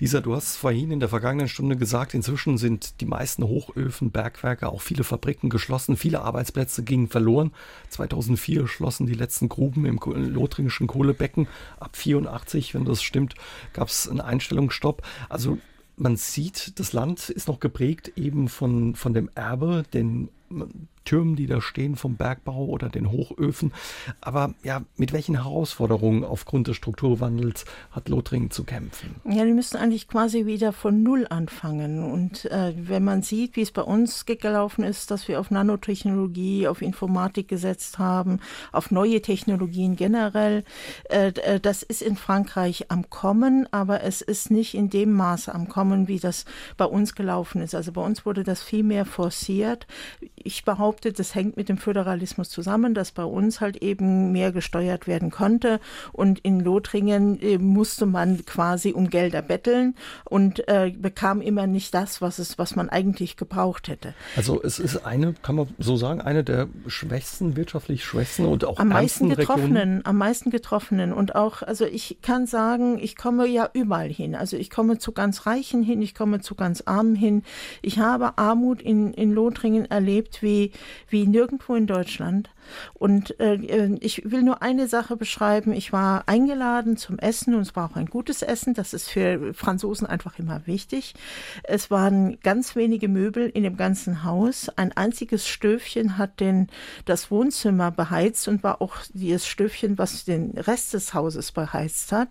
Lisa, 0.00 0.20
du 0.20 0.36
hast 0.36 0.56
vorhin 0.56 0.90
in 0.90 1.00
der 1.00 1.08
vergangenen 1.08 1.48
Stunde 1.48 1.78
gesagt, 1.78 2.12
inzwischen 2.12 2.58
sind 2.58 3.00
die 3.00 3.06
meisten 3.06 3.44
Hochöfen, 3.44 4.10
Bergwerke, 4.10 4.68
auch 4.68 4.82
viele 4.82 5.02
Fabriken 5.02 5.48
geschlossen. 5.48 5.96
Viele 5.96 6.20
Arbeitsplätze 6.20 6.82
gingen 6.82 7.08
verloren. 7.08 7.52
2004 7.88 8.68
schlossen 8.68 9.06
die 9.06 9.14
letzten 9.14 9.48
Gruben 9.48 9.86
im 9.86 9.98
lothringischen 9.98 10.88
Kohlebecken. 10.88 11.48
Ab 11.80 11.96
84, 11.96 12.74
wenn 12.74 12.84
das 12.84 13.02
stimmt, 13.02 13.34
gab 13.72 13.88
es 13.88 14.10
einen 14.10 14.20
Einstellungsstopp. 14.20 15.00
Also 15.30 15.56
man 16.02 16.16
sieht, 16.16 16.78
das 16.78 16.92
Land 16.92 17.30
ist 17.30 17.48
noch 17.48 17.60
geprägt 17.60 18.12
eben 18.16 18.48
von, 18.48 18.94
von 18.94 19.14
dem 19.14 19.30
Erbe, 19.34 19.84
den 19.92 20.28
Türmen, 21.04 21.36
die 21.36 21.46
da 21.46 21.60
stehen 21.60 21.96
vom 21.96 22.16
Bergbau 22.16 22.66
oder 22.66 22.88
den 22.88 23.10
Hochöfen. 23.10 23.72
Aber 24.20 24.54
ja, 24.62 24.82
mit 24.96 25.12
welchen 25.12 25.34
Herausforderungen 25.34 26.24
aufgrund 26.24 26.68
des 26.68 26.76
Strukturwandels 26.76 27.64
hat 27.90 28.08
Lothringen 28.08 28.50
zu 28.50 28.64
kämpfen? 28.64 29.16
Ja, 29.24 29.44
die 29.44 29.52
müssen 29.52 29.76
eigentlich 29.76 30.08
quasi 30.08 30.46
wieder 30.46 30.72
von 30.72 31.02
Null 31.02 31.26
anfangen. 31.28 32.04
Und 32.04 32.44
äh, 32.46 32.74
wenn 32.76 33.04
man 33.04 33.22
sieht, 33.22 33.56
wie 33.56 33.62
es 33.62 33.72
bei 33.72 33.82
uns 33.82 34.26
gelaufen 34.26 34.84
ist, 34.84 35.10
dass 35.10 35.28
wir 35.28 35.40
auf 35.40 35.50
Nanotechnologie, 35.50 36.68
auf 36.68 36.82
Informatik 36.82 37.48
gesetzt 37.48 37.98
haben, 37.98 38.40
auf 38.70 38.90
neue 38.90 39.20
Technologien 39.22 39.96
generell, 39.96 40.64
äh, 41.10 41.28
äh 41.28 41.60
das 41.60 41.82
ist 41.82 42.02
in 42.02 42.16
Frankreich 42.16 42.90
am 42.90 43.10
Kommen, 43.10 43.66
aber 43.72 44.02
es 44.02 44.22
ist 44.22 44.50
nicht 44.50 44.74
in 44.74 44.90
dem 44.90 45.12
Maße 45.12 45.54
am 45.54 45.68
Kommen, 45.68 46.08
wie 46.08 46.18
das 46.18 46.44
bei 46.76 46.84
uns 46.84 47.14
gelaufen 47.14 47.60
ist. 47.60 47.74
Also 47.74 47.92
bei 47.92 48.02
uns 48.02 48.24
wurde 48.24 48.44
das 48.44 48.62
viel 48.62 48.82
mehr 48.82 49.04
forciert. 49.04 49.86
Ich 50.44 50.64
behaupte, 50.64 51.12
das 51.12 51.34
hängt 51.34 51.56
mit 51.56 51.68
dem 51.68 51.78
Föderalismus 51.78 52.50
zusammen, 52.50 52.94
dass 52.94 53.12
bei 53.12 53.24
uns 53.24 53.60
halt 53.60 53.76
eben 53.78 54.32
mehr 54.32 54.52
gesteuert 54.52 55.06
werden 55.06 55.30
konnte. 55.30 55.80
Und 56.12 56.38
in 56.40 56.60
Lothringen 56.60 57.40
äh, 57.40 57.58
musste 57.58 58.06
man 58.06 58.44
quasi 58.44 58.92
um 58.92 59.10
Gelder 59.10 59.42
betteln 59.42 59.94
und 60.24 60.66
äh, 60.68 60.92
bekam 60.96 61.40
immer 61.40 61.66
nicht 61.66 61.94
das, 61.94 62.20
was 62.20 62.38
es, 62.38 62.58
was 62.58 62.76
man 62.76 62.88
eigentlich 62.88 63.36
gebraucht 63.36 63.88
hätte. 63.88 64.14
Also 64.36 64.62
es 64.62 64.78
ist 64.78 65.04
eine, 65.06 65.34
kann 65.34 65.56
man 65.56 65.68
so 65.78 65.96
sagen, 65.96 66.20
eine 66.20 66.44
der 66.44 66.68
schwächsten, 66.86 67.56
wirtschaftlich 67.56 68.04
schwächsten 68.04 68.46
und 68.46 68.64
auch 68.64 68.78
am 68.78 68.88
meisten 68.88 69.28
getroffenen, 69.28 69.76
Regionen. 69.76 70.06
am 70.06 70.18
meisten 70.18 70.50
getroffenen. 70.50 71.12
Und 71.12 71.34
auch, 71.34 71.62
also 71.62 71.84
ich 71.84 72.18
kann 72.22 72.46
sagen, 72.46 72.98
ich 72.98 73.16
komme 73.16 73.46
ja 73.46 73.68
überall 73.72 74.08
hin. 74.08 74.34
Also 74.34 74.56
ich 74.56 74.70
komme 74.70 74.98
zu 74.98 75.12
ganz 75.12 75.46
Reichen 75.46 75.82
hin, 75.82 76.02
ich 76.02 76.14
komme 76.14 76.40
zu 76.40 76.54
ganz 76.54 76.82
Armen 76.86 77.14
hin. 77.14 77.42
Ich 77.82 77.98
habe 77.98 78.38
Armut 78.38 78.82
in, 78.82 79.12
in 79.14 79.32
Lothringen 79.32 79.90
erlebt, 79.90 80.31
wie 80.40 80.72
wie 81.08 81.26
nirgendwo 81.26 81.74
in 81.74 81.86
Deutschland. 81.86 82.48
Und 82.94 83.38
äh, 83.40 83.96
ich 84.00 84.30
will 84.30 84.42
nur 84.42 84.62
eine 84.62 84.88
Sache 84.88 85.16
beschreiben. 85.16 85.72
Ich 85.72 85.92
war 85.92 86.24
eingeladen 86.26 86.96
zum 86.96 87.18
Essen 87.18 87.54
und 87.54 87.62
es 87.62 87.76
war 87.76 87.90
auch 87.90 87.96
ein 87.96 88.06
gutes 88.06 88.42
Essen. 88.42 88.74
Das 88.74 88.94
ist 88.94 89.10
für 89.10 89.54
Franzosen 89.54 90.06
einfach 90.06 90.38
immer 90.38 90.66
wichtig. 90.66 91.14
Es 91.64 91.90
waren 91.90 92.38
ganz 92.42 92.76
wenige 92.76 93.08
Möbel 93.08 93.48
in 93.48 93.62
dem 93.62 93.76
ganzen 93.76 94.24
Haus. 94.24 94.68
Ein 94.76 94.92
einziges 94.96 95.48
Stöfchen 95.48 96.18
hat 96.18 96.40
den, 96.40 96.68
das 97.04 97.30
Wohnzimmer 97.30 97.90
beheizt 97.90 98.48
und 98.48 98.62
war 98.62 98.80
auch 98.80 98.96
das 99.12 99.46
Stöfchen, 99.46 99.98
was 99.98 100.24
den 100.24 100.52
Rest 100.56 100.94
des 100.94 101.14
Hauses 101.14 101.52
beheizt 101.52 102.12
hat. 102.12 102.28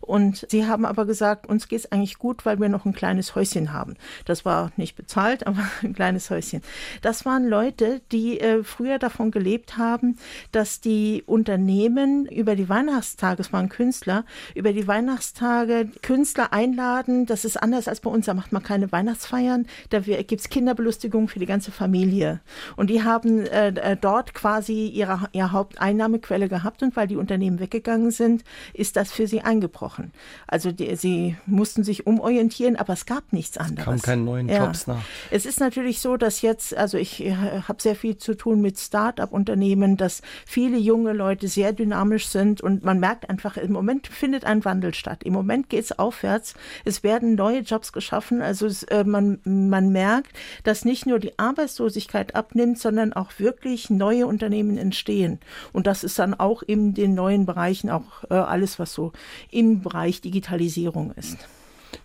Und 0.00 0.46
sie 0.50 0.66
haben 0.66 0.84
aber 0.84 1.06
gesagt, 1.06 1.46
uns 1.46 1.68
geht 1.68 1.80
es 1.80 1.92
eigentlich 1.92 2.18
gut, 2.18 2.44
weil 2.46 2.60
wir 2.60 2.68
noch 2.68 2.84
ein 2.84 2.94
kleines 2.94 3.34
Häuschen 3.34 3.72
haben. 3.72 3.94
Das 4.24 4.44
war 4.44 4.72
nicht 4.76 4.96
bezahlt, 4.96 5.46
aber 5.46 5.62
ein 5.82 5.94
kleines 5.94 6.30
Häuschen. 6.30 6.62
Das 7.02 7.24
waren 7.24 7.46
Leute, 7.48 8.00
die 8.12 8.40
äh, 8.40 8.64
früher 8.64 8.98
davon 8.98 9.30
gelebt 9.30 9.73
haben, 9.76 10.16
dass 10.52 10.80
die 10.80 11.22
Unternehmen 11.26 12.26
über 12.26 12.56
die 12.56 12.68
Weihnachtstage, 12.68 13.40
es 13.40 13.52
waren 13.52 13.68
Künstler, 13.68 14.24
über 14.54 14.72
die 14.72 14.86
Weihnachtstage 14.86 15.88
Künstler 16.02 16.52
einladen. 16.52 17.26
Das 17.26 17.44
ist 17.44 17.56
anders 17.56 17.88
als 17.88 18.00
bei 18.00 18.10
uns, 18.10 18.26
da 18.26 18.34
macht 18.34 18.52
man 18.52 18.62
keine 18.62 18.90
Weihnachtsfeiern, 18.92 19.66
da 19.90 20.00
gibt 20.00 20.40
es 20.40 20.48
Kinderbelustigung 20.48 21.28
für 21.28 21.38
die 21.38 21.46
ganze 21.46 21.72
Familie. 21.72 22.40
Und 22.76 22.90
die 22.90 23.02
haben 23.02 23.46
äh, 23.46 23.68
äh, 23.68 23.96
dort 24.00 24.34
quasi 24.34 24.86
ihre, 24.88 25.28
ihre 25.32 25.52
Haupteinnahmequelle 25.52 26.48
gehabt 26.48 26.82
und 26.82 26.96
weil 26.96 27.06
die 27.06 27.16
Unternehmen 27.16 27.60
weggegangen 27.60 28.10
sind, 28.10 28.44
ist 28.72 28.96
das 28.96 29.12
für 29.12 29.26
sie 29.26 29.40
eingebrochen. 29.40 30.12
Also 30.46 30.72
die, 30.72 30.94
sie 30.96 31.36
mussten 31.46 31.84
sich 31.84 32.06
umorientieren, 32.06 32.76
aber 32.76 32.92
es 32.92 33.06
gab 33.06 33.32
nichts 33.32 33.58
anderes. 33.58 33.96
Es 33.96 34.02
kam 34.02 34.02
keine 34.02 34.22
neuen 34.22 34.48
Jobs 34.48 34.86
ja. 34.86 34.94
nach. 34.94 35.04
Es 35.30 35.46
ist 35.46 35.60
natürlich 35.60 36.00
so, 36.00 36.16
dass 36.16 36.42
jetzt, 36.42 36.76
also 36.76 36.98
ich 36.98 37.24
äh, 37.24 37.34
habe 37.34 37.80
sehr 37.80 37.96
viel 37.96 38.16
zu 38.16 38.34
tun 38.34 38.60
mit 38.60 38.78
Start-up-Unternehmen, 38.78 39.63
dass 39.96 40.22
viele 40.46 40.78
junge 40.78 41.12
Leute 41.12 41.48
sehr 41.48 41.72
dynamisch 41.72 42.26
sind 42.26 42.60
und 42.60 42.84
man 42.84 43.00
merkt 43.00 43.30
einfach, 43.30 43.56
im 43.56 43.72
Moment 43.72 44.06
findet 44.06 44.44
ein 44.44 44.64
Wandel 44.64 44.94
statt. 44.94 45.22
Im 45.24 45.32
Moment 45.32 45.68
geht 45.68 45.84
es 45.84 45.98
aufwärts. 45.98 46.54
Es 46.84 47.02
werden 47.02 47.34
neue 47.34 47.60
Jobs 47.60 47.92
geschaffen. 47.92 48.42
Also 48.42 48.66
es, 48.66 48.82
äh, 48.84 49.04
man, 49.04 49.40
man 49.44 49.90
merkt, 49.90 50.32
dass 50.64 50.84
nicht 50.84 51.06
nur 51.06 51.18
die 51.18 51.38
Arbeitslosigkeit 51.38 52.34
abnimmt, 52.34 52.78
sondern 52.78 53.12
auch 53.12 53.32
wirklich 53.38 53.90
neue 53.90 54.26
Unternehmen 54.26 54.78
entstehen. 54.78 55.38
Und 55.72 55.86
das 55.86 56.04
ist 56.04 56.18
dann 56.18 56.34
auch 56.34 56.62
in 56.62 56.94
den 56.94 57.14
neuen 57.14 57.46
Bereichen 57.46 57.90
auch 57.90 58.24
äh, 58.30 58.34
alles, 58.34 58.78
was 58.78 58.92
so 58.92 59.12
im 59.50 59.82
Bereich 59.82 60.20
Digitalisierung 60.20 61.12
ist. 61.16 61.38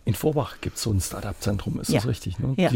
In 0.06 0.16
Vorbach 0.16 0.58
gibt 0.62 0.78
es 0.78 0.84
so 0.84 0.92
ein 0.92 1.02
Startup-Zentrum, 1.02 1.80
ist 1.80 1.90
ja. 1.90 1.98
das 1.98 2.08
richtig? 2.08 2.40
Ne? 2.40 2.54
Ja, 2.58 2.72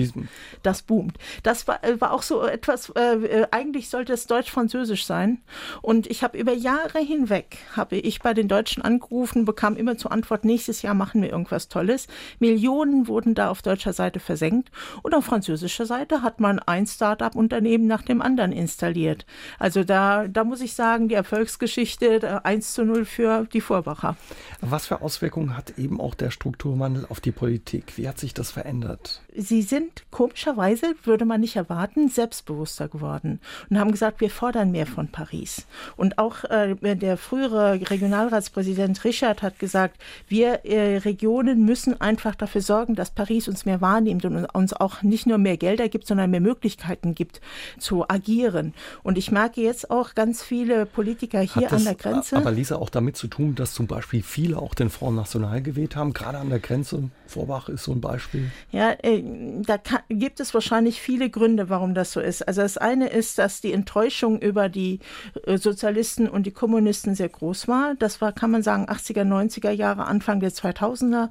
das 0.62 0.82
boomt. 0.84 1.18
Das 1.42 1.68
war, 1.68 1.84
äh, 1.84 2.00
war 2.00 2.12
auch 2.12 2.22
so 2.22 2.46
etwas, 2.46 2.92
äh, 2.96 3.16
äh, 3.16 3.48
eigentlich 3.50 3.90
sollte 3.90 4.14
es 4.14 4.28
deutsch-französisch 4.28 5.06
sein. 5.06 5.42
Und 5.82 6.06
ich 6.08 6.24
habe 6.24 6.38
über 6.38 6.54
Jahre 6.54 7.00
hinweg, 7.00 7.58
habe 7.76 7.96
ich 7.96 8.20
bei 8.20 8.34
den 8.34 8.48
Deutschen 8.48 8.84
angerufen, 8.84 9.46
bekam 9.46 9.78
immer 9.78 9.98
zur 9.98 10.12
Antwort, 10.12 10.46
nächstes 10.46 10.82
Jahr 10.84 10.94
machen 10.94 11.22
wir 11.22 11.32
irgendwas 11.32 11.70
Tolles. 11.70 12.08
Millionen 12.40 13.08
wurden 13.08 13.34
da 13.34 13.50
auf 13.50 13.62
deutscher 13.62 13.94
Seite 13.94 14.20
versenkt. 14.20 14.70
Und 15.02 15.16
auf 15.16 15.26
französischer 15.26 15.86
Seite 15.86 16.22
hat 16.22 16.40
man 16.40 16.60
ein 16.60 16.86
Startup-Unternehmen 16.86 17.88
nach 17.88 18.04
dem 18.04 18.22
anderen 18.22 18.52
installiert. 18.52 19.26
Also 19.58 19.84
da, 19.84 20.28
da 20.28 20.44
muss 20.44 20.62
ich 20.62 20.74
sagen, 20.74 21.08
die 21.08 21.16
Erfolgsgeschichte 21.16 22.46
1 22.46 22.74
zu 22.74 22.86
0 22.86 23.06
für 23.06 23.48
die 23.52 23.62
Vorbacher. 23.62 24.18
Was 24.62 24.88
für 24.88 25.02
Auswirkungen 25.02 25.58
hat 25.58 25.80
eben 25.80 26.00
auch 26.00 26.14
der 26.14 26.30
Strukturwandel 26.30 27.08
auf 27.10 27.23
die 27.26 27.32
Politik? 27.32 27.98
Wie 27.98 28.08
hat 28.08 28.20
sich 28.20 28.34
das 28.34 28.52
verändert? 28.52 29.23
Sie 29.36 29.62
sind 29.62 30.04
komischerweise, 30.12 30.96
würde 31.04 31.26
man 31.26 31.42
nicht 31.42 31.56
erwarten, 31.56 32.10
selbstbewusster 32.10 32.88
geworden 32.88 33.40
und 33.70 33.80
haben 33.80 33.92
gesagt, 33.92 34.22
wir 34.22 34.30
fordern 34.30 34.72
mehr 34.72 34.86
von 34.86 35.08
Paris. 35.08 35.66
Und 35.98 36.18
auch 36.18 36.44
äh, 36.46 36.76
der 36.96 37.18
frühere 37.18 37.80
Regionalratspräsident 37.90 39.04
Richard 39.04 39.42
hat 39.42 39.60
gesagt, 39.60 40.02
wir 40.28 40.66
äh, 40.66 40.98
Regionen 40.98 41.66
müssen 41.66 42.00
einfach 42.00 42.36
dafür 42.36 42.62
sorgen, 42.62 42.96
dass 42.96 43.12
Paris 43.12 43.48
uns 43.48 43.66
mehr 43.66 43.82
wahrnimmt 43.82 44.26
und 44.26 44.46
uns 44.54 44.74
auch 44.74 45.02
nicht 45.02 45.26
nur 45.26 45.38
mehr 45.38 45.58
Gelder 45.58 45.90
gibt, 45.90 46.08
sondern 46.08 46.30
mehr 46.30 46.42
Möglichkeiten 46.42 47.16
gibt 47.16 47.42
zu 47.80 48.08
agieren. 48.10 48.74
Und 49.04 49.18
ich 49.18 49.32
merke 49.32 49.62
jetzt 49.62 49.90
auch 49.90 50.16
ganz 50.16 50.44
viele 50.44 50.86
Politiker 50.86 51.40
hier 51.40 51.70
das, 51.70 51.74
an 51.74 51.84
der 51.86 51.96
Grenze. 51.96 52.38
Aber 52.38 52.52
Lisa, 52.52 52.76
auch 52.76 52.90
damit 52.90 53.18
zu 53.18 53.28
tun, 53.28 53.56
dass 53.56 53.74
zum 53.74 53.88
Beispiel 53.88 54.22
viele 54.22 54.58
auch 54.58 54.74
den 54.74 54.90
Front 54.90 55.16
National 55.16 55.62
gewählt 55.62 55.96
haben, 55.96 56.14
gerade 56.14 56.38
an 56.38 56.50
der 56.50 56.60
Grenze 56.60 57.10
Vorbach 57.34 57.68
ist 57.70 57.84
so 57.84 57.92
ein 57.92 58.02
Beispiel. 58.02 58.52
Ja, 58.72 58.92
äh, 59.02 59.23
da 59.66 59.78
kann, 59.78 60.02
gibt 60.10 60.40
es 60.40 60.54
wahrscheinlich 60.54 61.02
viele 61.02 61.30
Gründe, 61.30 61.70
warum 61.70 61.94
das 61.94 62.12
so 62.12 62.20
ist. 62.20 62.48
Also 62.48 62.62
das 62.62 62.78
eine 62.78 63.08
ist, 63.08 63.38
dass 63.38 63.62
die 63.62 63.72
Enttäuschung 63.72 64.40
über 64.40 64.70
die 64.70 65.00
äh, 65.46 65.58
Sozialisten 65.58 66.28
und 66.28 66.46
die 66.46 66.52
Kommunisten 66.52 67.16
sehr 67.16 67.30
groß 67.30 67.68
war. 67.68 67.96
Das 67.96 68.22
war, 68.22 68.34
kann 68.34 68.52
man 68.52 68.64
sagen, 68.64 68.88
80er, 68.90 69.24
90er 69.24 69.72
Jahre, 69.72 70.06
Anfang 70.06 70.40
der 70.40 70.52
2000er. 70.52 71.30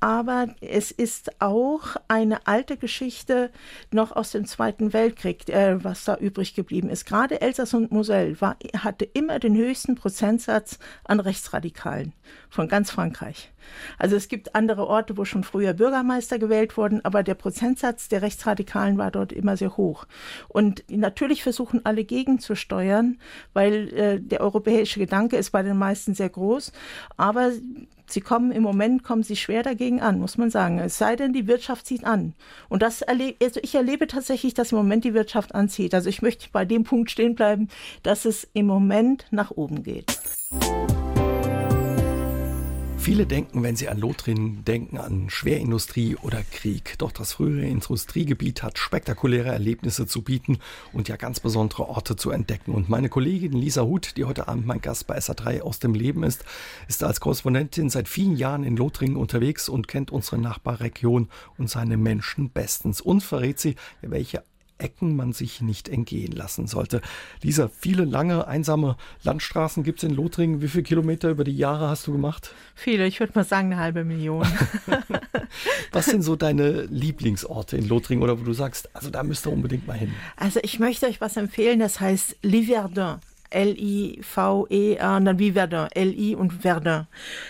Aber 0.00 0.48
es 0.60 0.90
ist 0.90 1.40
auch 1.40 1.96
eine 2.08 2.46
alte 2.46 2.76
Geschichte 2.76 3.50
noch 3.90 4.12
aus 4.12 4.30
dem 4.30 4.46
Zweiten 4.46 4.92
Weltkrieg, 4.92 5.48
äh, 5.48 5.82
was 5.84 6.04
da 6.04 6.16
übrig 6.16 6.54
geblieben 6.54 6.88
ist. 6.88 7.04
Gerade 7.04 7.40
Elsass 7.40 7.74
und 7.74 7.92
Moselle 7.92 8.40
war, 8.40 8.56
hatte 8.78 9.04
immer 9.04 9.38
den 9.38 9.56
höchsten 9.56 9.94
Prozentsatz 9.96 10.78
an 11.04 11.20
Rechtsradikalen 11.20 12.12
von 12.48 12.68
ganz 12.68 12.90
Frankreich. 12.90 13.50
Also 13.98 14.16
es 14.16 14.28
gibt 14.28 14.54
andere 14.54 14.86
Orte, 14.86 15.16
wo 15.16 15.24
schon 15.24 15.44
früher 15.44 15.72
Bürgermeister 15.72 16.38
gewählt 16.38 16.76
wurden, 16.76 17.04
aber 17.04 17.22
der 17.22 17.33
Prozentsatz 17.34 18.08
der 18.08 18.22
Rechtsradikalen 18.22 18.98
war 18.98 19.10
dort 19.10 19.32
immer 19.32 19.56
sehr 19.56 19.76
hoch. 19.76 20.06
Und 20.48 20.84
natürlich 20.88 21.42
versuchen 21.42 21.84
alle 21.84 22.04
gegenzusteuern, 22.04 23.18
weil 23.52 23.92
äh, 23.94 24.20
der 24.20 24.40
europäische 24.40 25.00
Gedanke 25.00 25.36
ist 25.36 25.50
bei 25.50 25.62
den 25.62 25.76
meisten 25.76 26.14
sehr 26.14 26.28
groß, 26.28 26.72
aber 27.16 27.52
Sie 28.06 28.20
kommen 28.20 28.52
im 28.52 28.62
Moment 28.62 29.02
kommen 29.02 29.22
sie 29.22 29.36
schwer 29.36 29.62
dagegen 29.62 30.00
an, 30.00 30.18
muss 30.18 30.36
man 30.36 30.50
sagen. 30.50 30.78
Es 30.78 30.98
sei 30.98 31.16
denn, 31.16 31.32
die 31.32 31.46
Wirtschaft 31.46 31.86
zieht 31.86 32.04
an. 32.04 32.34
Und 32.68 32.82
das 32.82 33.02
erlebe, 33.02 33.42
also 33.42 33.60
ich 33.62 33.74
erlebe 33.74 34.06
tatsächlich, 34.06 34.54
dass 34.54 34.72
im 34.72 34.78
Moment 34.78 35.04
die 35.04 35.14
Wirtschaft 35.14 35.54
anzieht. 35.54 35.94
Also 35.94 36.10
ich 36.10 36.20
möchte 36.20 36.48
bei 36.52 36.64
dem 36.64 36.84
Punkt 36.84 37.10
stehen 37.10 37.34
bleiben, 37.34 37.68
dass 38.02 38.24
es 38.24 38.46
im 38.52 38.66
Moment 38.66 39.26
nach 39.30 39.50
oben 39.50 39.82
geht. 39.82 40.18
Viele 43.04 43.26
denken, 43.26 43.62
wenn 43.62 43.76
sie 43.76 43.90
an 43.90 43.98
Lothringen 43.98 44.64
denken, 44.64 44.96
an 44.96 45.28
Schwerindustrie 45.28 46.16
oder 46.16 46.42
Krieg. 46.42 46.94
Doch 46.96 47.12
das 47.12 47.34
frühere 47.34 47.66
Industriegebiet 47.66 48.62
hat 48.62 48.78
spektakuläre 48.78 49.50
Erlebnisse 49.50 50.06
zu 50.06 50.22
bieten 50.22 50.58
und 50.94 51.06
ja 51.08 51.16
ganz 51.16 51.38
besondere 51.38 51.86
Orte 51.86 52.16
zu 52.16 52.30
entdecken. 52.30 52.72
Und 52.72 52.88
meine 52.88 53.10
Kollegin 53.10 53.52
Lisa 53.52 53.82
Huth, 53.82 54.16
die 54.16 54.24
heute 54.24 54.48
Abend 54.48 54.64
mein 54.64 54.80
Gast 54.80 55.06
bei 55.06 55.18
SA3 55.18 55.60
aus 55.60 55.80
dem 55.80 55.92
Leben 55.92 56.22
ist, 56.22 56.46
ist 56.88 57.04
als 57.04 57.20
Korrespondentin 57.20 57.90
seit 57.90 58.08
vielen 58.08 58.36
Jahren 58.36 58.64
in 58.64 58.74
Lothringen 58.74 59.18
unterwegs 59.18 59.68
und 59.68 59.86
kennt 59.86 60.10
unsere 60.10 60.38
Nachbarregion 60.38 61.28
und 61.58 61.68
seine 61.68 61.98
Menschen 61.98 62.48
bestens 62.48 63.02
und 63.02 63.22
verrät 63.22 63.60
sie, 63.60 63.76
welche 64.00 64.42
Ecken 64.78 65.16
man 65.16 65.32
sich 65.32 65.60
nicht 65.60 65.88
entgehen 65.88 66.32
lassen 66.32 66.66
sollte. 66.66 67.00
Lisa, 67.42 67.68
viele 67.68 68.04
lange, 68.04 68.46
einsame 68.46 68.96
Landstraßen 69.22 69.82
gibt 69.82 70.02
es 70.02 70.08
in 70.08 70.14
Lothringen. 70.14 70.60
Wie 70.62 70.68
viele 70.68 70.82
Kilometer 70.82 71.30
über 71.30 71.44
die 71.44 71.56
Jahre 71.56 71.88
hast 71.88 72.06
du 72.06 72.12
gemacht? 72.12 72.54
Viele, 72.74 73.06
ich 73.06 73.20
würde 73.20 73.32
mal 73.34 73.44
sagen 73.44 73.72
eine 73.72 73.80
halbe 73.80 74.04
Million. 74.04 74.46
Was 75.92 76.06
sind 76.06 76.22
so 76.22 76.36
deine 76.36 76.82
Lieblingsorte 76.82 77.76
in 77.76 77.88
Lothringen 77.88 78.24
oder 78.24 78.40
wo 78.40 78.44
du 78.44 78.52
sagst, 78.52 78.94
also 78.94 79.10
da 79.10 79.22
müsst 79.22 79.46
ihr 79.46 79.52
unbedingt 79.52 79.86
mal 79.86 79.96
hin? 79.96 80.12
Also 80.36 80.60
ich 80.62 80.80
möchte 80.80 81.06
euch 81.06 81.20
was 81.20 81.36
empfehlen, 81.36 81.78
das 81.78 82.00
heißt 82.00 82.36
Liverdun. 82.42 83.20
L-I-V-E-R 83.54 85.16
und 85.16 85.24
dann 85.24 85.38
wie 85.38 85.52
Verdun, 85.52 85.88
L-I 85.94 86.34
und 86.34 86.52
Verdun. 86.52 87.06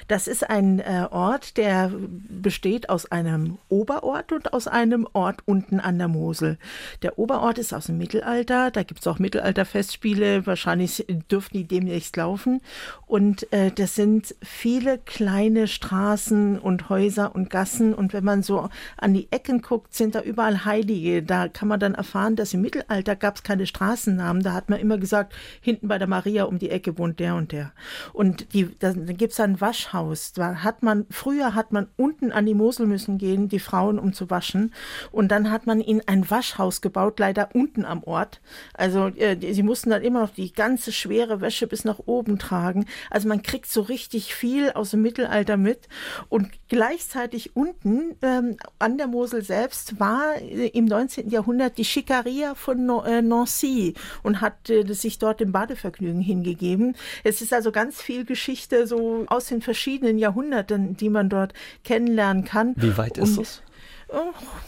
Das 0.09 0.29
ist 0.29 0.49
ein 0.49 0.81
äh, 0.81 1.09
Ort, 1.11 1.57
der 1.57 1.91
besteht 2.29 2.91
aus 2.91 3.11
einem 3.11 3.59
Oberort 3.69 4.33
und 4.33 4.53
aus 4.53 4.69
einem 4.69 5.09
Ort 5.13 5.41
unten 5.47 5.81
an 5.81 5.99
der 5.99 6.09
Mosel. 6.09 6.59
Der 7.03 7.19
Oberort 7.19 7.59
ist 7.59 7.73
aus 7.73 7.87
dem 7.87 7.99
Mittelalter, 7.99 8.71
da 8.71 8.83
gibt 8.83 9.01
es 9.01 9.07
auch 9.07 9.19
Mittelalterfestspiele, 9.19 10.47
wahrscheinlich 10.47 11.07
dürften 11.31 11.57
die 11.59 11.65
demnächst 11.65 12.17
laufen. 12.17 12.61
Und 13.07 13.51
äh, 13.53 13.71
das 13.71 13.95
sind 13.95 14.35
viele 14.43 14.99
kleine 14.99 15.69
Straßen 15.69 16.59
und 16.59 16.89
Häuser 16.89 17.35
und 17.35 17.51
Gassen. 17.51 17.95
Und 17.95 18.13
wenn 18.13 18.25
man 18.25 18.43
so 18.43 18.69
an 18.97 19.15
die 19.15 19.29
Ecken 19.31 19.63
guckt, 19.63 19.95
sind 19.95 20.15
da 20.15 20.21
überall 20.21 20.65
Heilige. 20.65 21.23
Da 21.23 21.49
kann 21.49 21.69
man 21.69 21.81
dann 21.81 21.95
erfahren, 21.95 22.37
dass 22.37 22.55
im 22.55 22.61
Mittelalter 22.61 23.17
gab 23.17 23.37
es 23.37 23.43
keine 23.43 23.67
Straßennamen. 23.67 24.43
Da 24.43 24.53
hat 24.53 24.69
man 24.69 24.81
immer 24.81 24.99
gesagt, 24.99 25.35
hinten 25.61 25.89
bei 25.89 25.94
bei 25.95 25.99
der 25.99 26.09
Maria 26.09 26.43
um 26.43 26.59
die 26.59 26.71
Ecke 26.71 26.99
wohnt 26.99 27.21
der 27.21 27.37
und 27.37 27.53
der. 27.53 27.73
Und 28.13 28.53
die, 28.53 28.69
da, 28.81 28.93
da 28.93 29.13
gibt 29.13 29.33
es 29.33 29.39
ein 29.39 29.61
Waschhaus. 29.61 30.33
Da 30.33 30.65
hat 30.65 30.83
man, 30.83 31.07
früher 31.09 31.55
hat 31.55 31.71
man 31.71 31.87
unten 31.97 32.33
an 32.33 32.47
die 32.47 32.55
Mosel 32.55 32.89
müssen 32.89 33.17
gehen, 33.17 33.49
die 33.49 33.61
Frauen, 33.61 34.01
um 34.01 34.13
zu 34.13 34.29
waschen. 34.29 34.75
Und 35.13 35.29
dann 35.29 35.53
hat 35.53 35.69
man 35.69 35.81
ihnen 35.81 36.03
ein 36.07 36.29
Waschhaus 36.29 36.81
gebaut, 36.81 37.21
leider 37.21 37.51
unten 37.55 37.85
am 37.85 38.03
Ort. 38.03 38.41
Also 38.73 39.07
äh, 39.07 39.37
die, 39.37 39.55
sie 39.55 39.63
mussten 39.63 39.91
dann 39.91 40.03
immer 40.03 40.23
noch 40.23 40.31
die 40.31 40.53
ganze 40.53 40.91
schwere 40.91 41.41
Wäsche 41.41 41.69
bis 41.69 41.85
nach 41.85 42.01
oben 42.07 42.41
tragen. 42.41 42.87
Also 43.09 43.29
man 43.29 43.43
kriegt 43.43 43.71
so 43.71 43.81
richtig 43.81 44.35
viel 44.35 44.73
aus 44.73 44.91
dem 44.91 45.03
Mittelalter 45.03 45.57
mit. 45.57 45.89
Und 46.29 46.49
gleichzeitig 46.69 47.55
unten 47.55 48.17
ähm, 48.21 48.57
an 48.81 48.99
der 48.99 49.07
Mosel 49.07 49.43
selbst 49.45 50.01
war 50.01 50.35
äh, 50.41 50.67
im 50.71 50.87
19. 50.87 51.31
Jahrhundert 51.31 51.79
die 51.79 51.85
Schikaria 51.85 52.57
von 52.57 52.85
no, 52.85 53.05
äh, 53.05 53.23
Nancy 53.23 53.95
und 54.25 54.41
hat 54.41 54.69
äh, 54.71 54.93
sich 54.93 55.21
dort 55.21 55.41
im 55.41 55.53
Badeverkehr 55.53 55.84
Sehvergnügen 55.85 56.21
hingegeben. 56.21 56.97
Es 57.23 57.41
ist 57.41 57.53
also 57.53 57.71
ganz 57.71 58.01
viel 58.01 58.25
Geschichte 58.25 58.87
so 58.87 59.25
aus 59.29 59.47
den 59.47 59.61
verschiedenen 59.61 60.19
Jahrhunderten, 60.19 60.97
die 60.97 61.11
man 61.11 61.29
dort 61.29 61.53
kennenlernen 61.85 62.45
kann. 62.45 62.75
Wie 62.77 62.97
weit 62.97 63.19
ist 63.19 63.39
es? 63.39 63.63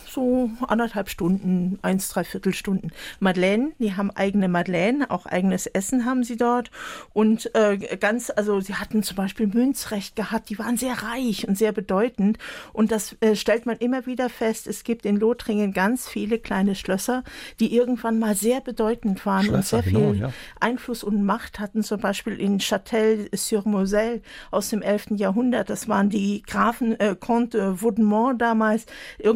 So 0.09 0.51
anderthalb 0.66 1.11
Stunden, 1.11 1.78
eins, 1.82 2.09
dreiviertel 2.09 2.55
Stunden. 2.55 2.90
Madeleine, 3.20 3.72
die 3.78 3.97
haben 3.97 4.11
eigene 4.11 4.49
Madeleine, 4.49 5.11
auch 5.11 5.26
eigenes 5.26 5.66
Essen 5.66 6.07
haben 6.07 6.24
sie 6.24 6.38
dort. 6.38 6.70
Und 7.12 7.55
äh, 7.55 7.76
ganz, 8.01 8.32
also 8.34 8.61
sie 8.61 8.76
hatten 8.76 9.03
zum 9.03 9.16
Beispiel 9.16 9.47
Münzrecht 9.47 10.16
gehabt, 10.16 10.49
die 10.49 10.59
waren 10.59 10.78
sehr 10.78 10.94
reich 11.03 11.47
und 11.47 11.59
sehr 11.59 11.72
bedeutend. 11.72 12.38
Und 12.72 12.92
das 12.92 13.14
äh, 13.20 13.36
stellt 13.36 13.66
man 13.66 13.76
immer 13.76 14.07
wieder 14.07 14.30
fest. 14.30 14.66
Es 14.66 14.84
gibt 14.84 15.05
in 15.05 15.16
Lothringen 15.16 15.74
ganz 15.74 16.09
viele 16.09 16.38
kleine 16.38 16.74
Schlösser, 16.74 17.22
die 17.61 17.74
irgendwann 17.74 18.18
mal 18.18 18.34
sehr 18.34 18.62
bedeutend 18.62 19.26
waren 19.26 19.44
Schlösser, 19.44 19.78
und 19.78 19.84
sehr 19.84 19.92
genau, 19.92 20.12
viel 20.12 20.20
ja. 20.22 20.32
Einfluss 20.61 21.05
und 21.05 21.24
Macht 21.24 21.61
hatten. 21.61 21.82
Zum 21.82 22.01
Beispiel 22.01 22.40
in 22.40 22.59
Châtel-sur-Moselle 22.59 24.22
aus 24.51 24.70
dem 24.70 24.80
11. 24.80 25.09
Jahrhundert. 25.16 25.68
Das 25.68 25.88
waren 25.88 26.09
die 26.09 26.40
Grafen 26.40 26.99
äh, 26.99 27.14
Comte 27.18 27.82
Vaudemont 27.82 28.40
damals. 28.40 28.86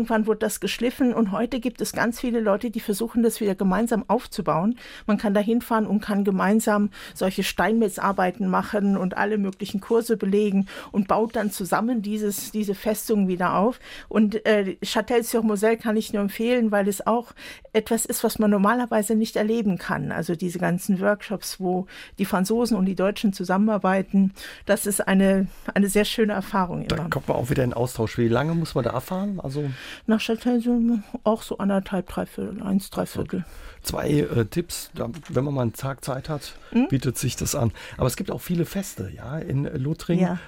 Irgendwann 0.01 0.27
wurde 0.27 0.39
das 0.39 0.61
geschliffen 0.61 1.13
und 1.13 1.31
heute 1.31 1.61
gibt 1.61 1.83
es 1.83 1.93
ganz 1.93 2.21
viele 2.21 2.41
Leute, 2.41 2.71
die 2.71 2.81
versuchen, 2.81 3.23
das 3.23 3.43
wieder 3.43 3.55
gemeinsam 3.55 4.03
aufzubauen. 4.09 4.79
Man 5.07 5.19
kann 5.19 5.35
da 5.35 5.41
hinfahren 5.41 5.87
und 5.87 6.01
kann 6.01 6.25
gemeinsam 6.25 6.89
solche 7.13 7.43
Steinmetzarbeiten 7.43 8.49
machen 8.49 8.97
und 8.97 9.19
alle 9.19 9.37
möglichen 9.37 9.83
Kurse 9.83 10.17
belegen 10.17 10.69
und 10.91 11.07
baut 11.07 11.37
dann 11.37 11.51
zusammen 11.51 12.01
dieses, 12.01 12.51
diese 12.51 12.75
Festung 12.75 13.29
wieder 13.29 13.57
auf. 13.57 13.79
Und 14.09 14.47
äh, 14.47 14.79
Châtel-sur-Moselle 14.83 15.77
kann 15.77 15.99
ich 15.99 16.15
nur 16.15 16.23
empfehlen, 16.23 16.71
weil 16.71 16.89
es 16.89 17.07
auch 17.07 17.33
etwas 17.75 18.07
ist, 18.07 18.25
was 18.25 18.39
man 18.39 18.51
normalerweise 18.51 19.15
nicht 19.15 19.37
erleben 19.37 19.77
kann. 19.77 20.13
Also 20.13 20.35
diese 20.35 20.59
ganzen 20.59 20.99
Workshops, 21.01 21.61
wo 21.61 21.89
die 22.19 22.25
Franzosen 22.25 22.75
und 22.75 22.87
die 22.87 22.95
Deutschen 22.95 23.35
zusammenarbeiten, 23.35 24.33
das 24.65 24.87
ist 24.87 25.07
eine, 25.07 25.49
eine 25.75 25.91
sehr 25.91 26.07
schöne 26.07 26.33
Erfahrung. 26.33 26.85
Immer. 26.85 26.97
Da 26.97 27.09
kommt 27.11 27.29
man 27.29 27.37
auch 27.37 27.51
wieder 27.51 27.65
in 27.65 27.75
Austausch. 27.75 28.17
Wie 28.17 28.29
lange 28.29 28.55
muss 28.55 28.75
man 28.75 28.85
da 28.85 28.99
fahren? 29.01 29.41
Also 29.41 29.71
nach 30.07 30.21
Châtel 30.21 31.03
auch 31.25 31.43
so 31.43 31.59
anderthalb, 31.59 32.09
dreiviertel, 32.09 32.63
eins, 32.63 32.91
dreiviertel. 32.91 33.45
Zwei 33.83 34.11
äh, 34.11 34.45
Tipps, 34.47 34.91
da, 34.95 35.09
wenn 35.29 35.45
man 35.45 35.55
mal 35.55 35.63
einen 35.63 35.73
Tag 35.73 36.05
Zeit 36.05 36.29
hat, 36.29 36.55
hm? 36.71 36.89
bietet 36.89 37.19
sich 37.19 37.37
das 37.37 37.55
an. 37.55 37.73
Aber 37.97 38.07
es 38.07 38.17
gibt 38.17 38.31
auch 38.31 38.41
viele 38.41 38.65
Feste, 38.65 39.11
ja, 39.15 39.39
in 39.39 39.65
Lothringen. 39.65 40.25
Ja. 40.25 40.39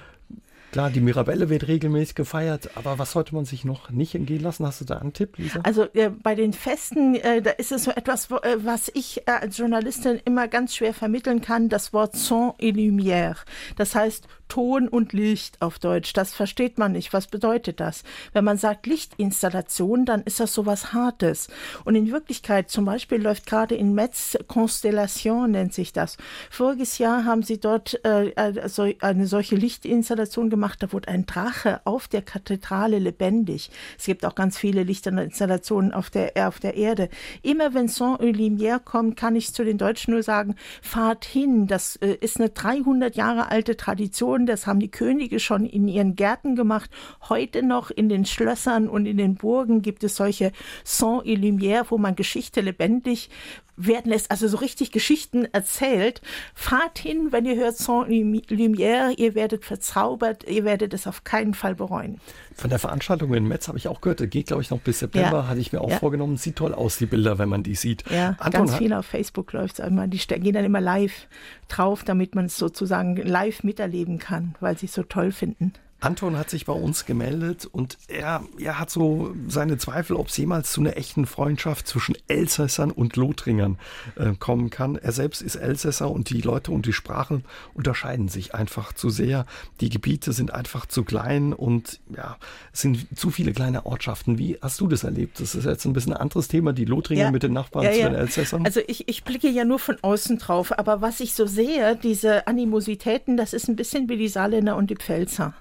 Klar, 0.73 0.89
die 0.89 1.01
Mirabelle 1.01 1.49
wird 1.49 1.67
regelmäßig 1.67 2.15
gefeiert, 2.15 2.71
aber 2.73 2.97
was 2.97 3.11
sollte 3.11 3.35
man 3.35 3.45
sich 3.45 3.63
noch 3.63 3.91
nicht 3.91 4.15
entgehen 4.15 4.41
lassen? 4.41 4.65
Hast 4.65 4.81
du 4.81 4.85
da 4.85 4.97
einen 4.97 5.13
Tipp, 5.13 5.37
Lisa? 5.37 5.59
Also 5.61 5.83
äh, 5.93 6.09
bei 6.09 6.33
den 6.33 6.51
Festen, 6.51 7.13
äh, 7.13 7.43
da 7.43 7.51
ist 7.51 7.71
es 7.71 7.83
so 7.83 7.91
etwas, 7.91 8.31
wo, 8.31 8.37
äh, 8.37 8.57
was 8.57 8.89
ich 8.95 9.27
äh, 9.27 9.31
als 9.33 9.59
Journalistin 9.59 10.19
immer 10.25 10.47
ganz 10.47 10.75
schwer 10.75 10.95
vermitteln 10.95 11.41
kann, 11.41 11.69
das 11.69 11.93
Wort 11.93 12.15
Son 12.15 12.53
et 12.57 12.75
Lumière. 12.75 13.35
Das 13.77 13.93
heißt 13.93 14.27
Ton 14.53 14.87
und 14.87 15.13
Licht 15.13 15.59
auf 15.63 15.79
Deutsch. 15.79 16.13
Das 16.13 16.31
versteht 16.31 16.77
man 16.77 16.91
nicht. 16.91 17.11
Was 17.11 17.25
bedeutet 17.25 17.79
das? 17.79 18.03
Wenn 18.33 18.43
man 18.43 18.59
sagt 18.59 18.85
Lichtinstallation, 18.85 20.05
dann 20.05 20.21
ist 20.21 20.39
das 20.39 20.53
so 20.53 20.67
was 20.67 20.93
Hartes. 20.93 21.47
Und 21.85 21.95
in 21.95 22.11
Wirklichkeit, 22.11 22.69
zum 22.69 22.85
Beispiel 22.85 23.19
läuft 23.19 23.47
gerade 23.47 23.73
in 23.73 23.95
Metz 23.95 24.37
Constellation, 24.47 25.49
nennt 25.49 25.73
sich 25.73 25.91
das. 25.91 26.17
Voriges 26.51 26.99
Jahr 26.99 27.25
haben 27.25 27.41
sie 27.41 27.59
dort 27.59 27.99
äh, 28.05 28.31
also 28.35 28.87
eine 28.99 29.25
solche 29.25 29.55
Lichtinstallation 29.55 30.51
gemacht. 30.51 30.83
Da 30.83 30.93
wurde 30.93 31.07
ein 31.07 31.25
Drache 31.25 31.81
auf 31.83 32.07
der 32.07 32.21
Kathedrale 32.21 32.99
lebendig. 32.99 33.71
Es 33.97 34.05
gibt 34.05 34.23
auch 34.23 34.35
ganz 34.35 34.59
viele 34.59 34.83
Lichtinstallationen 34.83 35.95
auf 35.95 36.11
der, 36.11 36.47
auf 36.47 36.59
der 36.59 36.75
Erde. 36.75 37.09
Immer 37.41 37.73
wenn 37.73 37.87
Saint-Eulimière 37.87 38.81
kommt, 38.81 39.17
kann 39.17 39.35
ich 39.35 39.51
zu 39.51 39.63
den 39.65 39.79
Deutschen 39.79 40.13
nur 40.13 40.21
sagen, 40.21 40.53
fahrt 40.83 41.25
hin. 41.25 41.65
Das 41.65 41.95
äh, 41.95 42.17
ist 42.21 42.39
eine 42.39 42.51
300 42.51 43.15
Jahre 43.15 43.49
alte 43.49 43.75
Tradition 43.77 44.42
Tradition, 44.43 44.45
das 44.45 44.67
haben 44.67 44.79
die 44.79 44.91
Könige 44.91 45.39
schon 45.39 45.65
in 45.65 45.87
ihren 45.87 46.15
Gärten 46.15 46.55
gemacht. 46.55 46.89
Heute 47.29 47.63
noch 47.63 47.91
in 47.91 48.09
den 48.09 48.25
Schlössern 48.25 48.87
und 48.87 49.05
in 49.05 49.17
den 49.17 49.35
Burgen 49.35 49.81
gibt 49.81 50.03
es 50.03 50.15
solche 50.15 50.51
Saint 50.83 51.25
et 51.25 51.39
Lumière, 51.39 51.85
wo 51.89 51.97
man 51.97 52.15
Geschichte 52.15 52.61
lebendig 52.61 53.29
werden 53.75 54.11
lässt, 54.11 54.31
also 54.31 54.47
so 54.47 54.57
richtig 54.57 54.91
Geschichten 54.91 55.45
erzählt. 55.51 56.21
Fahrt 56.53 56.99
hin, 56.99 57.27
wenn 57.31 57.45
ihr 57.45 57.55
hört 57.55 57.77
Saint 57.77 58.09
Lumière, 58.09 59.17
ihr 59.17 59.35
werdet 59.35 59.65
verzaubert, 59.65 60.43
ihr 60.47 60.63
werdet 60.63 60.93
es 60.93 61.07
auf 61.07 61.23
keinen 61.23 61.53
Fall 61.53 61.75
bereuen. 61.75 62.19
Von 62.55 62.69
der 62.69 62.79
Veranstaltung 62.79 63.33
in 63.33 63.47
Metz 63.47 63.67
habe 63.67 63.77
ich 63.77 63.87
auch 63.87 64.01
gehört, 64.01 64.29
geht 64.29 64.47
glaube 64.47 64.61
ich 64.61 64.69
noch 64.69 64.79
bis 64.79 64.99
September, 64.99 65.39
ja. 65.39 65.47
hatte 65.47 65.59
ich 65.59 65.73
mir 65.73 65.81
auch 65.81 65.89
ja. 65.89 65.97
vorgenommen. 65.97 66.37
Sieht 66.37 66.55
toll 66.57 66.73
aus, 66.73 66.97
die 66.97 67.07
Bilder, 67.07 67.39
wenn 67.39 67.49
man 67.49 67.63
die 67.63 67.75
sieht. 67.75 68.03
Ja, 68.11 68.35
Anton 68.39 68.67
ganz 68.67 68.77
viel 68.77 68.93
auf 68.93 69.05
Facebook 69.05 69.51
läuft 69.53 69.79
es 69.79 69.85
einmal. 69.85 70.07
Die 70.07 70.17
gehen 70.17 70.53
dann 70.53 70.65
immer 70.65 70.81
live 70.81 71.27
drauf, 71.67 72.03
damit 72.03 72.35
man 72.35 72.45
es 72.45 72.57
sozusagen 72.57 73.15
live 73.15 73.63
miterleben 73.63 74.19
kann, 74.19 74.55
weil 74.59 74.77
sie 74.77 74.85
es 74.85 74.93
so 74.93 75.03
toll 75.03 75.31
finden. 75.31 75.73
Anton 76.03 76.37
hat 76.37 76.49
sich 76.49 76.65
bei 76.65 76.73
uns 76.73 77.05
gemeldet 77.05 77.65
und 77.65 77.97
er, 78.07 78.43
er 78.59 78.77
hat 78.77 78.89
so 78.89 79.33
seine 79.47 79.77
Zweifel, 79.77 80.17
ob 80.17 80.27
es 80.27 80.37
jemals 80.37 80.71
zu 80.73 80.81
einer 80.81 80.97
echten 80.97 81.25
Freundschaft 81.25 81.87
zwischen 81.87 82.15
Elsässern 82.27 82.91
und 82.91 83.15
Lothringern 83.15 83.77
äh, 84.15 84.33
kommen 84.37 84.69
kann. 84.69 84.97
Er 84.97 85.13
selbst 85.13 85.41
ist 85.41 85.55
Elsässer 85.55 86.11
und 86.11 86.29
die 86.29 86.41
Leute 86.41 86.71
und 86.71 86.85
die 86.85 86.93
Sprachen 86.93 87.45
unterscheiden 87.73 88.27
sich 88.27 88.53
einfach 88.53 88.91
zu 88.91 89.09
sehr. 89.09 89.45
Die 89.79 89.89
Gebiete 89.89 90.33
sind 90.33 90.53
einfach 90.53 90.85
zu 90.85 91.03
klein 91.05 91.53
und 91.53 92.01
ja, 92.13 92.37
es 92.73 92.81
sind 92.81 93.07
zu 93.17 93.29
viele 93.29 93.53
kleine 93.53 93.85
Ortschaften. 93.85 94.37
Wie 94.37 94.57
hast 94.61 94.81
du 94.81 94.87
das 94.87 95.05
erlebt? 95.05 95.39
Das 95.39 95.55
ist 95.55 95.65
jetzt 95.65 95.85
ein 95.85 95.93
bisschen 95.93 96.13
ein 96.13 96.19
anderes 96.19 96.49
Thema, 96.49 96.73
die 96.73 96.85
Lothringer 96.85 97.23
ja, 97.23 97.31
mit 97.31 97.43
den 97.43 97.53
Nachbarn 97.53 97.85
ja, 97.85 97.93
zu 97.93 97.99
den 97.99 98.15
Elsässern. 98.15 98.65
Also 98.65 98.81
ich, 98.87 99.07
ich 99.07 99.23
blicke 99.23 99.49
ja 99.49 99.63
nur 99.63 99.79
von 99.79 99.97
außen 100.01 100.37
drauf, 100.37 100.77
aber 100.77 101.01
was 101.01 101.21
ich 101.21 101.33
so 101.33 101.45
sehe, 101.45 101.95
diese 101.95 102.45
Animositäten, 102.47 103.37
das 103.37 103.53
ist 103.53 103.69
ein 103.69 103.77
bisschen 103.77 104.09
wie 104.09 104.17
die 104.17 104.27
Saarländer 104.27 104.75
und 104.75 104.89
die 104.89 104.95
Pfälzer. 104.95 105.53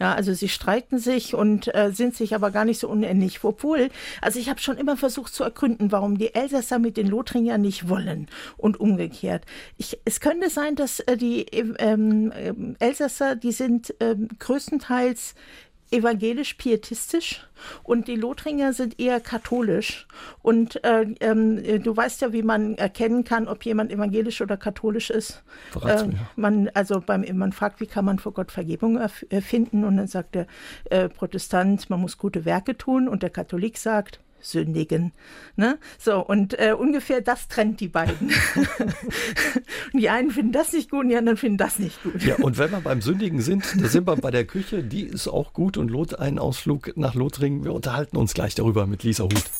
Ja, 0.00 0.14
also 0.14 0.32
sie 0.34 0.48
streiten 0.48 0.98
sich 0.98 1.34
und 1.34 1.74
äh, 1.74 1.92
sind 1.92 2.14
sich 2.16 2.34
aber 2.34 2.50
gar 2.50 2.64
nicht 2.64 2.78
so 2.78 2.88
unähnlich. 2.88 3.42
Obwohl, 3.42 3.90
also 4.20 4.38
ich 4.38 4.48
habe 4.48 4.60
schon 4.60 4.76
immer 4.76 4.96
versucht 4.96 5.34
zu 5.34 5.44
ergründen, 5.44 5.92
warum 5.92 6.18
die 6.18 6.34
Elsässer 6.34 6.78
mit 6.78 6.96
den 6.96 7.06
Lothringern 7.06 7.60
nicht 7.60 7.88
wollen 7.88 8.28
und 8.56 8.80
umgekehrt. 8.80 9.44
Ich, 9.78 9.98
es 10.04 10.20
könnte 10.20 10.50
sein, 10.50 10.74
dass 10.74 11.00
äh, 11.00 11.16
die 11.16 11.42
ähm, 11.52 12.32
ähm 12.34 12.76
Elsässer, 12.78 13.36
die 13.36 13.52
sind 13.52 13.94
ähm, 14.00 14.28
größtenteils 14.38 15.34
evangelisch-pietistisch 15.92 17.46
und 17.82 18.08
die 18.08 18.16
Lothringer 18.16 18.72
sind 18.72 18.98
eher 18.98 19.20
katholisch. 19.20 20.06
Und 20.42 20.82
äh, 20.84 21.02
äh, 21.20 21.78
du 21.78 21.96
weißt 21.96 22.22
ja, 22.22 22.32
wie 22.32 22.42
man 22.42 22.74
erkennen 22.76 23.24
kann, 23.24 23.48
ob 23.48 23.64
jemand 23.64 23.92
evangelisch 23.92 24.40
oder 24.40 24.56
katholisch 24.56 25.10
ist. 25.10 25.42
Äh, 25.84 26.08
man, 26.36 26.70
also 26.74 27.00
beim, 27.00 27.24
man 27.36 27.52
fragt, 27.52 27.80
wie 27.80 27.86
kann 27.86 28.04
man 28.04 28.18
vor 28.18 28.32
Gott 28.32 28.50
Vergebung 28.50 28.98
erfinden? 29.28 29.84
Und 29.84 29.98
dann 29.98 30.06
sagt 30.06 30.34
der 30.34 30.46
äh, 30.90 31.08
Protestant, 31.08 31.90
man 31.90 32.00
muss 32.00 32.18
gute 32.18 32.44
Werke 32.44 32.76
tun. 32.76 33.08
Und 33.08 33.22
der 33.22 33.30
Katholik 33.30 33.78
sagt, 33.78 34.20
sündigen. 34.42 35.12
Ne? 35.56 35.78
So, 35.98 36.20
und 36.24 36.58
äh, 36.58 36.72
ungefähr 36.72 37.20
das 37.20 37.48
trennt 37.48 37.80
die 37.80 37.88
beiden. 37.88 38.28
und 39.92 40.00
die 40.00 40.10
einen 40.10 40.30
finden 40.30 40.52
das 40.52 40.72
nicht 40.72 40.90
gut 40.90 41.00
und 41.00 41.08
die 41.08 41.16
anderen 41.16 41.38
finden 41.38 41.58
das 41.58 41.78
nicht 41.78 42.02
gut. 42.02 42.22
Ja, 42.22 42.36
und 42.36 42.58
wenn 42.58 42.70
wir 42.70 42.80
beim 42.80 43.00
Sündigen 43.00 43.40
sind, 43.40 43.64
da 43.80 43.88
sind 43.88 44.06
wir 44.06 44.16
bei 44.16 44.30
der 44.30 44.44
Küche, 44.44 44.82
die 44.82 45.02
ist 45.02 45.28
auch 45.28 45.52
gut 45.52 45.76
und 45.76 45.90
lohnt 45.90 46.18
einen 46.18 46.38
Ausflug 46.38 46.96
nach 46.96 47.14
Lothringen. 47.14 47.64
Wir 47.64 47.72
unterhalten 47.72 48.16
uns 48.16 48.34
gleich 48.34 48.54
darüber 48.54 48.86
mit 48.86 49.02
Lisa 49.02 49.24
Huth 49.24 49.50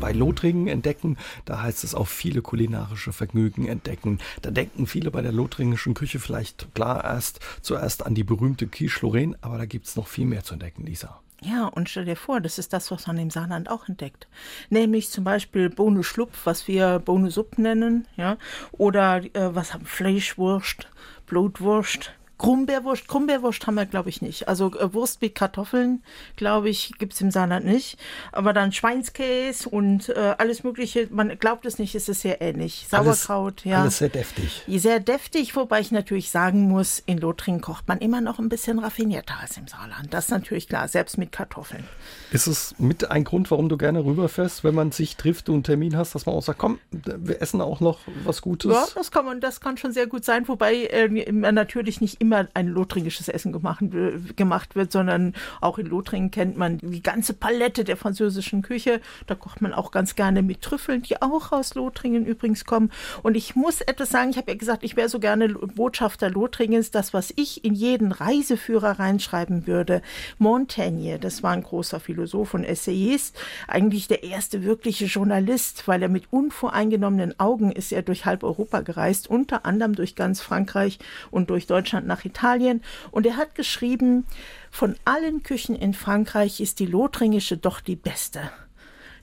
bei 0.00 0.12
Lothringen 0.12 0.66
entdecken. 0.66 1.16
Da 1.44 1.62
heißt 1.62 1.84
es 1.84 1.94
auch 1.94 2.08
viele 2.08 2.42
kulinarische 2.42 3.12
Vergnügen 3.12 3.66
entdecken. 3.66 4.18
Da 4.42 4.50
denken 4.50 4.86
viele 4.86 5.10
bei 5.10 5.22
der 5.22 5.32
lothringischen 5.32 5.94
Küche 5.94 6.18
vielleicht 6.18 6.74
klar 6.74 7.04
erst 7.04 7.40
zuerst 7.62 8.04
an 8.04 8.14
die 8.14 8.24
berühmte 8.24 8.66
Quiche 8.66 9.00
Lorraine, 9.02 9.36
aber 9.40 9.58
da 9.58 9.66
gibt 9.66 9.86
es 9.86 9.96
noch 9.96 10.08
viel 10.08 10.26
mehr 10.26 10.42
zu 10.42 10.54
entdecken, 10.54 10.84
Lisa. 10.84 11.20
Ja, 11.42 11.66
und 11.66 11.88
stell 11.88 12.04
dir 12.04 12.16
vor, 12.16 12.40
das 12.40 12.58
ist 12.58 12.72
das, 12.74 12.90
was 12.90 13.06
man 13.06 13.16
im 13.16 13.30
Saarland 13.30 13.70
auch 13.70 13.88
entdeckt. 13.88 14.28
Nämlich 14.68 15.10
zum 15.10 15.24
Beispiel 15.24 15.70
Bohne 15.70 16.04
Schlupf, 16.04 16.44
was 16.44 16.68
wir 16.68 16.98
Bohne 16.98 17.30
Supp 17.30 17.58
nennen, 17.58 18.06
ja, 18.16 18.36
oder 18.72 19.22
äh, 19.34 19.54
was 19.54 19.72
haben 19.72 19.86
Fleischwurst, 19.86 20.88
Blutwurst, 21.26 22.12
Krummbeerwurst, 22.40 23.06
Krummbeerwurst 23.06 23.66
haben 23.66 23.74
wir, 23.74 23.84
glaube 23.84 24.08
ich, 24.08 24.22
nicht. 24.22 24.48
Also 24.48 24.72
äh, 24.78 24.94
Wurst 24.94 25.20
mit 25.20 25.34
Kartoffeln, 25.34 26.02
glaube 26.36 26.70
ich, 26.70 26.94
gibt 26.98 27.12
es 27.12 27.20
im 27.20 27.30
Saarland 27.30 27.66
nicht. 27.66 27.98
Aber 28.32 28.54
dann 28.54 28.72
Schweinskäse 28.72 29.68
und 29.68 30.08
äh, 30.08 30.36
alles 30.38 30.64
Mögliche. 30.64 31.06
Man 31.10 31.38
glaubt 31.38 31.66
es 31.66 31.78
nicht, 31.78 31.94
es 31.94 32.08
ist 32.08 32.22
sehr 32.22 32.40
ähnlich. 32.40 32.86
Sauerkraut, 32.88 33.60
alles, 33.60 33.64
ja. 33.64 33.82
Alles 33.82 33.98
sehr 33.98 34.08
deftig. 34.08 34.64
Sehr 34.66 35.00
deftig, 35.00 35.54
wobei 35.54 35.80
ich 35.80 35.92
natürlich 35.92 36.30
sagen 36.30 36.62
muss, 36.62 37.02
in 37.04 37.18
Lothringen 37.18 37.60
kocht 37.60 37.88
man 37.88 37.98
immer 37.98 38.22
noch 38.22 38.38
ein 38.38 38.48
bisschen 38.48 38.78
raffinierter 38.78 39.34
als 39.38 39.58
im 39.58 39.68
Saarland. 39.68 40.14
Das 40.14 40.24
ist 40.24 40.30
natürlich 40.30 40.66
klar, 40.66 40.88
selbst 40.88 41.18
mit 41.18 41.32
Kartoffeln. 41.32 41.84
Ist 42.32 42.46
es 42.46 42.74
mit 42.78 43.10
ein 43.10 43.24
Grund, 43.24 43.50
warum 43.50 43.68
du 43.68 43.76
gerne 43.76 44.02
rüberfährst, 44.02 44.64
wenn 44.64 44.74
man 44.74 44.92
sich 44.92 45.16
trifft 45.16 45.50
und 45.50 45.56
einen 45.56 45.64
Termin 45.64 45.94
hast, 45.94 46.14
dass 46.14 46.24
man 46.24 46.34
auch 46.34 46.42
sagt, 46.42 46.58
komm, 46.58 46.78
wir 46.90 47.42
essen 47.42 47.60
auch 47.60 47.80
noch 47.80 47.98
was 48.24 48.40
Gutes? 48.40 48.72
Ja, 48.72 48.86
das 48.94 49.10
kann 49.10 49.26
man, 49.26 49.42
das 49.42 49.60
kann 49.60 49.76
schon 49.76 49.92
sehr 49.92 50.06
gut 50.06 50.24
sein, 50.24 50.48
wobei 50.48 50.84
äh, 50.86 51.30
man 51.32 51.54
natürlich 51.54 52.00
nicht 52.00 52.18
immer 52.18 52.29
immer 52.30 52.46
ein 52.54 52.68
lothringisches 52.68 53.28
Essen 53.28 53.50
gemacht, 53.50 53.82
gemacht 54.36 54.76
wird, 54.76 54.92
sondern 54.92 55.34
auch 55.60 55.78
in 55.78 55.86
Lothringen 55.86 56.30
kennt 56.30 56.56
man 56.56 56.78
die 56.78 57.02
ganze 57.02 57.34
Palette 57.34 57.82
der 57.82 57.96
französischen 57.96 58.62
Küche. 58.62 59.00
Da 59.26 59.34
kocht 59.34 59.60
man 59.60 59.72
auch 59.72 59.90
ganz 59.90 60.14
gerne 60.14 60.42
mit 60.42 60.62
Trüffeln, 60.62 61.02
die 61.02 61.20
auch 61.20 61.50
aus 61.50 61.74
Lothringen 61.74 62.24
übrigens 62.24 62.64
kommen. 62.64 62.92
Und 63.24 63.36
ich 63.36 63.56
muss 63.56 63.80
etwas 63.80 64.10
sagen, 64.10 64.30
ich 64.30 64.36
habe 64.36 64.52
ja 64.52 64.56
gesagt, 64.56 64.84
ich 64.84 64.94
wäre 64.94 65.08
so 65.08 65.18
gerne 65.18 65.48
Botschafter 65.48 66.30
Lothringens. 66.30 66.92
Das, 66.92 67.12
was 67.12 67.32
ich 67.34 67.64
in 67.64 67.74
jeden 67.74 68.12
Reiseführer 68.12 69.00
reinschreiben 69.00 69.66
würde, 69.66 70.00
Montaigne, 70.38 71.18
das 71.18 71.42
war 71.42 71.50
ein 71.50 71.64
großer 71.64 71.98
Philosoph 71.98 72.54
und 72.54 72.62
Essayist, 72.62 73.36
eigentlich 73.66 74.06
der 74.06 74.22
erste 74.22 74.62
wirkliche 74.62 75.06
Journalist, 75.06 75.88
weil 75.88 76.02
er 76.02 76.08
mit 76.08 76.32
unvoreingenommenen 76.32 77.40
Augen 77.40 77.72
ist 77.72 77.90
er 77.90 78.02
durch 78.02 78.24
halb 78.24 78.44
Europa 78.44 78.82
gereist, 78.82 79.28
unter 79.28 79.66
anderem 79.66 79.96
durch 79.96 80.14
ganz 80.14 80.40
Frankreich 80.40 81.00
und 81.32 81.50
durch 81.50 81.66
Deutschland 81.66 82.06
nach 82.06 82.19
nach 82.20 82.24
Italien 82.24 82.82
und 83.10 83.26
er 83.26 83.36
hat 83.36 83.54
geschrieben, 83.54 84.26
von 84.70 84.96
allen 85.04 85.42
Küchen 85.42 85.74
in 85.74 85.94
Frankreich 85.94 86.60
ist 86.60 86.78
die 86.78 86.86
lothringische 86.86 87.56
doch 87.56 87.80
die 87.80 87.96
beste. 87.96 88.50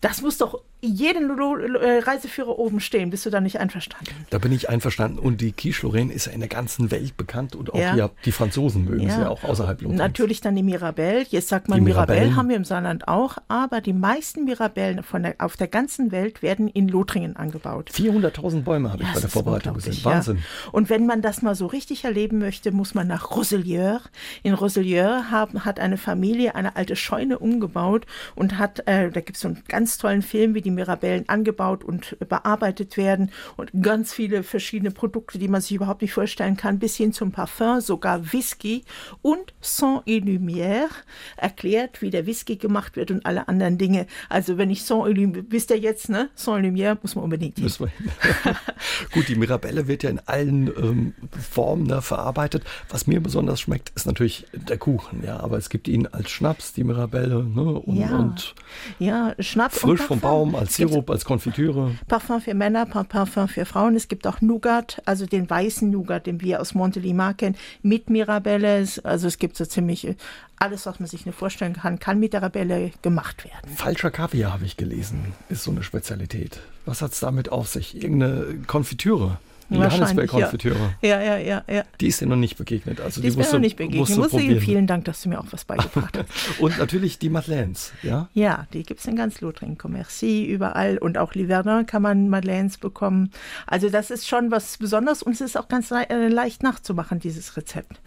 Das 0.01 0.21
muss 0.21 0.37
doch 0.37 0.61
jeden 0.81 1.29
äh, 1.29 1.99
Reiseführer 1.99 2.59
oben 2.59 2.79
stehen. 2.79 3.09
Bist 3.09 3.25
du 3.25 3.29
da 3.29 3.41
nicht 3.41 3.59
einverstanden? 3.59 4.13
Da 4.29 4.37
bin 4.37 4.51
ich 4.51 4.69
einverstanden. 4.69 5.17
Und 5.17 5.41
die 5.41 5.51
Quiche 5.51 5.85
Lorraine 5.85 6.13
ist 6.13 6.27
ja 6.27 6.33
in 6.33 6.39
der 6.39 6.49
ganzen 6.49 6.91
Welt 6.91 7.17
bekannt 7.17 7.55
und 7.55 7.73
auch 7.73 7.79
ja. 7.79 7.95
die, 7.95 8.13
die 8.25 8.31
Franzosen 8.31 8.85
mögen 8.85 9.07
ja. 9.07 9.15
sie 9.15 9.21
ja 9.21 9.29
auch 9.29 9.43
außerhalb 9.43 9.81
Lothringens. 9.81 9.97
Natürlich 9.99 10.41
dann 10.41 10.55
die 10.55 10.63
Mirabelle. 10.63 11.25
Jetzt 11.29 11.47
sagt 11.47 11.67
man, 11.67 11.83
Mirabelle 11.83 12.35
haben 12.35 12.49
wir 12.49 12.55
im 12.55 12.65
Saarland 12.65 13.07
auch, 13.07 13.37
aber 13.47 13.81
die 13.81 13.93
meisten 13.93 14.45
Mirabellen 14.45 15.03
von 15.03 15.23
der, 15.23 15.35
auf 15.39 15.57
der 15.57 15.67
ganzen 15.67 16.11
Welt 16.11 16.41
werden 16.43 16.67
in 16.67 16.87
Lothringen 16.87 17.35
angebaut. 17.35 17.89
400.000 17.91 18.61
Bäume 18.61 18.91
habe 18.91 19.01
ja, 19.01 19.09
ich 19.09 19.15
bei 19.15 19.21
der 19.21 19.29
Vorbereitung 19.29 19.73
gesehen. 19.73 19.97
Wahnsinn. 20.03 20.43
Und 20.71 20.89
wenn 20.89 21.07
man 21.07 21.21
das 21.21 21.41
mal 21.41 21.55
so 21.55 21.65
richtig 21.65 22.05
erleben 22.05 22.37
möchte, 22.37 22.71
muss 22.71 22.93
man 22.93 23.07
nach 23.07 23.31
Roselieur. 23.31 24.01
In 24.43 24.53
Roselieur 24.53 25.31
haben, 25.31 25.65
hat 25.65 25.79
eine 25.79 25.97
Familie 25.97 26.53
eine 26.53 26.75
alte 26.75 26.95
Scheune 26.95 27.39
umgebaut 27.39 28.05
und 28.35 28.59
hat, 28.59 28.87
äh, 28.87 29.09
da 29.09 29.21
gibt 29.21 29.37
es 29.37 29.41
so 29.41 29.47
einen 29.47 29.63
ganz 29.67 29.97
tollen 29.97 30.21
Film, 30.21 30.53
wie 30.53 30.66
die 30.67 30.71
Mirabellen 30.71 31.23
angebaut 31.29 31.85
und 31.85 32.17
bearbeitet 32.27 32.97
werden 32.97 33.31
und 33.55 33.71
ganz 33.81 34.13
viele 34.13 34.43
verschiedene 34.43 34.91
Produkte, 34.91 35.39
die 35.39 35.47
man 35.47 35.61
sich 35.61 35.71
überhaupt 35.71 36.01
nicht 36.01 36.11
vorstellen 36.11 36.57
kann, 36.57 36.77
bis 36.77 36.97
hin 36.97 37.13
zum 37.13 37.31
Parfum, 37.31 37.79
sogar 37.79 38.33
Whisky 38.33 38.83
und 39.21 39.53
Sang 39.61 40.01
et 40.05 40.25
Lumière 40.25 40.89
erklärt, 41.37 42.01
wie 42.01 42.09
der 42.09 42.25
Whisky 42.25 42.57
gemacht 42.57 42.97
wird 42.97 43.11
und 43.11 43.25
alle 43.25 43.47
anderen 43.47 43.77
Dinge. 43.77 44.07
Also 44.27 44.57
wenn 44.57 44.69
ich 44.69 44.83
Sang 44.83 45.07
et 45.07 45.15
Lumière, 45.15 45.45
wisst 45.49 45.69
ihr 45.71 45.77
jetzt, 45.77 46.09
ne? 46.09 46.29
Sang 46.35 46.57
et 46.57 46.65
Lumière 46.65 46.97
muss 47.01 47.15
man 47.15 47.23
unbedingt 47.23 47.57
hin. 47.57 47.67
Gut, 49.13 49.29
die 49.29 49.35
Mirabelle 49.35 49.87
wird 49.87 50.03
ja 50.03 50.09
in 50.09 50.19
allen 50.25 50.67
ähm, 50.67 51.13
Formen 51.49 51.87
ne, 51.87 52.01
verarbeitet. 52.01 52.63
Was 52.89 53.07
mir 53.07 53.21
besonders 53.21 53.61
schmeckt, 53.61 53.93
ist 53.95 54.05
natürlich 54.05 54.45
der 54.51 54.77
Kuchen, 54.77 55.23
ja, 55.23 55.39
aber 55.39 55.57
es 55.57 55.69
gibt 55.69 55.87
ihn 55.87 56.07
als 56.07 56.29
Schnaps, 56.29 56.73
die 56.73 56.83
Mirabelle, 56.83 57.45
ne? 57.45 57.61
Und, 57.61 57.97
ja. 57.97 58.17
und 58.17 58.55
ja, 58.99 59.33
Schnaps 59.39 59.79
frisch 59.79 60.01
vom 60.01 60.19
Baum 60.19 60.56
als 60.57 60.75
Sirup, 60.75 61.09
als 61.09 61.25
Konfitüre. 61.25 61.95
Parfum 62.07 62.41
für 62.41 62.53
Männer, 62.53 62.85
Parfum 62.85 63.47
für 63.47 63.65
Frauen. 63.65 63.95
Es 63.95 64.07
gibt 64.07 64.27
auch 64.27 64.41
Nougat, 64.41 65.01
also 65.05 65.25
den 65.25 65.49
weißen 65.49 65.89
Nougat, 65.89 66.25
den 66.27 66.41
wir 66.41 66.61
aus 66.61 66.73
Montelimar 66.73 67.33
kennen, 67.33 67.55
mit 67.81 68.09
Mirabelle. 68.09 68.85
Also 69.03 69.27
es 69.27 69.37
gibt 69.37 69.57
so 69.57 69.65
ziemlich 69.65 70.07
äh, 70.07 70.15
alles, 70.57 70.85
was 70.85 70.99
man 70.99 71.07
sich 71.07 71.25
nur 71.25 71.33
vorstellen 71.33 71.73
kann, 71.73 71.99
kann 71.99 72.19
mit 72.19 72.33
der 72.33 72.41
Rabelle 72.41 72.91
gemacht 73.01 73.45
werden. 73.45 73.75
Falscher 73.75 74.11
Kaviar 74.11 74.53
habe 74.53 74.65
ich 74.65 74.77
gelesen, 74.77 75.33
ist 75.49 75.63
so 75.63 75.71
eine 75.71 75.83
Spezialität. 75.83 76.59
Was 76.85 77.01
hat 77.01 77.13
es 77.13 77.19
damit 77.19 77.51
auf 77.51 77.67
sich? 77.67 77.95
Irgendeine 77.95 78.59
Konfitüre? 78.65 79.37
Die 79.69 79.75
Johannisbeer-Konfitüre. 79.75 80.95
Ja. 81.01 81.21
ja, 81.21 81.37
ja, 81.37 81.63
ja, 81.67 81.83
Die 81.99 82.07
ist 82.07 82.21
dir 82.21 82.27
noch 82.27 82.37
nicht 82.37 82.57
begegnet. 82.57 83.01
Also 83.01 83.21
die, 83.21 83.23
die 83.23 83.27
ist 83.29 83.37
mir 83.37 83.51
noch 83.51 83.59
nicht 83.59 83.75
begegnet. 83.75 84.17
Musst 84.17 84.33
du 84.33 84.59
vielen 84.59 84.87
Dank, 84.87 85.05
dass 85.05 85.21
du 85.21 85.29
mir 85.29 85.39
auch 85.39 85.47
was 85.51 85.65
beigebracht 85.65 86.17
hast. 86.17 86.59
und 86.59 86.77
natürlich 86.77 87.19
die 87.19 87.29
Madeleines, 87.29 87.91
ja? 88.01 88.29
Ja, 88.33 88.67
die 88.73 88.83
gibt 88.83 89.01
es 89.01 89.05
in 89.05 89.15
ganz 89.15 89.41
Lothringen, 89.41 89.77
Commercy, 89.77 90.45
überall. 90.45 90.97
Und 90.97 91.17
auch 91.17 91.33
Liverdun 91.33 91.85
kann 91.85 92.01
man 92.01 92.29
Madeleines 92.29 92.77
bekommen. 92.77 93.31
Also 93.65 93.89
das 93.89 94.09
ist 94.09 94.27
schon 94.27 94.51
was 94.51 94.77
Besonderes 94.77 95.21
und 95.21 95.33
es 95.33 95.41
ist 95.41 95.57
auch 95.57 95.67
ganz 95.67 95.91
äh, 95.91 96.27
leicht 96.29 96.63
nachzumachen, 96.63 97.19
dieses 97.19 97.57
Rezept. 97.57 97.99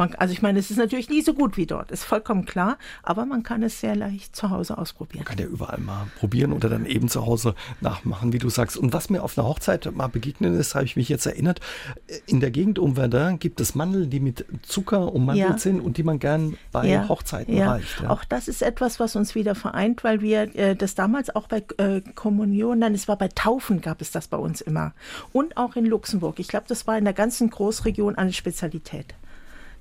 Man, 0.00 0.14
also 0.14 0.32
ich 0.32 0.40
meine, 0.40 0.58
es 0.58 0.70
ist 0.70 0.78
natürlich 0.78 1.10
nie 1.10 1.20
so 1.20 1.34
gut 1.34 1.58
wie 1.58 1.66
dort, 1.66 1.90
ist 1.90 2.04
vollkommen 2.04 2.46
klar, 2.46 2.78
aber 3.02 3.26
man 3.26 3.42
kann 3.42 3.62
es 3.62 3.80
sehr 3.80 3.94
leicht 3.94 4.34
zu 4.34 4.48
Hause 4.48 4.78
ausprobieren. 4.78 5.24
Man 5.26 5.36
kann 5.36 5.44
ja 5.44 5.44
überall 5.44 5.78
mal 5.78 6.06
probieren 6.18 6.54
oder 6.54 6.70
dann 6.70 6.86
eben 6.86 7.10
zu 7.10 7.26
Hause 7.26 7.54
nachmachen, 7.82 8.32
wie 8.32 8.38
du 8.38 8.48
sagst. 8.48 8.78
Und 8.78 8.94
was 8.94 9.10
mir 9.10 9.22
auf 9.22 9.36
einer 9.36 9.46
Hochzeit 9.46 9.94
mal 9.94 10.06
begegnet 10.06 10.58
ist, 10.58 10.74
habe 10.74 10.86
ich 10.86 10.96
mich 10.96 11.10
jetzt 11.10 11.26
erinnert, 11.26 11.60
in 12.24 12.40
der 12.40 12.50
Gegend 12.50 12.78
um 12.78 12.94
Verdun 12.94 13.38
gibt 13.38 13.60
es 13.60 13.74
Mandeln, 13.74 14.08
die 14.08 14.20
mit 14.20 14.46
Zucker 14.62 15.12
ummantelt 15.12 15.50
ja. 15.50 15.58
sind 15.58 15.80
und 15.80 15.98
die 15.98 16.02
man 16.02 16.18
gern 16.18 16.56
bei 16.72 16.88
ja. 16.88 17.06
Hochzeiten 17.06 17.54
ja. 17.54 17.72
reicht. 17.72 18.00
Ja. 18.00 18.08
Auch 18.08 18.24
das 18.24 18.48
ist 18.48 18.62
etwas, 18.62 19.00
was 19.00 19.16
uns 19.16 19.34
wieder 19.34 19.54
vereint, 19.54 20.02
weil 20.02 20.22
wir 20.22 20.56
äh, 20.56 20.76
das 20.76 20.94
damals 20.94 21.28
auch 21.36 21.46
bei 21.46 21.62
äh, 21.76 22.00
Kommunion, 22.14 22.78
nein, 22.78 22.94
es 22.94 23.06
war 23.06 23.18
bei 23.18 23.28
Taufen 23.28 23.82
gab 23.82 24.00
es 24.00 24.10
das 24.10 24.28
bei 24.28 24.38
uns 24.38 24.62
immer. 24.62 24.94
Und 25.34 25.58
auch 25.58 25.76
in 25.76 25.84
Luxemburg. 25.84 26.38
Ich 26.38 26.48
glaube, 26.48 26.64
das 26.68 26.86
war 26.86 26.96
in 26.96 27.04
der 27.04 27.12
ganzen 27.12 27.50
Großregion 27.50 28.14
eine 28.14 28.32
Spezialität 28.32 29.14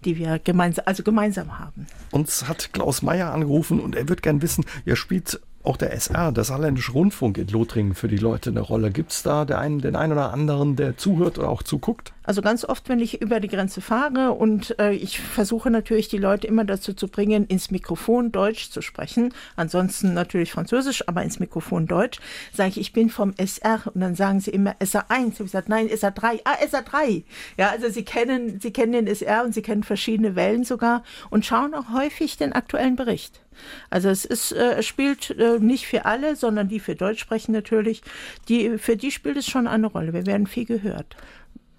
die 0.05 0.17
wir 0.17 0.39
gemeinsam, 0.39 0.83
also 0.85 1.03
gemeinsam 1.03 1.59
haben. 1.59 1.87
Uns 2.11 2.47
hat 2.47 2.73
Klaus 2.73 3.01
Meyer 3.01 3.31
angerufen 3.33 3.79
und 3.79 3.95
er 3.95 4.09
wird 4.09 4.21
gern 4.21 4.41
wissen, 4.41 4.65
ihr 4.85 4.95
spielt 4.95 5.39
auch 5.69 5.77
der 5.77 5.93
SR, 5.93 6.31
der 6.31 6.43
Saarländische 6.43 6.93
Rundfunk 6.93 7.37
in 7.37 7.47
Lothringen 7.47 7.93
für 7.93 8.07
die 8.07 8.17
Leute 8.17 8.49
eine 8.49 8.61
Rolle? 8.61 8.89
Gibt 8.89 9.11
es 9.11 9.21
da 9.21 9.45
der 9.45 9.59
einen, 9.59 9.79
den 9.79 9.95
einen 9.95 10.13
oder 10.13 10.33
anderen, 10.33 10.75
der 10.75 10.97
zuhört 10.97 11.37
oder 11.37 11.49
auch 11.49 11.61
zuguckt? 11.61 12.11
Also 12.23 12.41
ganz 12.41 12.65
oft, 12.65 12.89
wenn 12.89 12.99
ich 12.99 13.21
über 13.21 13.39
die 13.39 13.47
Grenze 13.47 13.79
fahre 13.79 14.31
und 14.31 14.77
äh, 14.79 14.93
ich 14.93 15.19
versuche 15.19 15.69
natürlich 15.69 16.07
die 16.07 16.17
Leute 16.17 16.47
immer 16.47 16.65
dazu 16.65 16.93
zu 16.93 17.07
bringen, 17.07 17.45
ins 17.45 17.69
Mikrofon 17.69 18.31
Deutsch 18.31 18.71
zu 18.71 18.81
sprechen, 18.81 19.31
ansonsten 19.55 20.15
natürlich 20.15 20.51
Französisch, 20.51 21.07
aber 21.07 21.21
ins 21.21 21.39
Mikrofon 21.39 21.85
Deutsch, 21.85 22.19
sage 22.51 22.69
ich, 22.69 22.79
ich 22.79 22.93
bin 22.93 23.11
vom 23.11 23.33
SR 23.37 23.81
und 23.93 24.01
dann 24.01 24.15
sagen 24.15 24.39
sie 24.39 24.51
immer 24.51 24.71
SR1. 24.79 25.33
Ich 25.33 25.33
habe 25.35 25.43
gesagt, 25.43 25.69
nein, 25.69 25.87
SR3. 25.87 26.41
Ah, 26.45 26.55
SR3. 26.63 27.23
Ja, 27.57 27.69
also 27.69 27.89
sie 27.89 28.03
kennen, 28.03 28.59
sie 28.59 28.71
kennen 28.71 28.93
den 28.93 29.07
SR 29.07 29.43
und 29.45 29.53
sie 29.53 29.61
kennen 29.61 29.83
verschiedene 29.83 30.35
Wellen 30.35 30.63
sogar 30.63 31.03
und 31.29 31.45
schauen 31.45 31.75
auch 31.75 31.93
häufig 31.93 32.37
den 32.37 32.53
aktuellen 32.53 32.95
Bericht. 32.95 33.41
Also 33.89 34.09
es 34.09 34.25
ist, 34.25 34.51
äh, 34.51 34.81
spielt 34.83 35.31
äh, 35.31 35.59
nicht 35.59 35.87
für 35.87 36.05
alle, 36.05 36.35
sondern 36.35 36.67
die 36.67 36.79
für 36.79 36.95
Deutsch 36.95 37.19
sprechen 37.19 37.51
natürlich. 37.51 38.01
Die, 38.47 38.77
für 38.77 38.97
die 38.97 39.11
spielt 39.11 39.37
es 39.37 39.47
schon 39.47 39.67
eine 39.67 39.87
Rolle. 39.87 40.13
Wir 40.13 40.25
werden 40.25 40.47
viel 40.47 40.65
gehört 40.65 41.15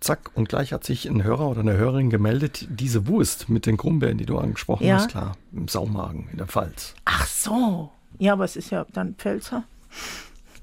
zack, 0.01 0.31
und 0.35 0.49
gleich 0.49 0.72
hat 0.72 0.85
sich 0.85 1.07
ein 1.09 1.22
Hörer 1.22 1.49
oder 1.49 1.61
eine 1.61 1.76
Hörerin 1.76 2.11
gemeldet, 2.11 2.66
diese 2.70 3.07
Wurst 3.07 3.49
mit 3.49 3.66
den 3.66 3.76
Krummbeeren, 3.76 4.18
die 4.18 4.26
du 4.26 4.39
angesprochen 4.39 4.87
ja. 4.87 4.97
hast, 4.97 5.11
klar, 5.11 5.37
im 5.53 5.68
Saumagen 5.68 6.28
in 6.33 6.39
der 6.39 6.47
Pfalz. 6.47 6.95
Ach 7.05 7.26
so. 7.26 7.91
Ja, 8.18 8.33
aber 8.33 8.45
es 8.45 8.57
ist 8.57 8.70
ja 8.70 8.87
dann 8.93 9.14
Pfälzer. 9.14 9.64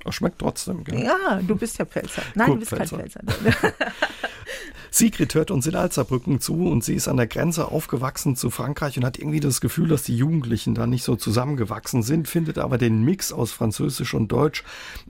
Das 0.07 0.15
schmeckt 0.15 0.39
trotzdem, 0.39 0.85
gell? 0.85 1.03
Ja, 1.03 1.41
du 1.45 1.57
bist 1.57 1.77
ja 1.77 1.85
Pfälzer. 1.85 2.21
Nein, 2.33 2.47
Gut, 2.47 2.55
du 2.55 2.59
bist 2.61 2.71
Pfälzer. 2.71 2.97
kein 2.97 3.27
Pfälzer. 3.27 3.73
Sigrid 4.89 5.35
hört 5.35 5.51
uns 5.51 5.67
in 5.67 5.75
Alzerbrücken 5.75 6.39
zu 6.39 6.65
und 6.65 6.81
sie 6.81 6.95
ist 6.95 7.09
an 7.09 7.17
der 7.17 7.27
Grenze 7.27 7.69
aufgewachsen 7.69 8.37
zu 8.37 8.49
Frankreich 8.49 8.97
und 8.97 9.03
hat 9.03 9.19
irgendwie 9.19 9.41
das 9.41 9.59
Gefühl, 9.59 9.89
dass 9.89 10.03
die 10.03 10.15
Jugendlichen 10.15 10.75
da 10.75 10.87
nicht 10.87 11.03
so 11.03 11.17
zusammengewachsen 11.17 12.03
sind, 12.03 12.29
findet 12.29 12.57
aber 12.57 12.77
den 12.77 13.03
Mix 13.03 13.33
aus 13.33 13.51
Französisch 13.51 14.13
und 14.13 14.31
Deutsch 14.31 14.63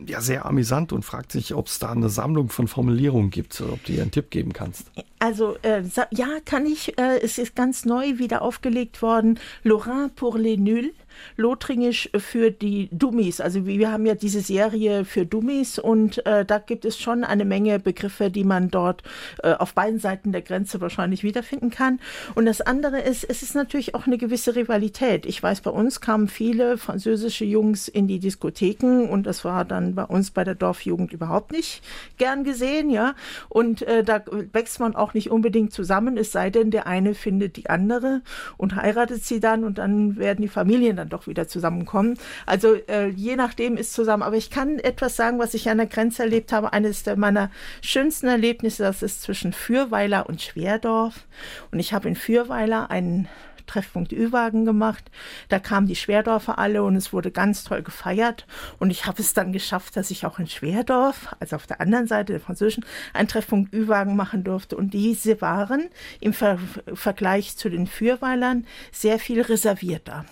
ja 0.03 0.19
sehr 0.19 0.47
amüsant 0.47 0.93
und 0.93 1.05
fragt 1.05 1.31
sich, 1.31 1.53
ob 1.53 1.67
es 1.67 1.77
da 1.77 1.91
eine 1.91 2.09
Sammlung 2.09 2.49
von 2.49 2.67
Formulierungen 2.67 3.29
gibt, 3.29 3.61
ob 3.61 3.83
du 3.85 3.93
ihr 3.93 4.01
einen 4.01 4.11
Tipp 4.11 4.31
geben 4.31 4.51
kannst. 4.51 4.91
Also 5.19 5.57
äh, 5.61 5.83
ja, 6.11 6.27
kann 6.43 6.65
ich. 6.65 6.97
Äh, 6.97 7.19
es 7.21 7.37
ist 7.37 7.55
ganz 7.55 7.85
neu 7.85 8.17
wieder 8.17 8.41
aufgelegt 8.41 9.01
worden. 9.03 9.39
Lorrain 9.63 10.09
pour 10.15 10.37
les 10.39 10.57
nuls. 10.57 10.91
Lothringisch 11.35 12.09
für 12.17 12.51
die 12.51 12.89
Dummies. 12.91 13.41
Also 13.41 13.65
wir 13.65 13.91
haben 13.91 14.05
ja 14.05 14.15
diese 14.15 14.41
Serie 14.41 15.05
für 15.05 15.25
Dummies 15.25 15.79
und 15.79 16.25
äh, 16.25 16.45
da 16.45 16.59
gibt 16.59 16.85
es 16.85 16.99
schon 16.99 17.23
eine 17.23 17.45
Menge 17.45 17.79
Begriffe, 17.79 18.29
die 18.29 18.43
man 18.43 18.69
dort 18.69 19.03
äh, 19.43 19.53
auf 19.53 19.73
beiden 19.73 19.99
Seiten 19.99 20.31
der 20.31 20.41
Grenze 20.41 20.81
wahrscheinlich 20.81 21.23
wiederfinden 21.23 21.69
kann. 21.69 21.99
Und 22.35 22.45
das 22.45 22.61
andere 22.61 22.99
ist, 23.01 23.23
es 23.23 23.43
ist 23.43 23.55
natürlich 23.55 23.95
auch 23.95 24.07
eine 24.07 24.17
gewisse 24.17 24.55
Rivalität. 24.55 25.25
Ich 25.25 25.41
weiß, 25.41 25.61
bei 25.61 25.71
uns 25.71 26.01
kamen 26.01 26.27
viele 26.27 26.77
französische 26.77 27.45
Jungs 27.45 27.87
in 27.87 28.07
die 28.07 28.19
Diskotheken 28.19 29.07
und 29.09 29.25
das 29.25 29.45
war 29.45 29.65
dann 29.65 29.95
bei 29.95 30.03
uns 30.03 30.31
bei 30.31 30.43
der 30.43 30.55
Dorfjugend 30.55 31.13
überhaupt 31.13 31.51
nicht 31.51 31.81
gern 32.17 32.43
gesehen, 32.43 32.89
ja. 32.89 33.15
Und 33.49 33.81
äh, 33.83 34.03
da 34.03 34.21
wächst 34.53 34.79
man 34.79 34.95
auch 34.95 35.13
nicht 35.13 35.31
unbedingt 35.31 35.73
zusammen, 35.73 36.17
es 36.17 36.31
sei 36.31 36.49
denn, 36.49 36.71
der 36.71 36.87
eine 36.87 37.13
findet 37.13 37.57
die 37.57 37.69
andere 37.69 38.21
und 38.57 38.75
heiratet 38.75 39.23
sie 39.23 39.39
dann 39.39 39.63
und 39.63 39.77
dann 39.77 40.17
werden 40.17 40.41
die 40.41 40.47
Familien 40.47 40.97
dann 40.97 41.06
dann 41.07 41.09
doch 41.09 41.27
wieder 41.27 41.47
zusammenkommen. 41.47 42.17
Also 42.45 42.75
äh, 42.87 43.07
je 43.07 43.35
nachdem 43.35 43.77
ist 43.77 43.93
zusammen. 43.93 44.23
Aber 44.23 44.35
ich 44.35 44.49
kann 44.49 44.79
etwas 44.79 45.15
sagen, 45.15 45.39
was 45.39 45.53
ich 45.53 45.69
an 45.69 45.77
der 45.77 45.87
Grenze 45.87 46.23
erlebt 46.23 46.51
habe. 46.51 46.73
Eines 46.73 47.05
meiner 47.15 47.49
schönsten 47.81 48.27
Erlebnisse, 48.27 48.83
das 48.83 49.01
ist 49.01 49.21
zwischen 49.21 49.53
Fürweiler 49.53 50.27
und 50.27 50.41
Schwerdorf. 50.41 51.25
Und 51.71 51.79
ich 51.79 51.93
habe 51.93 52.07
in 52.07 52.15
Fürweiler 52.15 52.91
einen 52.91 53.27
Treffpunkt 53.67 54.13
Ü-Wagen 54.13 54.65
gemacht. 54.65 55.11
Da 55.49 55.59
kamen 55.59 55.87
die 55.87 55.95
Schwerdorfer 55.95 56.57
alle 56.57 56.83
und 56.83 56.95
es 56.95 57.13
wurde 57.13 57.31
ganz 57.31 57.63
toll 57.63 57.83
gefeiert. 57.83 58.47
Und 58.79 58.89
ich 58.89 59.05
habe 59.05 59.21
es 59.21 59.33
dann 59.33 59.51
geschafft, 59.51 59.95
dass 59.95 60.09
ich 60.09 60.25
auch 60.25 60.39
in 60.39 60.47
Schwerdorf, 60.47 61.35
also 61.39 61.57
auf 61.57 61.67
der 61.67 61.81
anderen 61.81 62.07
Seite 62.07 62.33
der 62.33 62.39
französischen, 62.39 62.85
einen 63.13 63.27
Treffpunkt 63.27 63.73
Ü-Wagen 63.73 64.15
machen 64.15 64.43
durfte. 64.43 64.77
Und 64.77 64.93
diese 64.93 65.41
waren 65.41 65.89
im 66.19 66.33
Ver 66.33 66.57
Vergleich 66.93 67.57
zu 67.57 67.69
den 67.69 67.87
Fürweilern 67.87 68.65
sehr 68.91 69.19
viel 69.19 69.41
reservierter. 69.41 70.25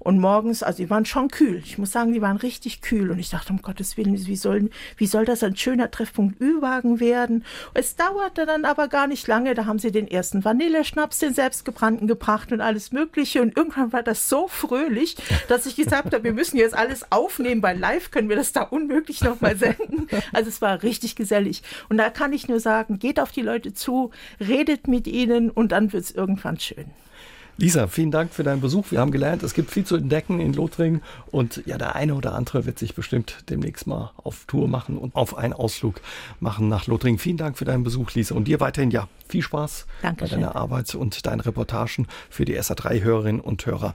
Und 0.00 0.18
morgens, 0.18 0.62
also 0.62 0.82
die 0.82 0.88
waren 0.88 1.04
schon 1.04 1.28
kühl. 1.28 1.62
Ich 1.62 1.76
muss 1.76 1.92
sagen, 1.92 2.14
die 2.14 2.22
waren 2.22 2.38
richtig 2.38 2.80
kühl. 2.80 3.10
Und 3.10 3.18
ich 3.18 3.28
dachte, 3.28 3.52
um 3.52 3.60
Gottes 3.60 3.98
Willen, 3.98 4.14
wie 4.26 4.36
soll, 4.36 4.70
wie 4.96 5.06
soll 5.06 5.26
das 5.26 5.42
ein 5.42 5.56
schöner 5.56 5.90
Treffpunkt 5.90 6.40
Ü-Wagen 6.40 7.00
werden? 7.00 7.44
Es 7.74 7.96
dauerte 7.96 8.46
dann 8.46 8.64
aber 8.64 8.88
gar 8.88 9.06
nicht 9.06 9.26
lange. 9.26 9.54
Da 9.54 9.66
haben 9.66 9.78
sie 9.78 9.92
den 9.92 10.08
ersten 10.08 10.42
Vanilleschnaps, 10.42 11.18
den 11.18 11.34
selbstgebrannten 11.34 12.08
gebracht 12.08 12.50
und 12.50 12.62
alles 12.62 12.92
Mögliche. 12.92 13.42
Und 13.42 13.56
irgendwann 13.56 13.92
war 13.92 14.02
das 14.02 14.30
so 14.30 14.48
fröhlich, 14.48 15.16
dass 15.48 15.66
ich 15.66 15.76
gesagt 15.76 16.14
habe, 16.14 16.24
wir 16.24 16.32
müssen 16.32 16.56
jetzt 16.56 16.74
alles 16.74 17.12
aufnehmen, 17.12 17.62
weil 17.62 17.78
live 17.78 18.10
können 18.10 18.30
wir 18.30 18.36
das 18.36 18.52
da 18.52 18.62
unmöglich 18.62 19.20
nochmal 19.20 19.56
senden. 19.56 20.08
Also 20.32 20.48
es 20.48 20.62
war 20.62 20.82
richtig 20.82 21.14
gesellig. 21.14 21.62
Und 21.90 21.98
da 21.98 22.08
kann 22.08 22.32
ich 22.32 22.48
nur 22.48 22.60
sagen, 22.60 22.98
geht 22.98 23.20
auf 23.20 23.32
die 23.32 23.42
Leute 23.42 23.74
zu, 23.74 24.12
redet 24.40 24.88
mit 24.88 25.06
ihnen 25.06 25.50
und 25.50 25.72
dann 25.72 25.92
wird 25.92 26.04
es 26.04 26.10
irgendwann 26.10 26.58
schön. 26.58 26.86
Lisa, 27.60 27.88
vielen 27.88 28.10
Dank 28.10 28.32
für 28.32 28.42
deinen 28.42 28.62
Besuch. 28.62 28.90
Wir 28.90 29.00
haben 29.00 29.10
gelernt, 29.10 29.42
es 29.42 29.52
gibt 29.52 29.70
viel 29.70 29.84
zu 29.84 29.96
entdecken 29.96 30.40
in 30.40 30.54
Lothringen 30.54 31.02
und 31.30 31.62
ja, 31.66 31.76
der 31.76 31.94
eine 31.94 32.14
oder 32.14 32.34
andere 32.34 32.64
wird 32.64 32.78
sich 32.78 32.94
bestimmt 32.94 33.44
demnächst 33.50 33.86
mal 33.86 34.12
auf 34.16 34.46
Tour 34.46 34.66
machen 34.66 34.96
und 34.96 35.14
auf 35.14 35.36
einen 35.36 35.52
Ausflug 35.52 36.00
machen 36.40 36.70
nach 36.70 36.86
Lothringen. 36.86 37.18
Vielen 37.18 37.36
Dank 37.36 37.58
für 37.58 37.66
deinen 37.66 37.84
Besuch, 37.84 38.12
Lisa. 38.12 38.34
Und 38.34 38.48
dir 38.48 38.60
weiterhin 38.60 38.90
ja 38.90 39.08
viel 39.28 39.42
Spaß 39.42 39.86
Dankeschön. 40.00 40.40
bei 40.40 40.46
deiner 40.46 40.56
Arbeit 40.56 40.94
und 40.94 41.26
deinen 41.26 41.40
Reportagen 41.40 42.06
für 42.30 42.46
die 42.46 42.58
SA3-Hörerinnen 42.58 43.42
und 43.42 43.66
Hörer. 43.66 43.92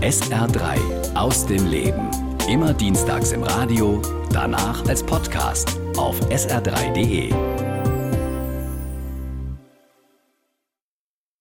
SR3 0.00 1.14
aus 1.16 1.44
dem 1.46 1.66
Leben. 1.66 2.10
Immer 2.48 2.72
dienstags 2.72 3.32
im 3.32 3.42
Radio, 3.42 4.00
danach 4.32 4.86
als 4.88 5.02
Podcast 5.02 5.78
auf 5.98 6.18
sr3.de. 6.30 7.67